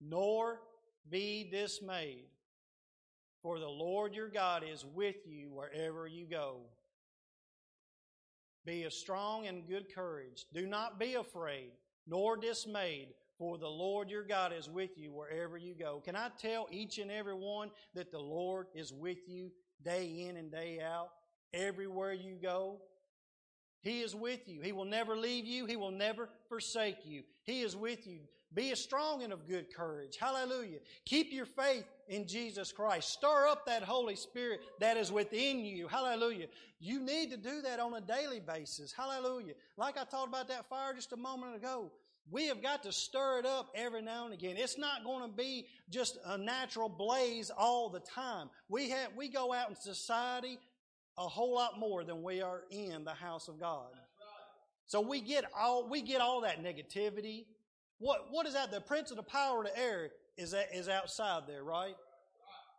nor 0.01 0.61
be 1.09 1.49
dismayed. 1.51 2.27
For 3.43 3.59
the 3.59 3.69
Lord 3.69 4.15
your 4.15 4.29
God 4.29 4.65
is 4.71 4.85
with 4.85 5.27
you 5.27 5.51
wherever 5.51 6.07
you 6.07 6.27
go. 6.27 6.59
Be 8.67 8.85
of 8.85 8.93
strong 8.93 9.47
and 9.47 9.67
good 9.67 9.93
courage. 9.95 10.45
Do 10.53 10.67
not 10.67 10.99
be 10.99 11.15
afraid, 11.15 11.71
nor 12.07 12.37
dismayed, 12.37 13.09
for 13.41 13.57
the 13.57 13.67
Lord 13.67 14.11
your 14.11 14.23
God 14.23 14.53
is 14.53 14.69
with 14.69 14.99
you 14.99 15.13
wherever 15.13 15.57
you 15.57 15.75
go. 15.75 16.03
Can 16.05 16.15
I 16.15 16.29
tell 16.37 16.69
each 16.71 16.99
and 16.99 17.11
every 17.11 17.35
one 17.35 17.71
that 17.95 18.13
the 18.13 18.19
Lord 18.19 18.67
is 18.75 18.93
with 18.93 19.27
you 19.27 19.51
day 19.83 20.27
in 20.29 20.37
and 20.37 20.53
day 20.53 20.79
out, 20.79 21.09
everywhere 21.55 22.13
you 22.13 22.37
go? 22.41 22.83
He 23.81 24.03
is 24.03 24.15
with 24.15 24.47
you. 24.47 24.61
He 24.61 24.73
will 24.73 24.85
never 24.85 25.17
leave 25.17 25.47
you. 25.47 25.65
He 25.65 25.77
will 25.77 25.91
never 25.91 26.29
forsake 26.51 27.07
you. 27.07 27.23
He 27.45 27.63
is 27.63 27.75
with 27.75 28.07
you. 28.07 28.19
Be 28.53 28.73
a 28.73 28.77
strong 28.77 29.23
and 29.23 29.33
of 29.33 29.49
good 29.49 29.75
courage. 29.75 30.19
Hallelujah. 30.21 30.81
Keep 31.07 31.33
your 31.33 31.47
faith 31.47 31.87
in 32.09 32.27
Jesus 32.27 32.73
Christ. 32.73 33.09
Stir 33.09 33.47
up 33.49 33.65
that 33.65 33.83
Holy 33.83 34.17
Spirit 34.17 34.61
that 34.81 34.99
is 34.99 35.11
within 35.11 35.65
you. 35.65 35.89
Hallelujah. 35.89 36.49
You 36.79 37.01
need 37.01 37.31
to 37.31 37.39
do 37.39 37.63
that 37.63 37.81
on 37.81 37.95
a 37.95 38.03
daily 38.03 38.41
basis. 38.41 38.93
Hallelujah. 38.93 39.55
Like 39.79 39.97
I 39.97 40.05
talked 40.05 40.29
about 40.29 40.49
that 40.49 40.69
fire 40.69 40.93
just 40.93 41.15
a 41.15 41.17
moment 41.17 41.57
ago. 41.57 41.91
We 42.29 42.47
have 42.47 42.63
got 42.63 42.83
to 42.85 42.93
stir 42.93 43.41
it 43.41 43.47
up 43.47 43.71
every 43.75 44.03
now 44.03 44.25
and 44.25 44.35
again. 44.35 44.57
It's 44.57 44.79
not 44.79 45.05
going 45.05 45.29
to 45.29 45.37
be 45.37 45.67
just 45.89 46.19
a 46.25 46.39
natural 46.39 46.89
blaze 46.89 47.51
all 47.51 47.89
the 47.89 48.01
time. 48.01 48.51
We 48.69 48.91
have, 48.91 49.11
we 49.17 49.29
go 49.29 49.53
out 49.53 49.69
in 49.69 49.77
society 49.77 50.59
a 51.19 51.23
whole 51.23 51.55
lot 51.55 51.79
more 51.79 52.05
than 52.05 52.23
we 52.23 52.41
are 52.41 52.63
in 52.71 53.05
the 53.05 53.15
house 53.15 53.49
of 53.49 53.59
God. 53.59 53.89
So 54.87 55.01
we 55.01 55.21
get 55.21 55.45
all, 55.57 55.89
we 55.89 56.03
get 56.03 56.21
all 56.21 56.41
that 56.41 56.63
negativity, 56.63 57.45
what, 57.99 58.29
what 58.31 58.47
is 58.47 58.55
that? 58.55 58.73
The 58.73 58.81
prince 58.81 59.11
of 59.11 59.19
the 59.19 59.23
power 59.23 59.61
of 59.61 59.67
the 59.67 59.79
air 59.79 60.11
is, 60.37 60.53
that, 60.53 60.69
is 60.75 60.89
outside 60.89 61.43
there, 61.47 61.63
right? 61.63 61.95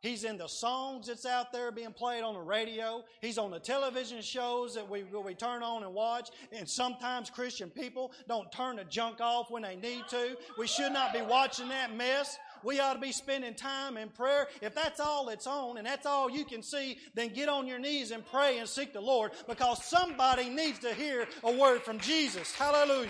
He's 0.02 0.24
in 0.24 0.38
the 0.38 0.48
songs 0.48 1.08
that's 1.08 1.28
out 1.28 1.54
there 1.54 1.72
being 1.72 1.94
played 1.94 2.24
on 2.24 2.34
the 2.34 2.42
radio. 2.42 3.04
He's 3.22 3.38
on 3.38 3.52
the 3.52 3.60
television 3.60 4.22
shows 4.22 4.74
that 4.74 4.90
we, 4.90 5.04
we 5.04 5.36
turn 5.36 5.62
on 5.62 5.84
and 5.84 5.94
watch. 5.94 6.32
And 6.52 6.68
sometimes 6.68 7.30
Christian 7.30 7.70
people 7.70 8.12
don't 8.28 8.52
turn 8.52 8.78
the 8.78 8.84
junk 8.84 9.22
off 9.22 9.52
when 9.52 9.62
they 9.62 9.76
need 9.76 10.04
to. 10.10 10.36
We 10.58 10.66
should 10.66 10.92
not 10.92 11.14
be 11.14 11.22
watching 11.22 11.70
that 11.70 11.96
mess. 11.96 12.38
We 12.64 12.80
ought 12.80 12.94
to 12.94 13.00
be 13.00 13.12
spending 13.12 13.54
time 13.54 13.96
in 13.98 14.10
prayer. 14.10 14.48
If 14.62 14.74
that's 14.74 15.00
all 15.00 15.30
it's 15.30 15.48
on 15.48 15.78
and 15.78 15.86
that's 15.86 16.06
all 16.06 16.30
you 16.30 16.46
can 16.46 16.64
see, 16.64 16.98
then 17.14 17.30
get 17.30 17.48
on 17.48 17.68
your 17.68 17.80
knees 17.80 18.12
and 18.12 18.26
pray 18.26 18.58
and 18.58 18.68
seek 18.68 18.94
the 18.94 19.02
Lord 19.02 19.32
because 19.48 19.84
somebody 19.84 20.50
needs 20.50 20.80
to 20.80 20.94
hear 20.94 21.28
a 21.44 21.52
word 21.52 21.84
from 21.84 22.00
Jesus. 22.00 22.54
Hallelujah. 22.54 23.10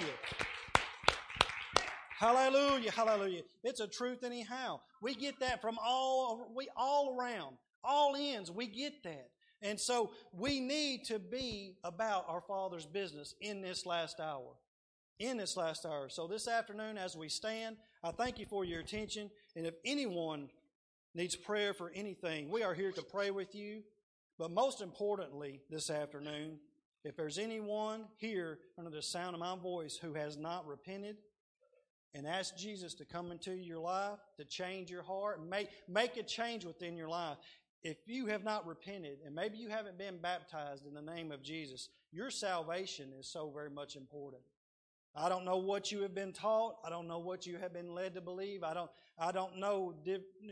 Hallelujah, 2.21 2.91
hallelujah. 2.91 3.41
It's 3.63 3.79
a 3.79 3.87
truth 3.87 4.23
anyhow. 4.23 4.79
We 5.01 5.15
get 5.15 5.39
that 5.39 5.59
from 5.59 5.79
all 5.83 6.51
we 6.55 6.67
all 6.77 7.17
around, 7.17 7.55
all 7.83 8.15
ends. 8.15 8.51
We 8.51 8.67
get 8.67 9.01
that. 9.05 9.29
And 9.63 9.79
so 9.79 10.11
we 10.31 10.59
need 10.59 11.03
to 11.05 11.17
be 11.17 11.77
about 11.83 12.25
our 12.27 12.41
Father's 12.41 12.85
business 12.85 13.33
in 13.41 13.63
this 13.63 13.87
last 13.87 14.19
hour. 14.19 14.53
In 15.17 15.37
this 15.37 15.57
last 15.57 15.83
hour. 15.83 16.09
So 16.09 16.27
this 16.27 16.47
afternoon, 16.47 16.95
as 16.95 17.17
we 17.17 17.27
stand, 17.27 17.77
I 18.03 18.11
thank 18.11 18.37
you 18.37 18.45
for 18.45 18.63
your 18.63 18.81
attention. 18.81 19.31
And 19.55 19.65
if 19.65 19.73
anyone 19.83 20.49
needs 21.15 21.35
prayer 21.35 21.73
for 21.73 21.91
anything, 21.95 22.51
we 22.51 22.61
are 22.61 22.75
here 22.75 22.91
to 22.91 23.01
pray 23.01 23.31
with 23.31 23.55
you. 23.55 23.81
But 24.37 24.51
most 24.51 24.79
importantly, 24.79 25.61
this 25.71 25.89
afternoon, 25.89 26.59
if 27.03 27.17
there's 27.17 27.39
anyone 27.39 28.05
here 28.17 28.59
under 28.77 28.91
the 28.91 29.01
sound 29.01 29.33
of 29.33 29.39
my 29.39 29.55
voice 29.55 29.97
who 29.99 30.13
has 30.13 30.37
not 30.37 30.67
repented, 30.67 31.17
and 32.13 32.27
ask 32.27 32.57
Jesus 32.57 32.93
to 32.95 33.05
come 33.05 33.31
into 33.31 33.53
your 33.53 33.79
life, 33.79 34.19
to 34.37 34.45
change 34.45 34.89
your 34.91 35.03
heart, 35.03 35.39
and 35.39 35.49
make, 35.49 35.69
make 35.87 36.17
a 36.17 36.23
change 36.23 36.65
within 36.65 36.97
your 36.97 37.09
life. 37.09 37.37
If 37.83 37.97
you 38.05 38.27
have 38.27 38.43
not 38.43 38.67
repented, 38.67 39.19
and 39.25 39.33
maybe 39.33 39.57
you 39.57 39.69
haven't 39.69 39.97
been 39.97 40.17
baptized 40.17 40.85
in 40.85 40.93
the 40.93 41.01
name 41.01 41.31
of 41.31 41.41
Jesus, 41.41 41.89
your 42.11 42.29
salvation 42.29 43.09
is 43.19 43.27
so 43.27 43.49
very 43.49 43.69
much 43.69 43.95
important. 43.95 44.43
I 45.15 45.29
don't 45.29 45.45
know 45.45 45.57
what 45.57 45.91
you 45.91 46.01
have 46.01 46.15
been 46.15 46.31
taught. 46.31 46.75
I 46.85 46.89
don't 46.89 47.07
know 47.07 47.19
what 47.19 47.45
you 47.45 47.57
have 47.57 47.73
been 47.73 47.93
led 47.93 48.13
to 48.15 48.21
believe. 48.21 48.63
I 48.63 48.73
don't, 48.73 48.91
I 49.17 49.31
don't 49.31 49.57
know 49.57 49.95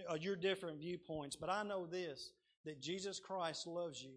uh, 0.10 0.15
your 0.15 0.36
different 0.36 0.80
viewpoints, 0.80 1.36
but 1.36 1.49
I 1.49 1.64
know 1.64 1.86
this, 1.86 2.31
that 2.65 2.81
Jesus 2.81 3.19
Christ 3.19 3.68
loves 3.68 4.02
you 4.02 4.15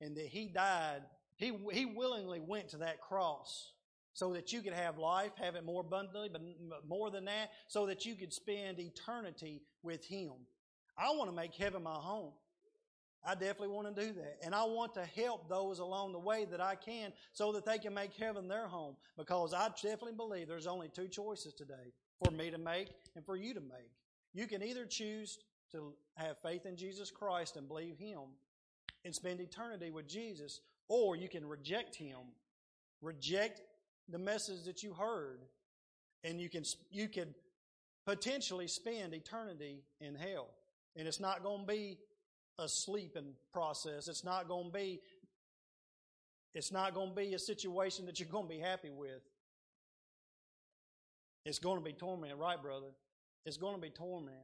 and 0.00 0.16
that 0.16 0.26
He 0.26 0.46
died. 0.46 1.02
He, 1.36 1.52
he 1.72 1.84
willingly 1.84 2.40
went 2.40 2.68
to 2.68 2.78
that 2.78 3.00
cross 3.00 3.72
so 4.12 4.32
that 4.34 4.52
you 4.52 4.60
could 4.60 4.74
have 4.74 4.98
life, 4.98 5.32
have 5.36 5.54
it 5.54 5.64
more 5.64 5.80
abundantly, 5.80 6.28
but 6.30 6.42
more 6.88 7.10
than 7.10 7.24
that, 7.26 7.50
so 7.68 7.86
that 7.86 8.04
you 8.04 8.14
could 8.14 8.32
spend 8.32 8.78
eternity 8.78 9.62
with 9.82 10.04
Him. 10.04 10.32
I 10.98 11.10
want 11.10 11.30
to 11.30 11.36
make 11.36 11.54
heaven 11.54 11.82
my 11.82 11.94
home. 11.94 12.32
I 13.24 13.34
definitely 13.34 13.68
want 13.68 13.94
to 13.94 14.06
do 14.06 14.12
that. 14.14 14.38
And 14.44 14.54
I 14.54 14.64
want 14.64 14.94
to 14.94 15.04
help 15.04 15.48
those 15.48 15.78
along 15.78 16.12
the 16.12 16.18
way 16.18 16.44
that 16.50 16.60
I 16.60 16.74
can 16.74 17.12
so 17.32 17.52
that 17.52 17.64
they 17.64 17.78
can 17.78 17.94
make 17.94 18.12
heaven 18.14 18.48
their 18.48 18.66
home 18.66 18.96
because 19.16 19.54
I 19.54 19.68
definitely 19.68 20.14
believe 20.14 20.48
there's 20.48 20.66
only 20.66 20.88
two 20.88 21.06
choices 21.06 21.54
today 21.54 21.92
for 22.22 22.32
me 22.32 22.50
to 22.50 22.58
make 22.58 22.88
and 23.14 23.24
for 23.24 23.36
you 23.36 23.54
to 23.54 23.60
make. 23.60 23.90
You 24.34 24.46
can 24.46 24.62
either 24.62 24.86
choose 24.86 25.38
to 25.70 25.94
have 26.16 26.36
faith 26.42 26.66
in 26.66 26.76
Jesus 26.76 27.10
Christ 27.10 27.56
and 27.56 27.68
believe 27.68 27.96
Him 27.96 28.20
and 29.04 29.14
spend 29.14 29.40
eternity 29.40 29.90
with 29.90 30.08
Jesus, 30.08 30.60
or 30.88 31.16
you 31.16 31.28
can 31.28 31.46
reject 31.46 31.94
Him, 31.94 32.18
reject 33.00 33.62
the 34.08 34.18
message 34.18 34.64
that 34.64 34.82
you 34.82 34.92
heard, 34.92 35.40
and 36.24 36.40
you 36.40 36.48
can 36.48 36.64
you 36.90 37.08
could 37.08 37.34
potentially 38.06 38.68
spend 38.68 39.14
eternity 39.14 39.82
in 40.00 40.14
hell. 40.14 40.48
And 40.96 41.08
it's 41.08 41.20
not 41.20 41.42
going 41.42 41.62
to 41.62 41.66
be 41.66 41.98
a 42.58 42.68
sleeping 42.68 43.34
process. 43.52 44.08
It's 44.08 44.24
not 44.24 44.48
going 44.48 44.66
to 44.66 44.72
be 44.72 45.00
it's 46.54 46.70
not 46.70 46.94
going 46.94 47.10
to 47.10 47.14
be 47.14 47.34
a 47.34 47.38
situation 47.38 48.06
that 48.06 48.20
you're 48.20 48.28
going 48.28 48.46
to 48.46 48.54
be 48.54 48.60
happy 48.60 48.90
with. 48.90 49.22
It's 51.44 51.58
going 51.58 51.78
to 51.78 51.84
be 51.84 51.92
torment, 51.92 52.36
right, 52.36 52.60
brother? 52.60 52.92
It's 53.46 53.56
going 53.56 53.74
to 53.74 53.80
be 53.80 53.90
torment. 53.90 54.36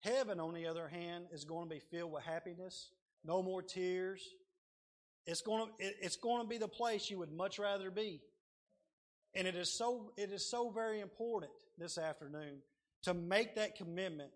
Heaven, 0.00 0.38
on 0.38 0.54
the 0.54 0.66
other 0.66 0.86
hand, 0.86 1.26
is 1.32 1.44
going 1.44 1.68
to 1.68 1.74
be 1.74 1.80
filled 1.80 2.12
with 2.12 2.22
happiness, 2.24 2.90
no 3.24 3.42
more 3.42 3.62
tears. 3.62 4.22
It's 5.26 5.42
going 5.42 5.66
to, 5.66 5.72
it's 5.78 6.16
going 6.16 6.42
to 6.42 6.48
be 6.48 6.58
the 6.58 6.68
place 6.68 7.10
you 7.10 7.18
would 7.18 7.32
much 7.32 7.58
rather 7.58 7.90
be. 7.90 8.20
And 9.34 9.46
it 9.46 9.54
is 9.54 9.72
so, 9.72 10.12
it 10.16 10.30
is 10.30 10.48
so 10.50 10.70
very 10.70 11.00
important 11.00 11.52
this 11.78 11.98
afternoon 11.98 12.58
to 13.02 13.14
make 13.14 13.54
that 13.54 13.76
commitment 13.76 14.30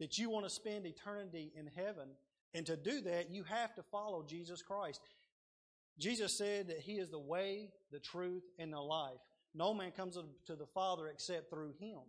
that 0.00 0.18
you 0.18 0.30
want 0.30 0.44
to 0.44 0.50
spend 0.50 0.86
eternity 0.86 1.52
in 1.56 1.70
heaven. 1.76 2.08
And 2.54 2.66
to 2.66 2.76
do 2.76 3.00
that, 3.02 3.30
you 3.30 3.44
have 3.44 3.74
to 3.74 3.82
follow 3.82 4.24
Jesus 4.26 4.62
Christ. 4.62 5.00
Jesus 5.98 6.36
said 6.36 6.68
that 6.68 6.80
He 6.80 6.94
is 6.94 7.10
the 7.10 7.18
way, 7.18 7.70
the 7.90 8.00
truth, 8.00 8.42
and 8.58 8.72
the 8.72 8.80
life. 8.80 9.20
No 9.54 9.74
man 9.74 9.90
comes 9.90 10.18
to 10.46 10.56
the 10.56 10.66
Father 10.66 11.08
except 11.08 11.50
through 11.50 11.74
Him. 11.78 12.00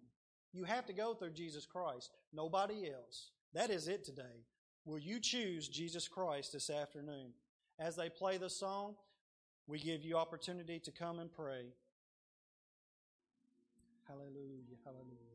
You 0.54 0.64
have 0.64 0.86
to 0.86 0.94
go 0.94 1.14
through 1.14 1.32
Jesus 1.32 1.66
Christ, 1.66 2.12
nobody 2.32 2.90
else. 2.90 3.32
That 3.54 3.70
is 3.70 3.88
it 3.88 4.04
today. 4.04 4.46
Will 4.86 5.00
you 5.00 5.20
choose 5.20 5.68
Jesus 5.68 6.08
Christ 6.08 6.54
this 6.54 6.70
afternoon? 6.70 7.34
As 7.80 7.96
they 7.96 8.10
play 8.10 8.38
the 8.38 8.50
song, 8.50 8.96
we 9.68 9.80
give 9.80 10.04
you 10.04 10.18
opportunity 10.18 10.80
to 10.80 10.92
come 10.92 11.20
and 11.20 11.32
pray. 11.34 11.66
Hallelujah, 14.08 14.78
hallelujah. 14.84 15.33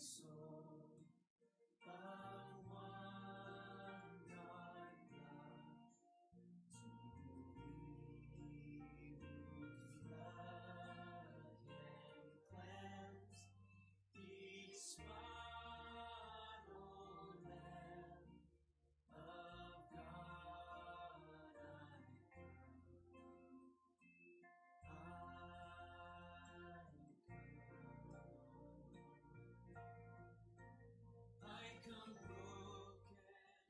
soul. 0.00 0.47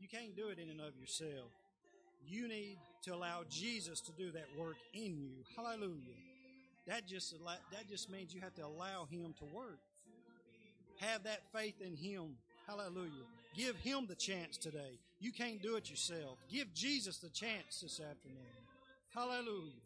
You 0.08 0.18
can't 0.18 0.36
do 0.36 0.48
it 0.48 0.58
in 0.58 0.70
and 0.70 0.80
of 0.80 0.96
yourself. 0.98 1.50
You 2.26 2.48
need 2.48 2.78
to 3.02 3.14
allow 3.14 3.42
Jesus 3.50 4.00
to 4.02 4.12
do 4.12 4.30
that 4.30 4.46
work 4.58 4.76
in 4.94 5.18
you. 5.18 5.30
Hallelujah. 5.56 6.16
That 6.86 7.06
just 7.06 7.34
that 7.72 7.88
just 7.88 8.10
means 8.10 8.32
you 8.32 8.40
have 8.40 8.54
to 8.54 8.64
allow 8.64 9.06
Him 9.10 9.34
to 9.38 9.44
work. 9.44 9.80
Have 11.00 11.24
that 11.24 11.42
faith 11.52 11.80
in 11.80 11.94
Him. 11.94 12.36
Hallelujah. 12.66 13.26
Give 13.54 13.76
Him 13.76 14.06
the 14.08 14.14
chance 14.14 14.56
today. 14.56 14.98
You 15.20 15.32
can't 15.32 15.60
do 15.62 15.76
it 15.76 15.90
yourself. 15.90 16.38
Give 16.50 16.72
Jesus 16.72 17.18
the 17.18 17.30
chance 17.30 17.80
this 17.82 18.00
afternoon. 18.00 18.38
Hallelujah. 19.14 19.82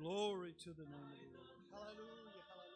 Glory 0.00 0.54
to 0.64 0.70
the 0.70 0.82
name 0.82 1.10
of 1.12 1.18
the 1.20 1.38
Lord. 1.38 1.94
Hallelujah. 1.94 2.42
Hallelujah. 2.48 2.67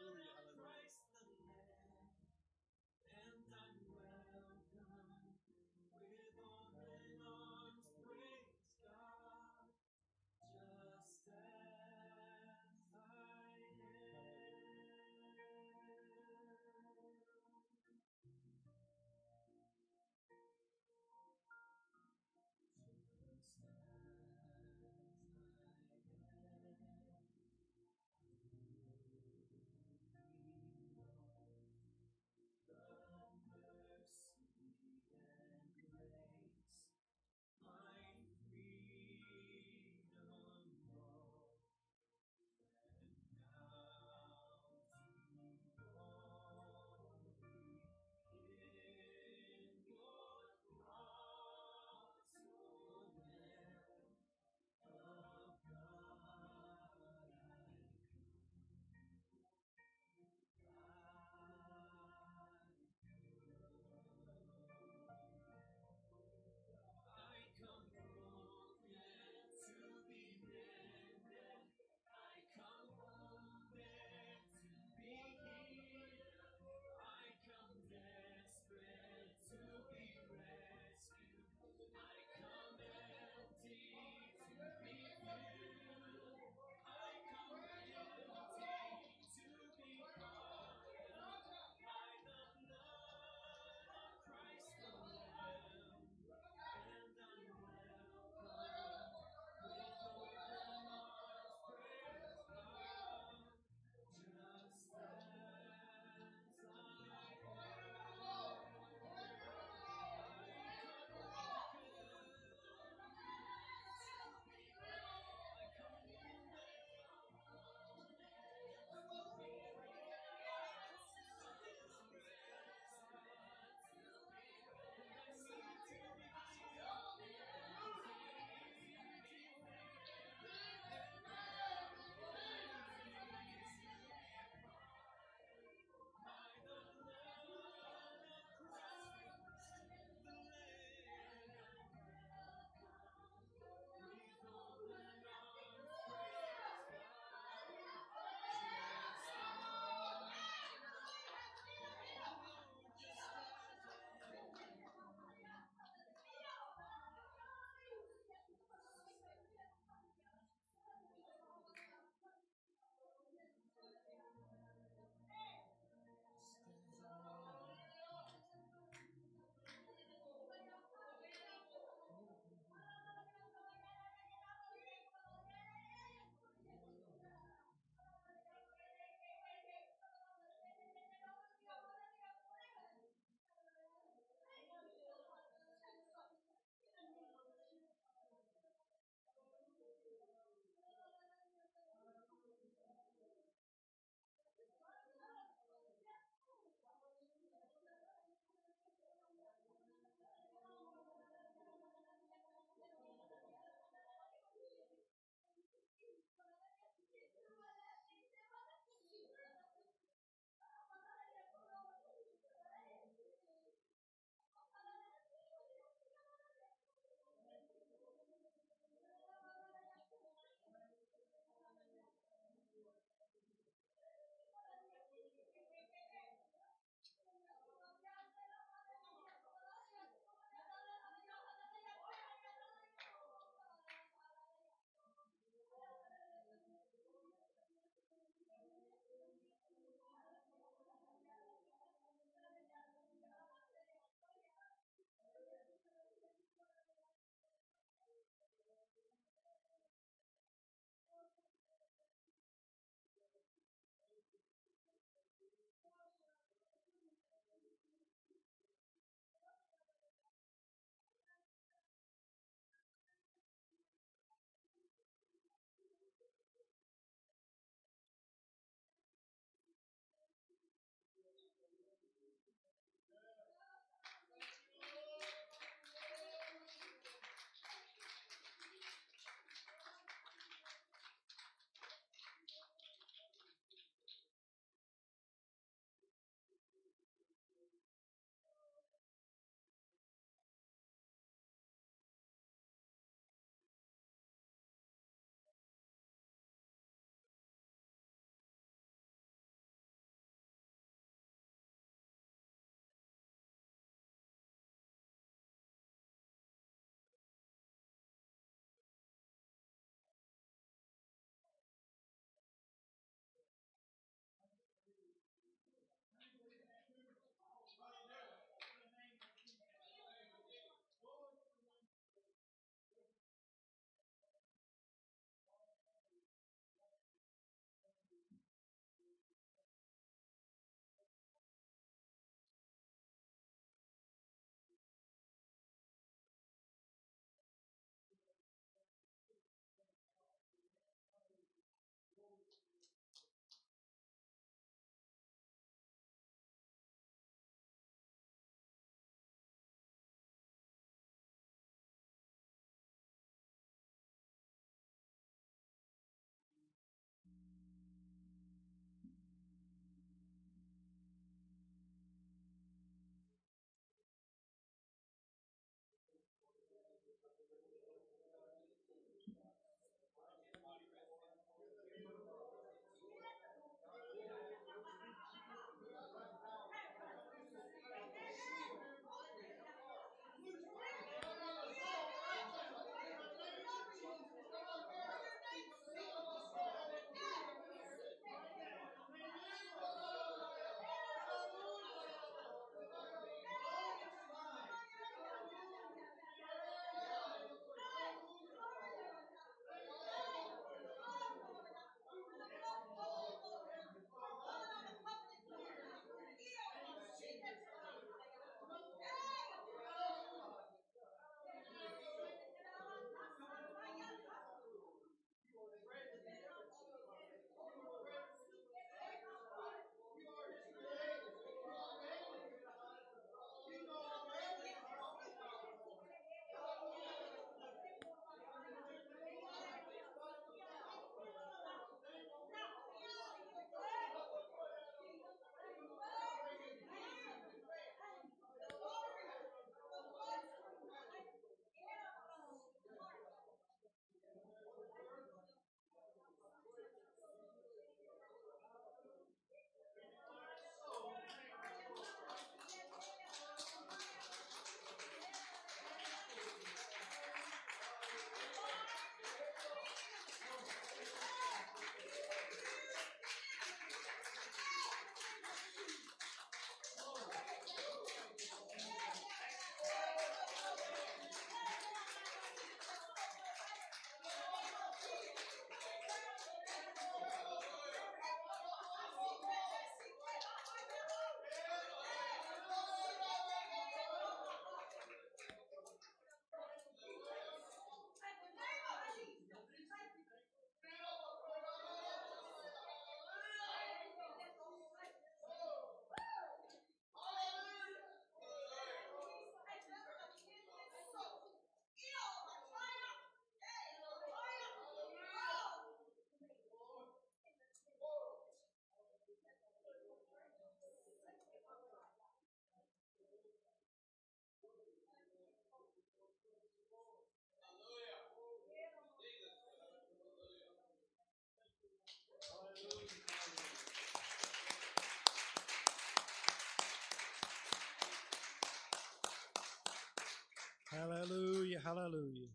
Hallelujah. 531.81 532.49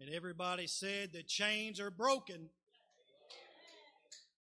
And 0.00 0.10
everybody 0.10 0.66
said 0.66 1.12
the 1.12 1.22
chains 1.22 1.78
are 1.78 1.90
broken. 1.90 2.48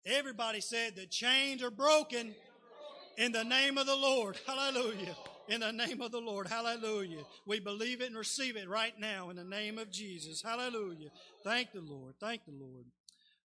Everybody 0.05 0.61
said 0.61 0.95
the 0.95 1.05
chains 1.05 1.61
are 1.61 1.71
broken 1.71 2.33
in 3.17 3.31
the 3.31 3.43
name 3.43 3.77
of 3.77 3.85
the 3.85 3.95
Lord. 3.95 4.37
Hallelujah. 4.47 5.15
In 5.49 5.59
the 5.59 5.71
name 5.71 6.01
of 6.01 6.11
the 6.11 6.19
Lord. 6.21 6.47
Hallelujah. 6.47 7.23
We 7.45 7.59
believe 7.59 8.01
it 8.01 8.07
and 8.07 8.17
receive 8.17 8.55
it 8.55 8.69
right 8.69 8.97
now 8.97 9.29
in 9.29 9.35
the 9.35 9.43
name 9.43 9.77
of 9.77 9.91
Jesus. 9.91 10.41
Hallelujah. 10.41 11.09
Thank 11.43 11.73
the 11.73 11.81
Lord. 11.81 12.15
Thank 12.19 12.45
the 12.45 12.53
Lord. 12.53 12.85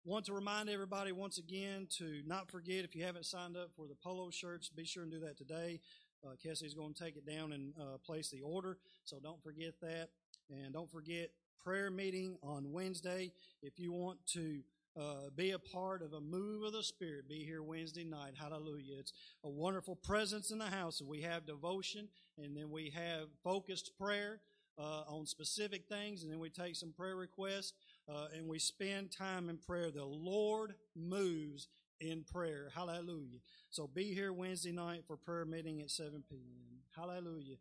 Want 0.05 0.24
to 0.27 0.33
remind 0.33 0.70
everybody 0.70 1.11
once 1.11 1.39
again 1.39 1.89
to 1.99 2.23
not 2.24 2.49
forget 2.49 2.85
if 2.85 2.95
you 2.95 3.05
haven't 3.05 3.27
signed 3.27 3.57
up 3.57 3.70
for 3.74 3.89
the 3.89 3.97
polo 3.97 4.31
shirts, 4.31 4.69
be 4.69 4.85
sure 4.85 5.03
and 5.03 5.11
do 5.11 5.19
that 5.19 5.37
today. 5.37 5.81
Uh, 6.24 6.37
Kessie's 6.41 6.74
going 6.74 6.95
to 6.95 7.05
take 7.05 7.16
it 7.16 7.27
down 7.27 7.53
and 7.53 7.74
uh, 7.81 7.99
place 8.05 8.31
the 8.31 8.41
order, 8.41 8.78
so 9.05 9.19
don't 9.20 9.43
forget 9.43 9.74
that. 9.83 10.11
And 10.51 10.73
don't 10.73 10.90
forget 10.90 11.31
prayer 11.62 11.90
meeting 11.90 12.36
on 12.43 12.73
Wednesday. 12.73 13.32
If 13.62 13.78
you 13.78 13.93
want 13.93 14.18
to 14.35 14.60
uh, 14.98 15.31
be 15.35 15.51
a 15.51 15.59
part 15.59 16.02
of 16.02 16.12
a 16.12 16.20
move 16.20 16.62
of 16.62 16.73
the 16.73 16.82
Spirit, 16.82 17.28
be 17.28 17.44
here 17.44 17.62
Wednesday 17.62 18.05
night. 18.05 18.35
Hallelujah. 18.39 18.98
It's 18.98 19.12
a 19.44 19.51
wonderful 19.51 19.97
presence 19.97 20.51
in 20.51 20.59
the 20.59 20.66
house. 20.66 21.02
We 21.02 21.23
have 21.23 21.47
devotion, 21.47 22.09
and 22.39 22.56
then 22.56 22.70
we 22.70 22.90
have 22.90 23.28
focused 23.43 23.93
prayer 23.98 24.40
uh, 24.78 25.02
on 25.09 25.27
specific 25.27 25.89
things, 25.89 26.23
and 26.23 26.32
then 26.32 26.39
we 26.39 26.51
take 26.51 26.77
some 26.77 26.93
prayer 26.93 27.16
requests, 27.16 27.73
uh, 28.09 28.27
and 28.35 28.47
we 28.47 28.59
spend 28.59 29.10
time 29.10 29.48
in 29.48 29.59
prayer. 29.59 29.90
The 29.90 30.05
Lord 30.05 30.74
moves 30.94 31.68
in 32.01 32.24
prayer. 32.24 32.70
Hallelujah. 32.74 33.40
So 33.70 33.89
be 33.93 34.14
here 34.14 34.32
Wednesday 34.32 34.73
night 34.73 35.05
for 35.06 35.16
prayer 35.16 35.44
meeting 35.44 35.81
at 35.81 35.90
7 35.90 36.23
p.m. 36.31 36.78
Hallelujah. 36.94 37.56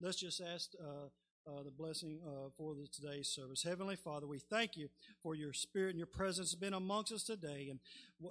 Let's 0.00 0.16
just 0.16 0.40
ask 0.40 0.70
uh, 1.46 1.62
the 1.62 1.70
blessing 1.70 2.18
uh, 2.26 2.50
for 2.56 2.74
the, 2.74 2.86
today's 2.86 3.28
service. 3.28 3.62
Heavenly 3.62 3.96
Father, 3.96 4.26
we 4.26 4.38
thank 4.38 4.76
you 4.76 4.88
for 5.22 5.34
your 5.34 5.52
spirit 5.52 5.90
and 5.90 5.98
your 5.98 6.06
presence 6.06 6.50
has 6.50 6.58
been 6.58 6.74
amongst 6.74 7.12
us 7.12 7.24
today. 7.24 7.68
And 7.70 7.80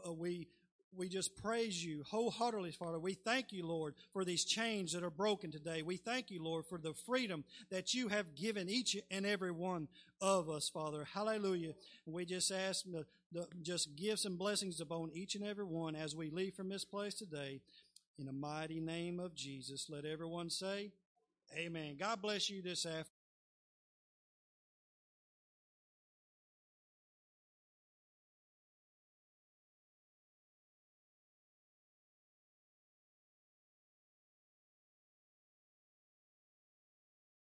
uh, 0.05 0.13
we 0.13 0.47
we 0.93 1.07
just 1.07 1.41
praise 1.41 1.83
you 1.83 2.03
wholeheartedly, 2.03 2.71
Father. 2.71 2.99
We 2.99 3.13
thank 3.13 3.53
you, 3.53 3.65
Lord, 3.65 3.95
for 4.11 4.25
these 4.25 4.43
chains 4.43 4.91
that 4.91 5.03
are 5.03 5.09
broken 5.09 5.49
today. 5.49 5.83
We 5.83 5.95
thank 5.95 6.29
you, 6.29 6.43
Lord, 6.43 6.65
for 6.65 6.77
the 6.77 6.93
freedom 6.93 7.45
that 7.69 7.93
you 7.93 8.09
have 8.09 8.35
given 8.35 8.67
each 8.67 8.97
and 9.09 9.25
every 9.25 9.51
one 9.51 9.87
of 10.19 10.49
us, 10.49 10.67
Father. 10.67 11.07
Hallelujah. 11.13 11.73
We 12.05 12.25
just 12.25 12.51
ask 12.51 12.83
the, 12.83 13.05
the, 13.31 13.47
just 13.61 13.95
gifts 13.95 14.25
and 14.25 14.37
blessings 14.37 14.81
upon 14.81 15.11
each 15.13 15.35
and 15.35 15.45
every 15.45 15.65
one 15.65 15.95
as 15.95 16.13
we 16.13 16.29
leave 16.29 16.55
from 16.55 16.67
this 16.67 16.83
place 16.83 17.13
today. 17.13 17.61
In 18.19 18.25
the 18.25 18.33
mighty 18.33 18.81
name 18.81 19.19
of 19.19 19.33
Jesus, 19.33 19.87
let 19.89 20.03
everyone 20.03 20.49
say, 20.49 20.91
Amen. 21.55 21.97
God 21.99 22.21
bless 22.21 22.49
you 22.49 22.61
this 22.61 22.85
afternoon. 22.85 23.20